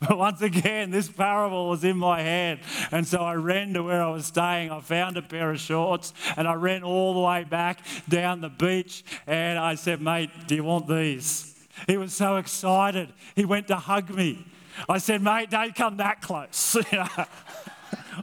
But 0.00 0.18
once 0.18 0.42
again, 0.42 0.90
this 0.90 1.08
parable 1.08 1.68
was 1.68 1.84
in 1.84 1.96
my 1.96 2.20
head. 2.20 2.60
And 2.90 3.06
so 3.06 3.18
I 3.18 3.34
ran 3.34 3.74
to 3.74 3.82
where 3.82 4.02
I 4.02 4.10
was 4.10 4.26
staying. 4.26 4.70
I 4.70 4.80
found 4.80 5.16
a 5.16 5.22
pair 5.22 5.50
of 5.50 5.60
shorts 5.60 6.12
and 6.36 6.46
I 6.46 6.54
ran 6.54 6.82
all 6.82 7.14
the 7.14 7.20
way 7.20 7.44
back 7.44 7.80
down 8.08 8.40
the 8.40 8.48
beach. 8.48 9.04
And 9.26 9.58
I 9.58 9.76
said, 9.76 10.00
Mate, 10.00 10.30
do 10.46 10.54
you 10.54 10.64
want 10.64 10.88
these? 10.88 11.54
He 11.86 11.96
was 11.96 12.12
so 12.14 12.36
excited. 12.36 13.12
He 13.34 13.44
went 13.44 13.68
to 13.68 13.76
hug 13.76 14.10
me. 14.10 14.46
I 14.88 14.98
said, 14.98 15.22
Mate, 15.22 15.50
don't 15.50 15.74
come 15.74 15.96
that 15.98 16.20
close. 16.20 16.76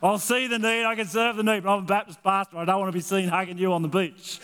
I'll 0.03 0.19
see 0.19 0.47
the 0.47 0.59
need, 0.59 0.85
I 0.85 0.95
can 0.95 1.07
serve 1.07 1.35
the 1.35 1.43
need, 1.43 1.63
but 1.63 1.73
I'm 1.73 1.83
a 1.83 1.85
Baptist 1.85 2.23
pastor. 2.23 2.57
I 2.57 2.65
don't 2.65 2.79
want 2.79 2.91
to 2.91 2.97
be 2.97 3.01
seen 3.01 3.27
hugging 3.27 3.57
you 3.57 3.73
on 3.73 3.81
the 3.81 3.87
beach. 3.87 4.39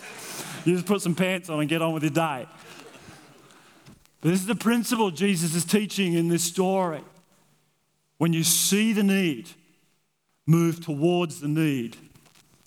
You 0.64 0.74
just 0.74 0.86
put 0.86 1.00
some 1.00 1.14
pants 1.14 1.48
on 1.48 1.60
and 1.60 1.68
get 1.68 1.80
on 1.80 1.94
with 1.94 2.02
your 2.02 2.10
day. 2.10 2.46
But 4.20 4.30
this 4.30 4.40
is 4.40 4.46
the 4.46 4.54
principle 4.54 5.10
Jesus 5.10 5.54
is 5.54 5.64
teaching 5.64 6.14
in 6.14 6.28
this 6.28 6.44
story. 6.44 7.02
When 8.18 8.32
you 8.32 8.42
see 8.42 8.92
the 8.92 9.04
need, 9.04 9.48
move 10.46 10.84
towards 10.84 11.40
the 11.40 11.48
need 11.48 11.96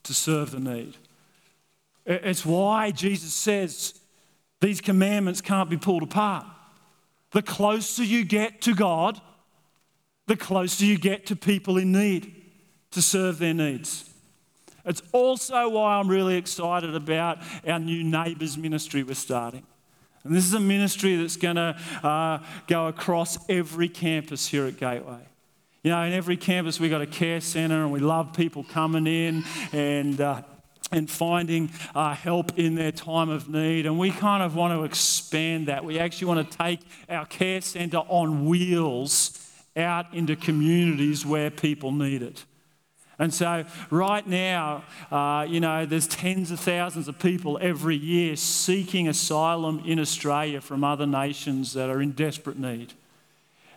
to 0.04 0.14
serve 0.14 0.52
the 0.52 0.60
need. 0.60 0.96
It's 2.06 2.46
why 2.46 2.92
Jesus 2.92 3.34
says 3.34 4.00
these 4.62 4.82
commandments 4.82 5.42
can't 5.42 5.70
be 5.70 5.78
pulled 5.78 6.04
apart. 6.04 6.46
The 7.32 7.42
closer 7.42 8.04
you 8.04 8.24
get 8.24 8.62
to 8.62 8.74
God, 8.74 9.20
the 10.28 10.38
closer 10.38 10.86
you 10.86 10.98
get 10.98 11.26
to 11.28 11.36
people 11.36 11.78
in 11.78 11.92
need 11.92 12.36
to 12.92 13.02
serve 13.02 13.40
their 13.40 13.54
needs. 13.54 14.10
It's 14.86 15.02
also 15.12 15.70
why 15.70 15.98
I'm 15.98 16.08
really 16.08 16.38
excited 16.38 16.96
about 16.96 17.40
our 17.68 17.80
new 17.80 18.04
neighbours 18.04 18.58
ministry 18.58 19.04
we're 19.04 19.14
starting. 19.14 19.64
And 20.24 20.36
this 20.36 20.46
is 20.46 20.54
a 20.54 20.60
ministry 20.60 21.16
that's 21.16 21.38
going 21.38 21.56
to 21.56 21.76
uh, 22.04 22.40
go 22.68 22.88
across 22.88 23.38
every 23.50 23.90
campus 23.90 24.48
here 24.48 24.66
at 24.66 24.78
Gateway. 24.78 25.22
You 25.84 25.92
know, 25.92 26.02
in 26.04 26.14
every 26.14 26.38
campus 26.38 26.80
we've 26.80 26.92
got 26.92 27.02
a 27.02 27.08
care 27.08 27.42
centre 27.42 27.82
and 27.82 27.92
we 27.92 28.00
love 28.00 28.34
people 28.34 28.64
coming 28.64 29.08
in 29.08 29.44
and, 29.72 30.22
uh, 30.22 30.44
and 30.92 31.10
finding 31.10 31.72
uh, 31.96 32.14
help 32.14 32.60
in 32.60 32.76
their 32.76 32.92
time 32.92 33.30
of 33.30 33.50
need. 33.50 33.88
And 33.88 33.98
we 33.98 34.12
kind 34.12 34.44
of 34.44 34.56
want 34.56 34.74
to 34.78 34.84
expand 34.84 35.68
that. 35.68 35.84
We 35.84 35.98
actually 35.98 36.28
want 36.28 36.52
to 36.52 36.58
take 36.58 36.82
our 37.10 37.26
care 37.26 37.62
centre 37.62 37.98
on 37.98 38.46
wheels 38.46 39.38
out 39.76 40.14
into 40.14 40.36
communities 40.36 41.26
where 41.26 41.50
people 41.50 41.92
need 41.92 42.22
it. 42.22 42.46
And 43.22 43.32
so, 43.32 43.66
right 43.92 44.26
now, 44.26 44.84
uh, 45.12 45.46
you 45.48 45.60
know, 45.60 45.86
there's 45.86 46.08
tens 46.08 46.50
of 46.50 46.60
thousands 46.60 47.08
of 47.08 47.20
people 47.20 47.60
every 47.62 47.96
year 47.96 48.36
seeking 48.36 49.08
asylum 49.08 49.84
in 49.86 50.00
Australia 50.00 50.60
from 50.60 50.84
other 50.84 51.06
nations 51.06 51.74
that 51.74 51.92
are 51.92 52.02
in 52.02 52.14
desperate 52.14 52.58
need. 52.58 52.94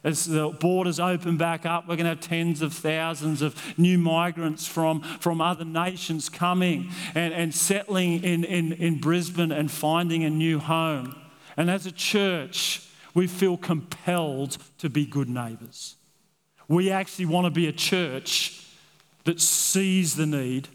As 0.02 0.24
the 0.24 0.48
borders 0.48 0.98
open 0.98 1.36
back 1.36 1.66
up, 1.66 1.86
we're 1.86 1.96
going 1.96 2.04
to 2.04 2.16
have 2.16 2.20
tens 2.20 2.62
of 2.62 2.72
thousands 2.72 3.42
of 3.42 3.78
new 3.78 3.98
migrants 3.98 4.66
from, 4.66 5.02
from 5.02 5.42
other 5.42 5.66
nations 5.66 6.30
coming 6.30 6.90
and, 7.14 7.34
and 7.34 7.54
settling 7.54 8.24
in, 8.24 8.44
in, 8.44 8.72
in 8.72 8.98
Brisbane 8.98 9.52
and 9.52 9.70
finding 9.70 10.24
a 10.24 10.30
new 10.30 10.58
home. 10.58 11.14
And 11.58 11.70
as 11.70 11.84
a 11.84 11.92
church, 11.92 12.88
we 13.12 13.26
feel 13.26 13.58
compelled 13.58 14.56
to 14.78 14.88
be 14.88 15.04
good 15.04 15.28
neighbours. 15.28 15.96
We 16.66 16.90
actually 16.90 17.26
want 17.26 17.44
to 17.44 17.50
be 17.50 17.66
a 17.66 17.72
church 17.72 18.62
that 19.24 19.40
sees 19.40 20.16
the 20.16 20.26
need, 20.26 20.68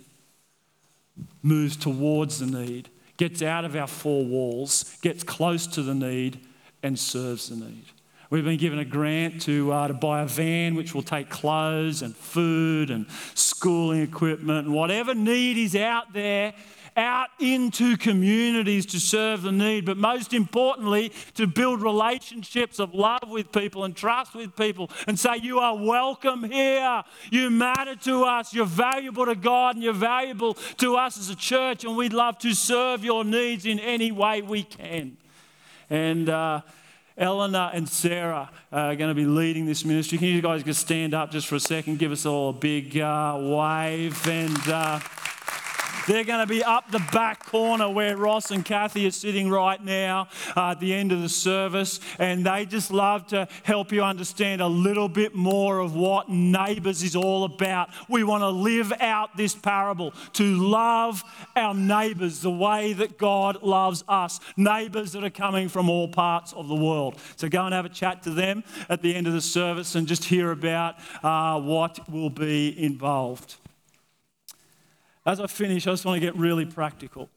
moves 1.41 1.77
towards 1.77 2.39
the 2.39 2.45
need, 2.45 2.89
gets 3.17 3.41
out 3.41 3.65
of 3.65 3.75
our 3.75 3.87
four 3.87 4.25
walls, 4.25 4.97
gets 5.01 5.23
close 5.23 5.67
to 5.67 5.83
the 5.83 5.93
need, 5.93 6.39
and 6.81 6.97
serves 6.97 7.49
the 7.49 7.55
need. 7.55 7.85
We've 8.29 8.45
been 8.45 8.57
given 8.57 8.77
a 8.77 8.85
grant 8.85 9.41
to, 9.43 9.71
uh, 9.71 9.87
to 9.87 9.93
buy 9.93 10.21
a 10.21 10.25
van 10.27 10.75
which 10.75 10.93
will 10.93 11.01
take 11.01 11.29
clothes 11.29 12.03
and 12.03 12.15
food 12.15 12.91
and 12.91 13.07
schooling 13.33 14.01
equipment 14.01 14.67
and 14.67 14.75
whatever 14.75 15.15
need 15.15 15.57
is 15.57 15.75
out 15.75 16.13
there 16.13 16.53
out 16.95 17.29
into 17.39 17.97
communities 17.97 18.85
to 18.87 18.99
serve 18.99 19.41
the 19.41 19.51
need, 19.51 19.85
but 19.85 19.97
most 19.97 20.33
importantly, 20.33 21.11
to 21.35 21.47
build 21.47 21.81
relationships 21.81 22.79
of 22.79 22.93
love 22.93 23.29
with 23.29 23.51
people 23.51 23.83
and 23.83 23.95
trust 23.95 24.35
with 24.35 24.55
people 24.55 24.89
and 25.07 25.19
say, 25.19 25.37
You 25.37 25.59
are 25.59 25.75
welcome 25.75 26.43
here. 26.43 27.03
You 27.31 27.49
matter 27.49 27.95
to 27.95 28.23
us. 28.23 28.53
You're 28.53 28.65
valuable 28.65 29.25
to 29.25 29.35
God 29.35 29.75
and 29.75 29.83
you're 29.83 29.93
valuable 29.93 30.55
to 30.77 30.95
us 30.95 31.17
as 31.17 31.29
a 31.29 31.35
church, 31.35 31.83
and 31.83 31.95
we'd 31.95 32.13
love 32.13 32.37
to 32.39 32.53
serve 32.53 33.03
your 33.03 33.23
needs 33.23 33.65
in 33.65 33.79
any 33.79 34.11
way 34.11 34.41
we 34.41 34.63
can. 34.63 35.17
And, 35.89 36.29
uh, 36.29 36.61
Eleanor 37.17 37.69
and 37.73 37.89
Sarah 37.89 38.49
are 38.71 38.95
going 38.95 39.09
to 39.09 39.13
be 39.13 39.25
leading 39.25 39.65
this 39.65 39.83
ministry. 39.83 40.17
Can 40.17 40.27
you 40.27 40.41
guys 40.41 40.63
just 40.63 40.79
stand 40.79 41.13
up 41.13 41.31
just 41.31 41.47
for 41.47 41.55
a 41.55 41.59
second? 41.59 41.99
Give 41.99 42.13
us 42.13 42.25
all 42.25 42.51
a 42.51 42.53
big 42.53 42.97
uh, 42.97 43.37
wave 43.37 44.25
and. 44.25 44.69
Uh, 44.69 44.99
they're 46.09 46.23
going 46.23 46.39
to 46.39 46.47
be 46.47 46.63
up 46.63 46.89
the 46.89 47.05
back 47.13 47.45
corner 47.45 47.87
where 47.87 48.17
Ross 48.17 48.49
and 48.49 48.65
Kathy 48.65 49.05
are 49.05 49.11
sitting 49.11 49.47
right 49.47 49.81
now 49.83 50.27
uh, 50.57 50.71
at 50.71 50.79
the 50.79 50.91
end 50.91 51.11
of 51.11 51.21
the 51.21 51.29
service. 51.29 51.99
And 52.17 52.43
they 52.43 52.65
just 52.65 52.89
love 52.91 53.27
to 53.27 53.47
help 53.61 53.91
you 53.91 54.01
understand 54.01 54.59
a 54.59 54.67
little 54.67 55.07
bit 55.07 55.35
more 55.35 55.77
of 55.77 55.95
what 55.95 56.27
neighbours 56.27 57.03
is 57.03 57.15
all 57.15 57.43
about. 57.43 57.89
We 58.09 58.23
want 58.23 58.41
to 58.41 58.49
live 58.49 58.91
out 58.99 59.37
this 59.37 59.53
parable 59.53 60.15
to 60.33 60.55
love 60.55 61.23
our 61.55 61.75
neighbours 61.75 62.41
the 62.41 62.49
way 62.49 62.93
that 62.93 63.19
God 63.19 63.61
loves 63.61 64.03
us, 64.07 64.39
neighbours 64.57 65.11
that 65.11 65.23
are 65.23 65.29
coming 65.29 65.69
from 65.69 65.91
all 65.91 66.07
parts 66.07 66.53
of 66.53 66.67
the 66.67 66.75
world. 66.75 67.19
So 67.35 67.47
go 67.47 67.65
and 67.65 67.73
have 67.75 67.85
a 67.85 67.89
chat 67.89 68.23
to 68.23 68.31
them 68.31 68.63
at 68.89 69.03
the 69.03 69.13
end 69.13 69.27
of 69.27 69.33
the 69.33 69.41
service 69.41 69.93
and 69.93 70.07
just 70.07 70.23
hear 70.23 70.49
about 70.49 70.95
uh, 71.21 71.61
what 71.61 72.09
will 72.09 72.31
be 72.31 72.83
involved. 72.83 73.57
As 75.29 75.39
I 75.39 75.45
finish, 75.45 75.85
I 75.85 75.91
just 75.91 76.05
want 76.05 76.15
to 76.15 76.25
get 76.25 76.35
really 76.35 76.65
practical. 76.65 77.29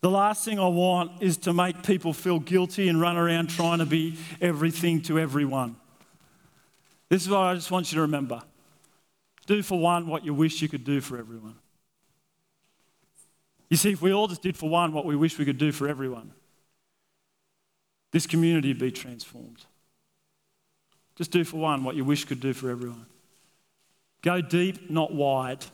The 0.00 0.08
last 0.08 0.44
thing 0.44 0.60
I 0.60 0.68
want 0.68 1.20
is 1.20 1.36
to 1.38 1.52
make 1.52 1.82
people 1.82 2.12
feel 2.12 2.38
guilty 2.38 2.88
and 2.88 3.00
run 3.00 3.16
around 3.16 3.48
trying 3.48 3.80
to 3.80 3.84
be 3.84 4.16
everything 4.40 5.02
to 5.02 5.18
everyone. 5.18 5.74
This 7.08 7.22
is 7.22 7.28
what 7.28 7.40
I 7.40 7.54
just 7.56 7.68
want 7.72 7.90
you 7.90 7.96
to 7.96 8.02
remember 8.02 8.42
do 9.46 9.60
for 9.60 9.76
one 9.76 10.06
what 10.06 10.24
you 10.24 10.32
wish 10.32 10.62
you 10.62 10.68
could 10.68 10.84
do 10.84 11.00
for 11.00 11.18
everyone. 11.18 11.56
You 13.68 13.76
see, 13.76 13.90
if 13.90 14.00
we 14.00 14.12
all 14.12 14.28
just 14.28 14.42
did 14.42 14.56
for 14.56 14.70
one 14.70 14.92
what 14.92 15.04
we 15.04 15.16
wish 15.16 15.36
we 15.36 15.44
could 15.44 15.58
do 15.58 15.72
for 15.72 15.88
everyone, 15.88 16.32
this 18.12 18.24
community 18.24 18.68
would 18.68 18.78
be 18.78 18.92
transformed. 18.92 19.64
Just 21.16 21.32
do 21.32 21.42
for 21.42 21.56
one 21.56 21.82
what 21.82 21.96
you 21.96 22.04
wish 22.04 22.24
could 22.24 22.38
do 22.38 22.52
for 22.52 22.70
everyone. 22.70 23.06
Go 24.22 24.40
deep, 24.40 24.88
not 24.88 25.12
wide. 25.12 25.66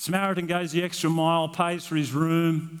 Samaritan 0.00 0.46
goes 0.46 0.72
the 0.72 0.82
extra 0.82 1.10
mile, 1.10 1.46
pays 1.46 1.84
for 1.84 1.94
his 1.94 2.10
room, 2.10 2.80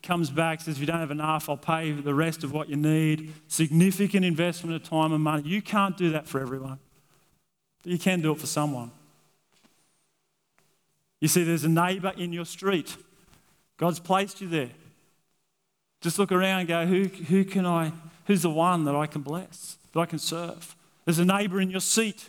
comes 0.00 0.30
back, 0.30 0.60
says, 0.60 0.76
If 0.76 0.80
you 0.80 0.86
don't 0.86 1.00
have 1.00 1.10
enough, 1.10 1.48
I'll 1.48 1.56
pay 1.56 1.90
the 1.90 2.14
rest 2.14 2.44
of 2.44 2.52
what 2.52 2.68
you 2.68 2.76
need. 2.76 3.32
Significant 3.48 4.24
investment 4.24 4.76
of 4.76 4.88
time 4.88 5.12
and 5.12 5.24
money. 5.24 5.42
You 5.42 5.60
can't 5.60 5.96
do 5.96 6.10
that 6.10 6.28
for 6.28 6.40
everyone, 6.40 6.78
but 7.82 7.90
you 7.90 7.98
can 7.98 8.20
do 8.20 8.30
it 8.30 8.38
for 8.38 8.46
someone. 8.46 8.92
You 11.18 11.26
see, 11.26 11.42
there's 11.42 11.64
a 11.64 11.68
neighbour 11.68 12.12
in 12.16 12.32
your 12.32 12.44
street. 12.44 12.96
God's 13.76 13.98
placed 13.98 14.40
you 14.40 14.46
there. 14.46 14.70
Just 16.00 16.16
look 16.16 16.30
around 16.30 16.60
and 16.60 16.68
go, 16.68 16.86
who, 16.86 17.06
who 17.24 17.44
can 17.44 17.66
I, 17.66 17.90
who's 18.26 18.42
the 18.42 18.50
one 18.50 18.84
that 18.84 18.94
I 18.94 19.08
can 19.08 19.22
bless, 19.22 19.78
that 19.94 19.98
I 19.98 20.06
can 20.06 20.20
serve? 20.20 20.76
There's 21.06 21.18
a 21.18 21.24
neighbour 21.24 21.60
in 21.60 21.72
your 21.72 21.80
seat. 21.80 22.24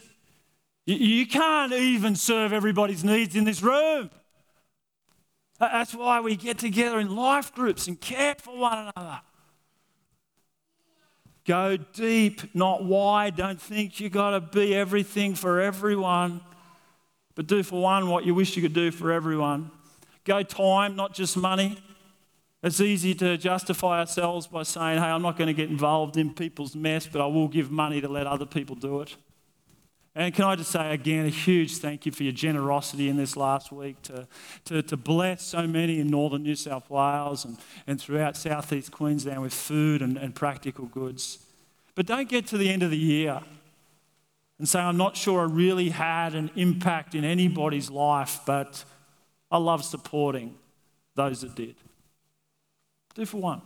You, 0.88 0.96
you 0.96 1.28
can't 1.28 1.72
even 1.72 2.16
serve 2.16 2.52
everybody's 2.52 3.04
needs 3.04 3.36
in 3.36 3.44
this 3.44 3.62
room. 3.62 4.10
That's 5.72 5.94
why 5.94 6.20
we 6.20 6.36
get 6.36 6.58
together 6.58 7.00
in 7.00 7.16
life 7.16 7.54
groups 7.54 7.88
and 7.88 8.00
care 8.00 8.36
for 8.38 8.58
one 8.58 8.92
another. 8.96 9.22
Go 11.46 11.78
deep, 11.78 12.56
not 12.56 12.86
wide. 12.86 13.36
Don't 13.36 13.62
think 13.62 14.00
you've 14.00 14.14
got 14.14 14.32
to 14.32 14.40
be 14.40 14.74
everything 14.74 15.36
for 15.36 15.60
everyone, 15.60 16.42
but 17.36 17.48
do 17.48 17.64
for 17.64 17.82
one 17.82 18.08
what 18.08 18.26
you 18.26 18.34
wish 18.34 18.56
you 18.56 18.62
could 18.62 18.74
do 18.74 18.92
for 18.92 19.12
everyone. 19.12 19.70
Go 20.24 20.42
time, 20.42 20.96
not 20.96 21.14
just 21.14 21.36
money. 21.36 21.78
It's 22.64 22.80
easy 22.80 23.14
to 23.16 23.38
justify 23.38 24.00
ourselves 24.00 24.48
by 24.48 24.64
saying, 24.64 25.00
hey, 25.00 25.08
I'm 25.08 25.22
not 25.22 25.38
going 25.38 25.50
to 25.50 25.54
get 25.54 25.70
involved 25.70 26.16
in 26.16 26.34
people's 26.34 26.78
mess, 26.78 27.06
but 27.06 27.20
I 27.20 27.26
will 27.26 27.50
give 27.50 27.70
money 27.70 28.00
to 28.00 28.08
let 28.08 28.26
other 28.26 28.46
people 28.46 28.78
do 28.78 29.02
it. 29.02 29.18
And 30.16 30.34
can 30.34 30.46
I 30.46 30.56
just 30.56 30.72
say 30.72 30.94
again 30.94 31.26
a 31.26 31.30
huge 31.30 31.78
thank 31.78 32.06
you 32.06 32.12
for 32.12 32.24
your 32.24 32.34
generosity 32.34 33.10
in 33.10 33.18
this 33.18 33.36
last 33.36 33.72
week 33.72 34.00
to, 34.04 34.28
to, 34.66 34.84
to 34.84 34.96
bless 34.96 35.42
so 35.42 35.66
many 35.66 36.00
in 36.00 36.08
northern 36.08 36.44
New 36.44 36.56
South 36.56 36.88
Wales 36.90 37.46
and, 37.46 37.58
and 37.88 38.00
throughout 38.00 38.38
southeast 38.38 38.92
Queensland 38.92 39.42
with 39.42 39.54
food 39.54 40.04
and, 40.04 40.18
and 40.18 40.36
practical 40.36 40.86
goods. 40.86 41.40
But 41.96 42.06
don't 42.06 42.30
get 42.30 42.46
to 42.48 42.58
the 42.58 42.70
end 42.70 42.84
of 42.84 42.92
the 42.92 42.98
year 42.98 43.42
and 44.60 44.70
say, 44.70 44.80
I'm 44.80 44.98
not 44.98 45.18
sure 45.18 45.42
I 45.42 45.46
really 45.46 45.90
had 45.90 46.36
an 46.36 46.52
impact 46.56 47.16
in 47.16 47.24
anybody's 47.24 47.90
life, 47.90 48.40
but 48.46 48.86
I 49.50 49.58
love 49.58 49.84
supporting 49.84 50.56
those 51.16 51.42
that 51.42 51.56
did. 51.56 51.76
Do 53.16 53.26
for 53.26 53.38
one 53.38 53.62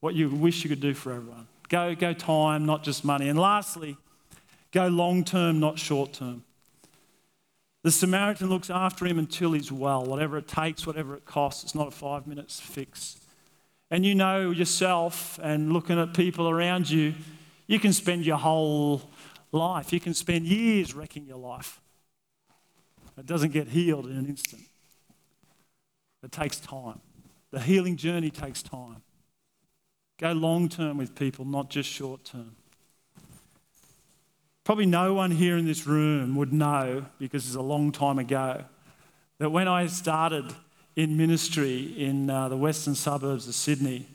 what 0.00 0.14
you 0.14 0.28
wish 0.28 0.62
you 0.62 0.68
could 0.68 0.80
do 0.80 0.94
for 0.94 1.12
everyone. 1.12 1.48
Go, 1.68 1.96
go 1.96 2.12
time, 2.12 2.64
not 2.64 2.84
just 2.84 3.04
money. 3.04 3.28
And 3.28 3.38
lastly, 3.38 3.96
Go 4.72 4.88
long 4.88 5.24
term, 5.24 5.60
not 5.60 5.78
short 5.78 6.12
term. 6.12 6.44
The 7.82 7.92
Samaritan 7.92 8.48
looks 8.48 8.68
after 8.68 9.06
him 9.06 9.18
until 9.18 9.52
he's 9.52 9.70
well, 9.70 10.04
whatever 10.04 10.38
it 10.38 10.48
takes, 10.48 10.86
whatever 10.86 11.14
it 11.14 11.24
costs. 11.24 11.62
It's 11.62 11.74
not 11.74 11.88
a 11.88 11.92
five 11.92 12.26
minutes 12.26 12.58
fix. 12.58 13.20
And 13.90 14.04
you 14.04 14.14
know 14.14 14.50
yourself 14.50 15.38
and 15.42 15.72
looking 15.72 15.98
at 15.98 16.12
people 16.12 16.48
around 16.48 16.90
you, 16.90 17.14
you 17.68 17.78
can 17.78 17.92
spend 17.92 18.26
your 18.26 18.38
whole 18.38 19.08
life, 19.52 19.92
you 19.92 20.00
can 20.00 20.14
spend 20.14 20.46
years 20.46 20.94
wrecking 20.94 21.26
your 21.26 21.38
life. 21.38 21.80
It 23.16 23.26
doesn't 23.26 23.52
get 23.52 23.68
healed 23.68 24.06
in 24.06 24.16
an 24.16 24.26
instant, 24.26 24.62
it 26.22 26.32
takes 26.32 26.58
time. 26.58 27.00
The 27.52 27.60
healing 27.60 27.96
journey 27.96 28.30
takes 28.30 28.62
time. 28.62 29.02
Go 30.18 30.32
long 30.32 30.68
term 30.68 30.98
with 30.98 31.14
people, 31.14 31.44
not 31.44 31.70
just 31.70 31.88
short 31.88 32.24
term. 32.24 32.56
Probably 34.66 34.86
no 34.86 35.14
one 35.14 35.30
here 35.30 35.56
in 35.56 35.64
this 35.64 35.86
room 35.86 36.34
would 36.34 36.52
know, 36.52 37.06
because 37.20 37.46
it's 37.46 37.54
a 37.54 37.62
long 37.62 37.92
time 37.92 38.18
ago, 38.18 38.64
that 39.38 39.50
when 39.50 39.68
I 39.68 39.86
started 39.86 40.52
in 40.96 41.16
ministry 41.16 41.94
in 41.96 42.28
uh, 42.28 42.48
the 42.48 42.56
western 42.56 42.96
suburbs 42.96 43.46
of 43.46 43.54
Sydney, 43.54 44.08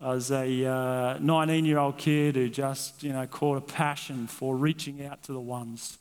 I 0.00 0.10
was 0.10 0.30
a 0.30 1.18
19 1.20 1.26
uh, 1.26 1.66
year 1.66 1.78
old 1.78 1.98
kid 1.98 2.36
who 2.36 2.48
just 2.48 3.02
you 3.02 3.12
know, 3.12 3.26
caught 3.26 3.58
a 3.58 3.60
passion 3.60 4.28
for 4.28 4.54
reaching 4.54 5.04
out 5.04 5.24
to 5.24 5.32
the 5.32 5.40
ones. 5.40 5.98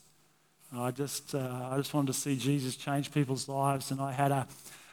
I 0.72 0.92
just, 0.92 1.34
uh, 1.34 1.70
I 1.72 1.78
just 1.78 1.92
wanted 1.92 2.14
to 2.14 2.20
see 2.20 2.38
Jesus 2.38 2.76
change 2.76 3.12
people's 3.12 3.50
lives. 3.50 3.90
And 3.90 4.00
I 4.00 4.12
had 4.12 4.32
a, 4.32 4.48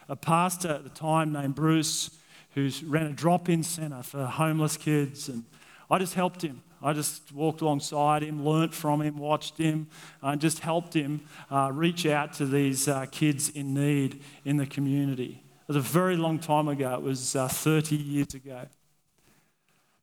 a 0.09 0.17
pastor 0.17 0.71
at 0.71 0.83
the 0.83 0.89
time 0.89 1.31
named 1.31 1.57
Bruce 1.57 2.09
who 2.55 2.71
ran 2.87 3.05
a 3.05 3.13
drop 3.13 3.51
in 3.51 3.65
centre 3.65 4.03
for 4.03 4.25
homeless 4.25 4.79
kids. 4.79 5.29
And 5.29 5.45
I 5.91 5.99
just 5.99 6.15
helped 6.15 6.41
him. 6.41 6.63
I 6.85 6.93
just 6.93 7.32
walked 7.32 7.62
alongside 7.62 8.22
him, 8.22 8.45
learnt 8.45 8.74
from 8.74 9.01
him, 9.01 9.16
watched 9.16 9.57
him, 9.57 9.87
and 10.20 10.39
just 10.39 10.59
helped 10.59 10.93
him 10.93 11.22
uh, 11.51 11.70
reach 11.72 12.05
out 12.05 12.35
to 12.35 12.47
these 12.47 12.87
uh, 12.89 13.07
kids 13.11 13.49
in 13.49 13.72
need 13.72 14.20
in 14.45 14.59
the 14.59 14.66
community. 14.66 15.43
It 15.62 15.68
was 15.68 15.76
a 15.78 15.80
very 15.80 16.14
long 16.14 16.39
time 16.39 16.68
ago, 16.68 16.93
it 16.93 17.01
was 17.01 17.35
uh, 17.35 17.49
30 17.49 17.97
years 17.97 18.35
ago. 18.35 18.66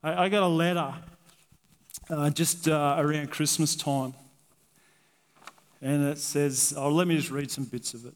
I, 0.01 0.23
I 0.23 0.29
got 0.29 0.41
a 0.41 0.47
letter 0.47 0.91
uh, 2.09 2.31
just 2.31 2.67
uh, 2.67 2.95
around 2.97 3.29
Christmas 3.29 3.75
time, 3.75 4.15
and 5.83 6.03
it 6.07 6.17
says, 6.17 6.73
oh, 6.75 6.89
let 6.89 7.07
me 7.07 7.15
just 7.15 7.29
read 7.29 7.51
some 7.51 7.65
bits 7.65 7.93
of 7.93 8.07
it. 8.07 8.15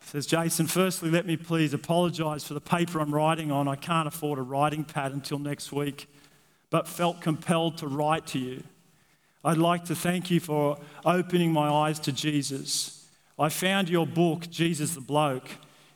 It 0.00 0.08
says, 0.08 0.26
Jason, 0.26 0.68
firstly, 0.68 1.10
let 1.10 1.26
me 1.26 1.36
please 1.36 1.74
apologise 1.74 2.44
for 2.44 2.54
the 2.54 2.60
paper 2.60 3.00
I'm 3.00 3.12
writing 3.12 3.50
on. 3.50 3.66
I 3.66 3.74
can't 3.74 4.06
afford 4.06 4.38
a 4.38 4.42
writing 4.42 4.84
pad 4.84 5.10
until 5.10 5.40
next 5.40 5.72
week 5.72 6.06
but 6.72 6.88
felt 6.88 7.20
compelled 7.20 7.76
to 7.76 7.86
write 7.86 8.26
to 8.26 8.38
you. 8.38 8.64
I'd 9.44 9.58
like 9.58 9.84
to 9.84 9.94
thank 9.94 10.30
you 10.30 10.40
for 10.40 10.78
opening 11.04 11.52
my 11.52 11.68
eyes 11.68 12.00
to 12.00 12.12
Jesus. 12.12 13.06
I 13.38 13.50
found 13.50 13.90
your 13.90 14.06
book, 14.06 14.48
Jesus 14.48 14.94
the 14.94 15.02
Bloke, 15.02 15.50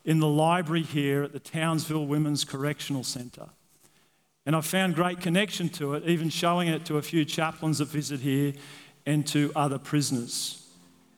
in 0.04 0.20
the 0.20 0.28
library 0.28 0.82
here 0.82 1.22
at 1.22 1.32
the 1.32 1.40
Townsville 1.40 2.06
Women's 2.06 2.44
Correctional 2.44 3.04
Centre. 3.04 3.48
And 4.44 4.54
I 4.54 4.60
found 4.60 4.94
great 4.94 5.18
connection 5.18 5.70
to 5.70 5.94
it, 5.94 6.04
even 6.04 6.28
showing 6.28 6.68
it 6.68 6.84
to 6.84 6.98
a 6.98 7.02
few 7.02 7.24
chaplains 7.24 7.78
that 7.78 7.88
visit 7.88 8.20
here 8.20 8.52
and 9.06 9.26
to 9.28 9.52
other 9.56 9.78
prisoners. 9.78 10.68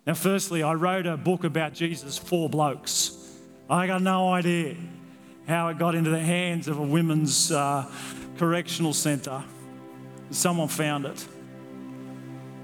Now, 0.07 0.15
firstly, 0.15 0.63
I 0.63 0.75
wrote 0.75 1.07
a 1.07 1.17
book 1.17 1.43
about 1.43 1.75
Jesus 1.75 2.17
for 2.17 2.49
blokes. 2.49 3.37
I 3.69 3.89
got 3.89 4.03
no 4.03 4.33
idea 4.33 4.77
how 5.49 5.69
it 5.69 5.79
got 5.79 5.95
into 5.95 6.11
the 6.11 6.21
hands 6.21 6.69
of 6.69 6.79
a 6.79 6.83
women's 6.83 7.51
uh, 7.51 7.91
correctional 8.37 8.93
centre. 8.93 9.43
Someone 10.31 10.69
found 10.69 11.07
it. 11.07 11.27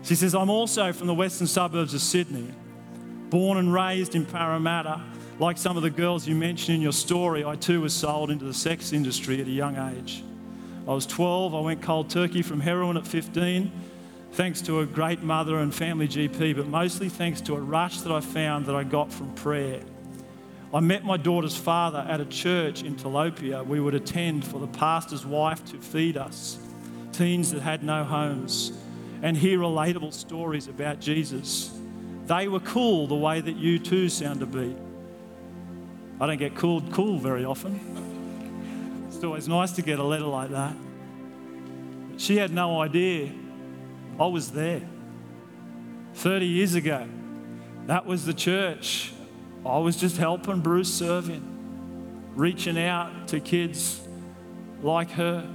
She 0.03 0.15
says, 0.15 0.35
I'm 0.35 0.51
also 0.51 0.93
from 0.93 1.07
the 1.07 1.15
western 1.15 1.47
suburbs 1.47 1.95
of 1.95 2.03
Sydney, 2.03 2.53
born 3.31 3.57
and 3.57 3.73
raised 3.73 4.15
in 4.15 4.27
Parramatta. 4.27 5.01
Like 5.39 5.57
some 5.57 5.79
of 5.79 5.83
the 5.83 5.91
girls 5.91 6.29
you 6.29 6.35
mentioned 6.35 6.77
in 6.77 6.83
your 6.83 6.93
story, 6.93 7.43
I 7.43 7.57
too 7.57 7.81
was 7.81 7.95
sold 7.95 8.31
into 8.31 8.45
the 8.45 8.55
sex 8.55 8.93
industry 8.93 9.41
at 9.41 9.47
a 9.47 9.51
young 9.51 9.77
age. 9.97 10.23
I 10.87 10.93
was 10.93 11.07
12, 11.07 11.55
I 11.55 11.61
went 11.61 11.81
cold 11.81 12.11
turkey 12.11 12.43
from 12.43 12.61
heroin 12.61 12.99
at 12.99 13.07
15, 13.07 13.73
thanks 14.33 14.61
to 14.61 14.81
a 14.81 14.87
great 14.87 15.23
mother 15.23 15.57
and 15.59 15.75
family 15.75 16.07
GP, 16.07 16.55
but 16.55 16.67
mostly 16.67 17.09
thanks 17.09 17.41
to 17.43 17.55
a 17.55 17.61
rush 17.61 18.03
that 18.03 18.13
I 18.13 18.21
found 18.21 18.67
that 18.67 18.75
I 18.75 18.85
got 18.85 19.11
from 19.11 19.35
prayer. 19.35 19.81
I 20.75 20.81
met 20.81 21.05
my 21.05 21.17
daughter's 21.17 21.57
father 21.57 22.05
at 22.09 22.21
a 22.21 22.25
church 22.25 22.83
in 22.83 22.97
Telopea. 22.97 23.65
We 23.65 23.79
would 23.79 23.95
attend 23.95 24.45
for 24.45 24.59
the 24.59 24.67
pastor's 24.67 25.25
wife 25.25 25.65
to 25.67 25.79
feed 25.79 26.17
us, 26.17 26.59
teens 27.13 27.53
that 27.53 27.63
had 27.63 27.85
no 27.85 28.03
homes, 28.03 28.73
and 29.23 29.37
hear 29.37 29.61
relatable 29.61 30.13
stories 30.13 30.67
about 30.67 30.99
Jesus. 30.99 31.71
They 32.27 32.49
were 32.49 32.59
cool 32.59 33.07
the 33.07 33.15
way 33.15 33.41
that 33.41 33.55
you 33.55 33.79
too 33.79 34.09
sound 34.09 34.41
to 34.41 34.47
be. 34.47 34.75
I 36.21 36.27
don't 36.27 36.39
get 36.39 36.57
called 36.57 36.93
cool 36.93 37.19
very 37.21 37.45
often. 37.45 37.79
It's 39.07 39.23
always 39.23 39.47
nice 39.47 39.71
to 39.73 39.83
get 39.83 40.01
a 40.01 40.05
letter 40.05 40.27
like 40.27 40.51
that. 40.51 40.75
But 42.11 42.21
she 42.21 42.37
had 42.37 42.51
no 42.51 42.81
idea 42.81 43.31
I 44.19 44.27
was 44.27 44.51
there. 44.51 44.83
30 46.15 46.47
years 46.47 46.75
ago, 46.75 47.07
that 47.87 48.07
was 48.07 48.27
the 48.27 48.35
church 48.35 49.13
I 49.67 49.79
was 49.79 49.97
just 49.97 50.19
helping 50.19 50.61
Bruce 50.61 50.93
serving, 50.93 51.43
reaching 52.35 52.79
out 52.79 53.29
to 53.29 53.41
kids 53.41 54.01
like 54.83 55.11
her. 55.13 55.49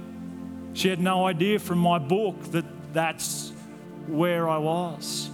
She 0.74 0.88
had 0.88 1.00
no 1.00 1.26
idea 1.26 1.58
from 1.58 1.78
my 1.78 1.98
book 1.98 2.42
that 2.50 2.64
that's 2.92 3.52
where 4.06 4.48
I 4.48 4.58
was. 4.58 5.30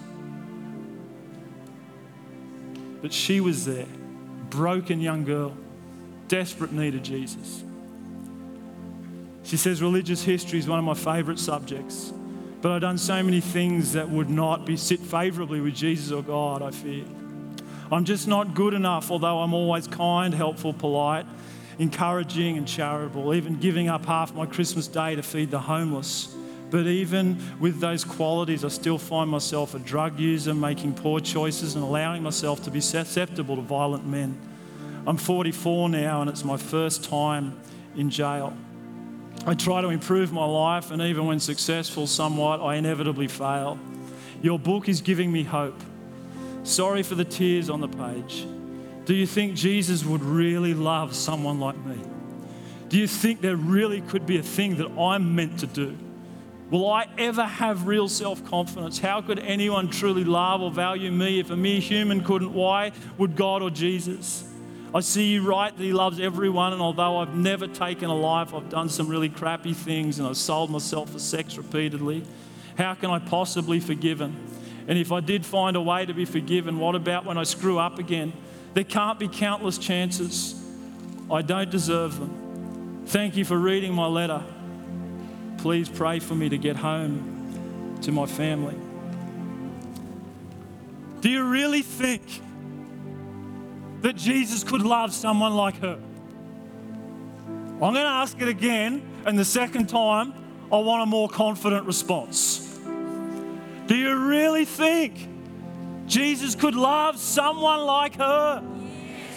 But 3.01 3.13
she 3.13 3.41
was 3.41 3.65
there, 3.65 3.87
broken 4.51 5.01
young 5.01 5.25
girl, 5.25 5.57
desperate 6.29 6.73
need 6.73 6.95
of 6.95 7.03
Jesus. 7.03 7.63
She 9.45 9.57
says 9.57 9.81
religious 9.81 10.23
history 10.23 10.59
is 10.59 10.69
one 10.69 10.79
of 10.79 10.85
my 10.85 10.95
favourite 10.95 11.39
subjects, 11.39 12.13
but 12.61 12.73
I've 12.73 12.81
done 12.81 12.99
so 12.99 13.23
many 13.23 13.41
things 13.41 13.93
that 13.93 14.11
would 14.11 14.29
not 14.29 14.67
be 14.67 14.77
sit 14.77 15.01
favourably 15.01 15.61
with 15.61 15.75
Jesus 15.75 16.11
or 16.11 16.23
God, 16.23 16.63
I 16.63 16.73
fear. 16.73 17.05
I'm 17.91 18.05
just 18.05 18.27
not 18.27 18.55
good 18.55 18.75
enough, 18.75 19.11
although 19.11 19.41
I'm 19.41 19.55
always 19.55 19.87
kind, 19.87 20.35
helpful, 20.35 20.73
polite, 20.73 21.27
encouraging, 21.79 22.57
and 22.57 22.67
charitable, 22.67 23.33
even 23.35 23.61
giving 23.61 23.89
up 23.89 24.07
half 24.07 24.35
my 24.35 24.47
Christmas 24.47 24.89
day 24.89 25.15
to 25.15 25.23
feed 25.23 25.51
the 25.51 25.61
homeless. 25.61 26.35
But 26.71 26.87
even 26.87 27.41
with 27.61 27.79
those 27.79 28.05
qualities, 28.05 28.65
I 28.65 28.69
still 28.69 28.99
find 28.99 29.31
myself 29.31 29.75
a 29.75 29.79
drug 29.79 30.19
user, 30.19 30.53
making 30.53 30.95
poor 30.95 31.21
choices 31.21 31.77
and 31.77 31.85
allowing 31.85 32.25
myself 32.25 32.65
to 32.65 32.71
be 32.73 32.81
susceptible 32.81 33.55
to 33.55 33.63
violent 33.63 34.05
men. 34.05 34.37
I'm 35.07 35.17
44 35.17 35.89
now, 35.89 36.23
and 36.23 36.29
it's 36.29 36.45
my 36.45 36.57
first 36.57 37.05
time 37.05 37.57
in 37.95 38.11
jail. 38.11 38.57
I 39.47 39.55
try 39.55 39.81
to 39.81 39.91
improve 39.91 40.33
my 40.33 40.45
life, 40.45 40.91
and 40.91 41.01
even 41.03 41.27
when 41.27 41.39
successful 41.39 42.09
somewhat, 42.09 42.61
I 42.61 42.75
inevitably 42.75 43.29
fail. 43.29 43.79
Your 44.43 44.59
book 44.59 44.89
is 44.89 45.01
giving 45.01 45.31
me 45.31 45.45
hope. 45.45 45.81
Sorry 46.67 47.05
for 47.05 47.15
the 47.15 47.25
tears 47.25 47.71
on 47.71 47.81
the 47.81 47.87
page. 47.87 48.45
Do 49.05 49.15
you 49.15 49.25
think 49.25 49.55
Jesus 49.55 50.05
would 50.05 50.25
really 50.25 50.75
love 50.75 51.15
someone 51.15 51.61
like 51.61 51.77
me? 51.77 51.97
Do 52.89 52.99
you 52.99 53.07
think 53.07 53.41
there 53.41 53.55
really 53.55 54.01
could 54.01 54.27
be 54.27 54.39
a 54.39 54.43
thing 54.43 54.77
that 54.79 54.91
I'm 54.99 55.37
meant 55.37 55.61
to 55.61 55.69
do? 55.69 55.97
Will 56.73 56.91
I 56.91 57.07
ever 57.19 57.45
have 57.45 57.87
real 57.87 58.09
self 58.09 58.45
confidence? 58.45 58.99
How 58.99 59.21
could 59.23 59.39
anyone 59.39 59.91
truly 59.91 60.25
love 60.25 60.61
or 60.61 60.73
value 60.73 61.13
me 61.13 61.39
if 61.39 61.51
a 61.51 61.57
mere 61.57 61.79
human 61.79 62.25
couldn't? 62.25 62.53
Why 62.53 62.91
would 63.17 63.37
God 63.37 63.63
or 63.63 63.71
Jesus? 63.71 64.53
I 64.93 65.01
see 65.01 65.35
you 65.35 65.47
write 65.47 65.77
that 65.77 65.85
He 65.85 65.93
loves 65.93 66.19
everyone, 66.19 66.73
and 66.73 66.83
although 66.83 67.19
I've 67.19 67.37
never 67.37 67.69
taken 67.69 68.11
a 68.11 68.17
life, 68.17 68.53
I've 68.53 68.69
done 68.71 68.89
some 68.89 69.07
really 69.07 69.29
crappy 69.29 69.73
things 69.73 70.19
and 70.19 70.27
I've 70.27 70.37
sold 70.37 70.71
myself 70.71 71.11
for 71.11 71.21
sex 71.21 71.57
repeatedly. 71.57 72.25
How 72.77 72.95
can 72.95 73.11
I 73.11 73.21
possibly 73.21 73.79
forgive 73.79 74.21
Him? 74.21 74.35
And 74.89 74.99
if 74.99 75.11
I 75.11 75.21
did 75.21 75.45
find 75.45 75.77
a 75.77 75.81
way 75.81 76.07
to 76.07 76.15
be 76.15 76.25
forgiven, 76.25 76.79
what 76.79 76.95
about 76.95 77.25
when 77.25 77.39
I 77.39 77.43
screw 77.43 77.79
up 77.79 77.99
again? 77.99 78.33
There 78.75 78.85
can't 78.85 79.19
be 79.19 79.29
countless 79.29 79.79
chances. 79.79 80.55
I 81.31 81.43
don't 81.43 81.71
deserve 81.71 82.19
them. 82.19 83.05
Thank 83.07 83.37
you 83.37 83.45
for 83.45 83.57
reading 83.57 83.93
my 83.95 84.07
letter. 84.07 84.43
Please 85.59 85.89
pray 85.89 86.19
for 86.19 86.35
me 86.35 86.49
to 86.49 86.59
get 86.59 86.77
home 86.77 87.99
to 88.03 88.13
my 88.13 88.27
family. 88.27 88.77
Do 91.21 91.31
you 91.31 91.45
really 91.45 91.83
think 91.83 92.23
that 94.03 94.15
Jesus 94.15 94.63
could 94.63 94.83
love 94.83 95.13
someone 95.13 95.55
like 95.55 95.81
her? 95.81 95.99
I'm 97.77 97.79
going 97.81 97.95
to 97.95 98.01
ask 98.01 98.41
it 98.41 98.49
again, 98.49 99.03
and 99.25 99.39
the 99.39 99.45
second 99.45 99.89
time, 99.89 100.33
I 100.73 100.79
want 100.79 101.03
a 101.03 101.07
more 101.07 101.29
confident 101.29 101.87
response. 101.87 102.66
Do 103.87 103.95
you 103.95 104.17
really 104.29 104.65
think 104.65 105.29
Jesus 106.07 106.57
could 106.57 106.75
love 106.75 107.19
someone 107.19 107.81
like 107.83 108.17
her? 108.17 108.63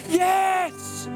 Yes! 0.10 1.08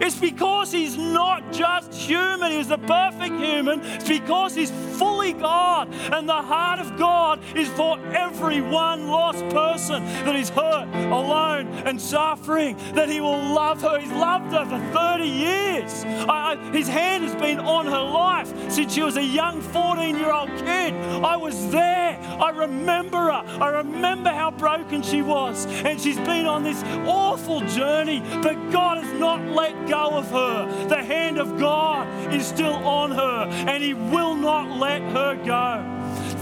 It's 0.00 0.18
because 0.18 0.72
he's 0.72 0.96
not 0.96 1.52
just 1.52 1.92
human, 1.92 2.52
he's 2.52 2.68
the 2.68 2.78
perfect 2.78 3.34
human. 3.36 3.80
It's 3.80 4.08
because 4.08 4.54
he's 4.54 4.70
fully 4.98 5.32
God. 5.32 5.88
And 6.12 6.28
the 6.28 6.32
heart 6.32 6.80
of 6.80 6.98
God 6.98 7.40
is 7.56 7.68
for 7.68 7.98
every 8.14 8.60
one 8.60 9.08
lost 9.08 9.48
person 9.48 10.04
that 10.24 10.36
is 10.36 10.48
hurt, 10.50 10.88
alone, 10.94 11.66
and 11.84 12.00
suffering, 12.00 12.76
that 12.94 13.08
he 13.08 13.20
will 13.20 13.42
love 13.52 13.82
her. 13.82 13.98
He's 13.98 14.10
loved 14.10 14.52
her 14.52 14.64
for 14.64 14.78
30 14.92 15.24
years. 15.24 16.04
I, 16.04 16.48
I, 16.48 16.72
his 16.72 16.88
hand 16.88 17.24
has 17.24 17.34
been 17.34 17.58
on 17.58 17.86
her 17.86 18.02
life 18.02 18.48
since 18.70 18.94
she 18.94 19.02
was 19.02 19.16
a 19.16 19.22
young 19.22 19.60
14 19.60 20.16
year 20.16 20.32
old 20.32 20.48
kid. 20.58 20.94
I 21.24 21.36
was 21.36 21.70
there. 21.70 22.18
I 22.40 22.50
remember 22.50 23.18
her. 23.18 23.42
I 23.62 23.68
remember 23.68 24.30
how 24.30 24.50
broken 24.50 25.02
she 25.02 25.22
was. 25.22 25.66
And 25.66 26.00
she's 26.00 26.18
been 26.18 26.46
on 26.46 26.62
this 26.62 26.82
awful 27.06 27.60
journey, 27.62 28.20
but 28.42 28.54
God 28.70 29.02
has 29.02 29.20
not 29.20 29.40
let 29.54 29.87
go 29.88 30.16
of 30.16 30.30
her. 30.30 30.86
The 30.88 31.02
hand 31.02 31.38
of 31.38 31.58
God 31.58 32.32
is 32.32 32.46
still 32.46 32.74
on 32.74 33.10
her, 33.10 33.46
and 33.68 33.82
He 33.82 33.94
will 33.94 34.34
not 34.34 34.78
let 34.78 35.02
her 35.02 35.34
go. 35.36 35.98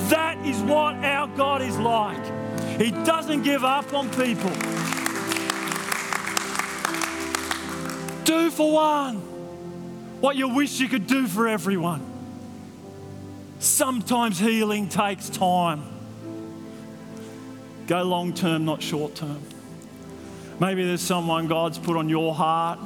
That 0.08 0.38
is 0.44 0.60
what 0.60 0.96
our 0.96 1.28
God 1.36 1.62
is 1.62 1.76
like. 1.78 2.24
He 2.80 2.90
doesn't 2.90 3.42
give 3.42 3.64
up 3.64 3.92
on 3.94 4.08
people. 4.10 4.50
Do 8.24 8.50
for 8.50 8.72
one 8.72 9.16
what 10.20 10.36
you 10.36 10.48
wish 10.48 10.80
you 10.80 10.88
could 10.88 11.06
do 11.06 11.26
for 11.26 11.46
everyone. 11.46 12.04
Sometimes 13.58 14.38
healing 14.38 14.88
takes 14.88 15.28
time. 15.28 15.82
Go 17.86 18.02
long 18.02 18.34
term, 18.34 18.64
not 18.64 18.82
short 18.82 19.14
term. 19.14 19.40
Maybe 20.58 20.84
there's 20.84 21.00
someone 21.00 21.46
God's 21.46 21.78
put 21.78 21.96
on 21.96 22.08
your 22.08 22.34
heart 22.34 22.78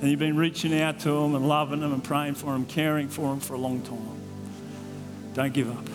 and 0.00 0.10
you've 0.10 0.18
been 0.18 0.36
reaching 0.36 0.78
out 0.80 1.00
to 1.00 1.10
them 1.10 1.34
and 1.34 1.46
loving 1.46 1.80
them 1.80 1.92
and 1.92 2.02
praying 2.02 2.34
for 2.34 2.52
them, 2.52 2.64
caring 2.64 3.08
for 3.08 3.28
them 3.28 3.40
for 3.40 3.54
a 3.54 3.58
long 3.58 3.82
time. 3.82 4.20
Don't 5.34 5.52
give 5.52 5.70
up. 5.70 5.86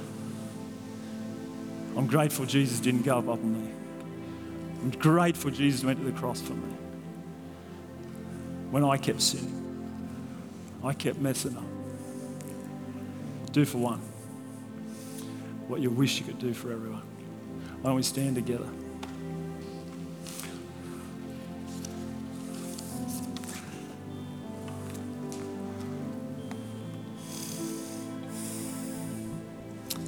I'm 1.98 2.06
grateful 2.08 2.46
Jesus 2.46 2.80
didn't 2.80 3.02
give 3.02 3.14
up 3.14 3.28
on 3.30 3.66
me. 3.66 3.72
I'm 4.84 4.92
grateful 4.92 5.50
Jesus 5.50 5.84
went 5.84 6.00
to 6.00 6.06
the 6.06 6.12
cross 6.12 6.42
for 6.42 6.54
me. 6.54 6.76
When 8.70 8.84
I 8.84 8.98
kept 8.98 9.22
sinning, 9.22 9.62
I 10.84 10.94
kept 10.94 11.18
messing 11.18 11.58
up. 11.58 11.64
Do 13.52 13.66
for 13.66 13.80
one 13.80 14.02
what 15.68 15.82
you 15.82 15.90
wish 15.90 16.20
you 16.20 16.26
could 16.26 16.38
do 16.38 16.54
for 16.54 16.72
everyone. 16.72 17.02
Why 17.82 17.90
don't 17.90 17.96
we 17.96 18.04
stand 18.04 18.36
together? 18.36 18.68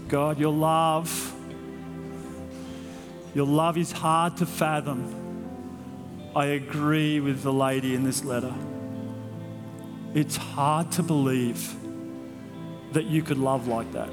God, 0.07 0.39
your 0.39 0.53
love, 0.53 1.33
your 3.33 3.45
love 3.45 3.77
is 3.77 3.91
hard 3.91 4.37
to 4.37 4.45
fathom. 4.45 5.13
I 6.33 6.45
agree 6.45 7.19
with 7.19 7.43
the 7.43 7.51
lady 7.51 7.93
in 7.93 8.03
this 8.03 8.23
letter. 8.23 8.53
It's 10.13 10.37
hard 10.37 10.91
to 10.93 11.03
believe 11.03 11.75
that 12.93 13.03
you 13.05 13.21
could 13.21 13.37
love 13.37 13.67
like 13.67 13.91
that. 13.91 14.09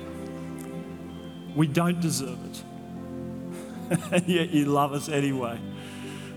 We 1.55 1.69
don't 1.69 2.01
deserve 2.01 2.39
it. 2.45 2.63
and 4.13 4.27
yet 4.29 4.51
you 4.51 4.65
love 4.65 4.93
us 4.93 5.09
anyway. 5.09 5.61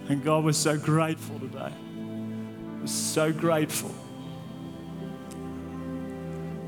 And 0.07 0.23
God, 0.23 0.45
we're 0.45 0.51
so 0.51 0.77
grateful 0.77 1.39
today. 1.39 1.73
We're 2.79 2.85
so 2.85 3.33
grateful. 3.33 3.93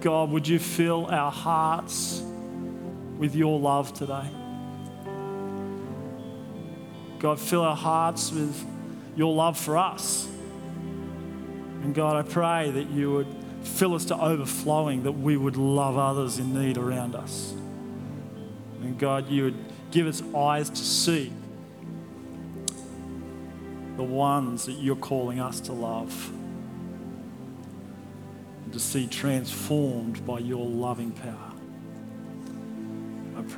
God, 0.02 0.32
would 0.32 0.48
you 0.48 0.58
fill 0.58 1.06
our 1.06 1.32
hearts 1.32 2.24
with 3.20 3.36
your 3.36 3.60
love 3.60 3.94
today? 3.94 4.28
God, 7.20 7.40
fill 7.40 7.62
our 7.62 7.76
hearts 7.76 8.32
with 8.32 8.66
your 9.16 9.36
love 9.36 9.58
for 9.58 9.78
us. 9.78 10.28
And 11.84 11.94
God, 11.94 12.16
I 12.16 12.28
pray 12.28 12.72
that 12.72 12.90
you 12.90 13.12
would 13.12 13.28
fill 13.62 13.94
us 13.94 14.06
to 14.06 14.16
overflowing, 14.20 15.04
that 15.04 15.12
we 15.12 15.38
would 15.38 15.58
love 15.58 15.98
others 15.98 16.40
in 16.40 16.54
need 16.54 16.78
around 16.78 17.14
us. 17.14 17.54
And 18.82 18.98
God, 18.98 19.30
you 19.30 19.44
would 19.44 19.66
give 19.92 20.08
us 20.08 20.24
eyes 20.34 20.70
to 20.70 20.78
see 20.78 21.34
the 23.98 24.04
ones 24.04 24.66
that 24.66 24.74
you're 24.74 24.96
calling 24.96 25.42
us 25.42 25.60
to 25.60 25.74
love 25.74 26.32
and 28.64 28.72
to 28.72 28.80
see 28.80 29.08
transformed 29.08 30.26
by 30.26 30.40
your 30.40 30.66
loving 30.66 31.12
power. 31.12 31.49